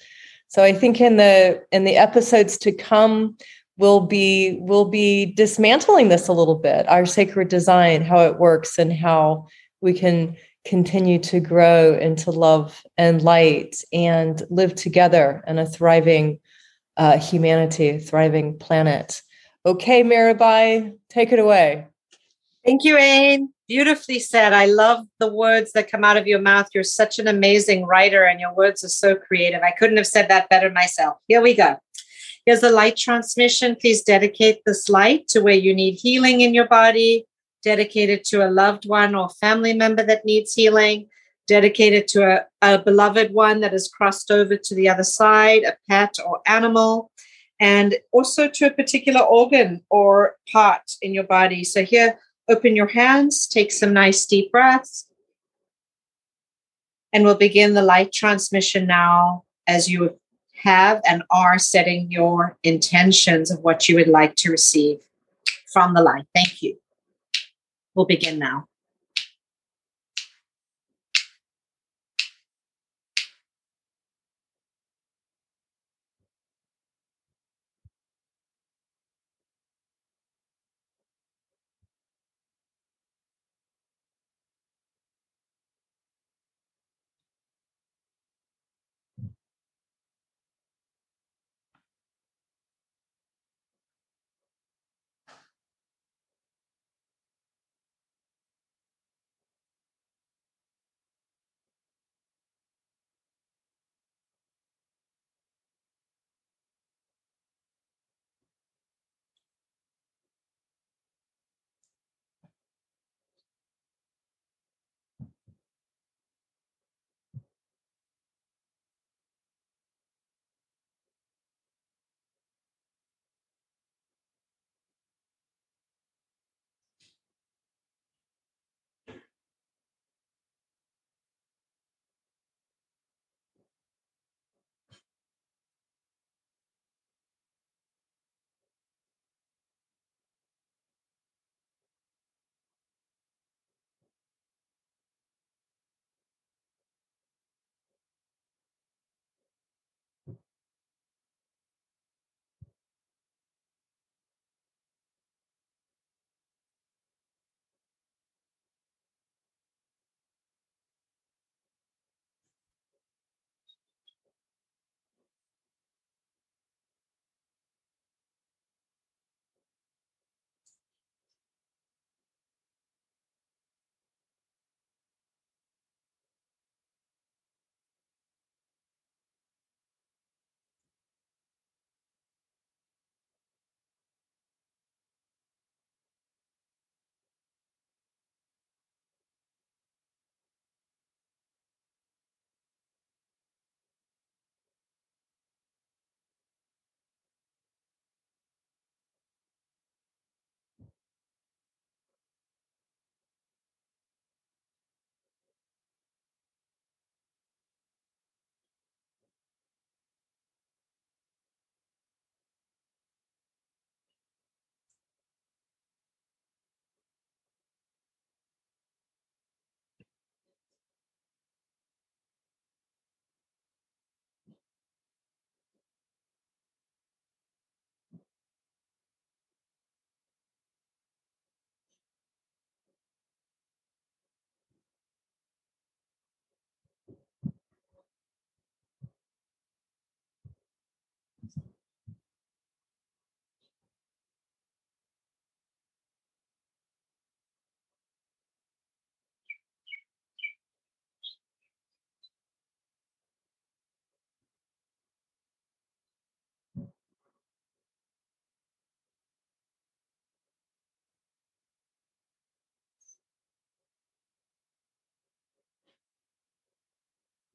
so 0.50 0.64
i 0.64 0.74
think 0.74 1.00
in 1.00 1.16
the 1.16 1.64
in 1.72 1.86
the 1.86 1.96
episodes 1.96 2.58
to 2.58 2.72
come 2.72 3.36
we'll 3.78 4.02
be 4.02 4.58
we'll 4.60 4.90
be 4.90 5.28
dismantling 5.34 6.10
this 6.10 6.28
a 6.28 6.34
little 6.34 6.56
bit 6.56 6.88
our 6.90 7.06
sacred 7.06 7.48
design 7.48 8.02
how 8.02 8.20
it 8.20 8.38
works 8.38 8.78
and 8.78 8.92
how 8.92 9.48
we 9.82 9.94
can 9.94 10.36
continue 10.66 11.18
to 11.18 11.40
grow 11.40 11.98
into 11.98 12.32
love 12.32 12.84
and 12.98 13.24
light 13.24 13.78
and 13.94 14.44
live 14.50 14.76
together 14.76 15.44
in 15.48 15.58
a 15.58 15.66
thriving 15.66 16.40
uh, 16.98 17.18
humanity 17.18 17.98
thriving 17.98 18.58
planet. 18.58 19.22
Okay 19.66 20.04
mirabai 20.04 20.96
take 21.10 21.32
it 21.32 21.40
away 21.40 21.88
thank 22.66 22.84
you 22.84 22.96
Ayn. 22.96 23.48
beautifully 23.68 24.20
said. 24.20 24.54
I 24.54 24.66
love 24.66 25.06
the 25.20 25.32
words 25.32 25.72
that 25.74 25.92
come 25.92 26.04
out 26.04 26.18
of 26.18 26.28
your 26.28 26.40
mouth. 26.40 26.70
You're 26.74 26.84
such 26.84 27.20
an 27.20 27.28
amazing 27.28 27.86
writer 27.86 28.26
and 28.26 28.40
your 28.40 28.54
words 28.54 28.84
are 28.84 28.90
so 28.90 29.16
creative. 29.16 29.62
I 29.62 29.72
couldn't 29.72 29.98
have 29.98 30.08
said 30.08 30.30
that 30.30 30.50
better 30.50 30.70
myself. 30.70 31.18
Here 31.28 31.42
we 31.42 31.54
go. 31.54 31.78
Here's 32.46 32.64
a 32.64 32.72
light 32.72 32.98
transmission. 32.98 33.76
Please 33.76 34.02
dedicate 34.02 34.62
this 34.66 34.90
light 34.90 35.28
to 35.30 35.40
where 35.42 35.54
you 35.54 35.74
need 35.74 35.96
healing 35.96 36.42
in 36.42 36.54
your 36.54 36.68
body, 36.68 37.26
dedicated 37.64 38.24
to 38.26 38.48
a 38.48 38.50
loved 38.50 38.88
one 38.88 39.14
or 39.14 39.30
family 39.30 39.74
member 39.74 40.04
that 40.04 40.26
needs 40.26 40.54
healing, 40.54 41.08
dedicated 41.48 42.08
to 42.08 42.24
a, 42.24 42.46
a 42.62 42.80
beloved 42.80 43.34
one 43.34 43.60
that 43.60 43.74
has 43.74 43.88
crossed 43.90 44.32
over 44.32 44.56
to 44.56 44.76
the 44.76 44.90
other 44.90 45.04
side, 45.04 45.64
a 45.64 45.78
pet 45.90 46.16
or 46.26 46.40
animal, 46.46 47.12
and 47.60 47.98
also 48.12 48.48
to 48.48 48.68
a 48.68 48.72
particular 48.74 49.22
organ 49.22 49.84
or 49.90 50.36
part 50.52 50.84
in 51.02 51.14
your 51.14 51.26
body. 51.26 51.64
So 51.64 51.84
here, 51.84 52.18
open 52.50 52.76
your 52.76 52.88
hands, 52.88 53.48
take 53.48 53.72
some 53.72 53.94
nice 53.94 54.26
deep 54.26 54.52
breaths, 54.52 55.08
and 57.14 57.24
we'll 57.24 57.36
begin 57.36 57.74
the 57.74 57.82
light 57.82 58.12
transmission 58.12 58.88
now 58.88 59.44
as 59.68 59.90
you 59.90 60.18
have 60.64 61.02
and 61.08 61.24
are 61.32 61.58
setting 61.58 62.12
your 62.12 62.58
intentions 62.64 63.50
of 63.52 63.60
what 63.60 63.88
you 63.88 63.96
would 63.96 64.08
like 64.08 64.36
to 64.36 64.52
receive 64.52 65.00
from 65.72 65.94
the 65.94 66.02
light. 66.02 66.26
Thank 66.36 66.62
you. 66.62 66.78
We'll 67.96 68.06
begin 68.06 68.40
now. 68.40 68.69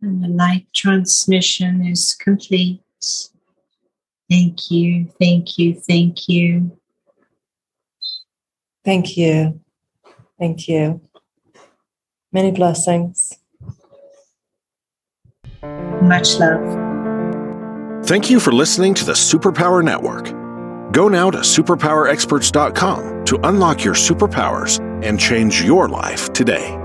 And 0.04 0.22
the 0.22 0.28
light 0.28 0.66
transmission 0.74 1.82
is 1.86 2.12
complete. 2.12 2.82
Thank 4.28 4.70
you, 4.70 5.08
thank 5.18 5.58
you, 5.58 5.74
thank 5.74 6.28
you. 6.28 6.78
Thank 8.84 9.16
you. 9.16 9.60
Thank 10.38 10.68
you. 10.68 11.00
Many 12.32 12.50
blessings. 12.50 13.38
Much 15.62 16.38
love. 16.38 18.04
Thank 18.04 18.28
you 18.28 18.40
for 18.40 18.52
listening 18.52 18.92
to 18.94 19.06
the 19.06 19.12
Superpower 19.12 19.82
Network. 19.82 20.26
Go 20.92 21.08
now 21.08 21.30
to 21.30 21.38
superpowerexperts.com 21.38 23.24
to 23.24 23.40
unlock 23.44 23.82
your 23.82 23.94
superpowers 23.94 24.80
and 25.02 25.18
change 25.18 25.62
your 25.62 25.88
life 25.88 26.30
today. 26.34 26.83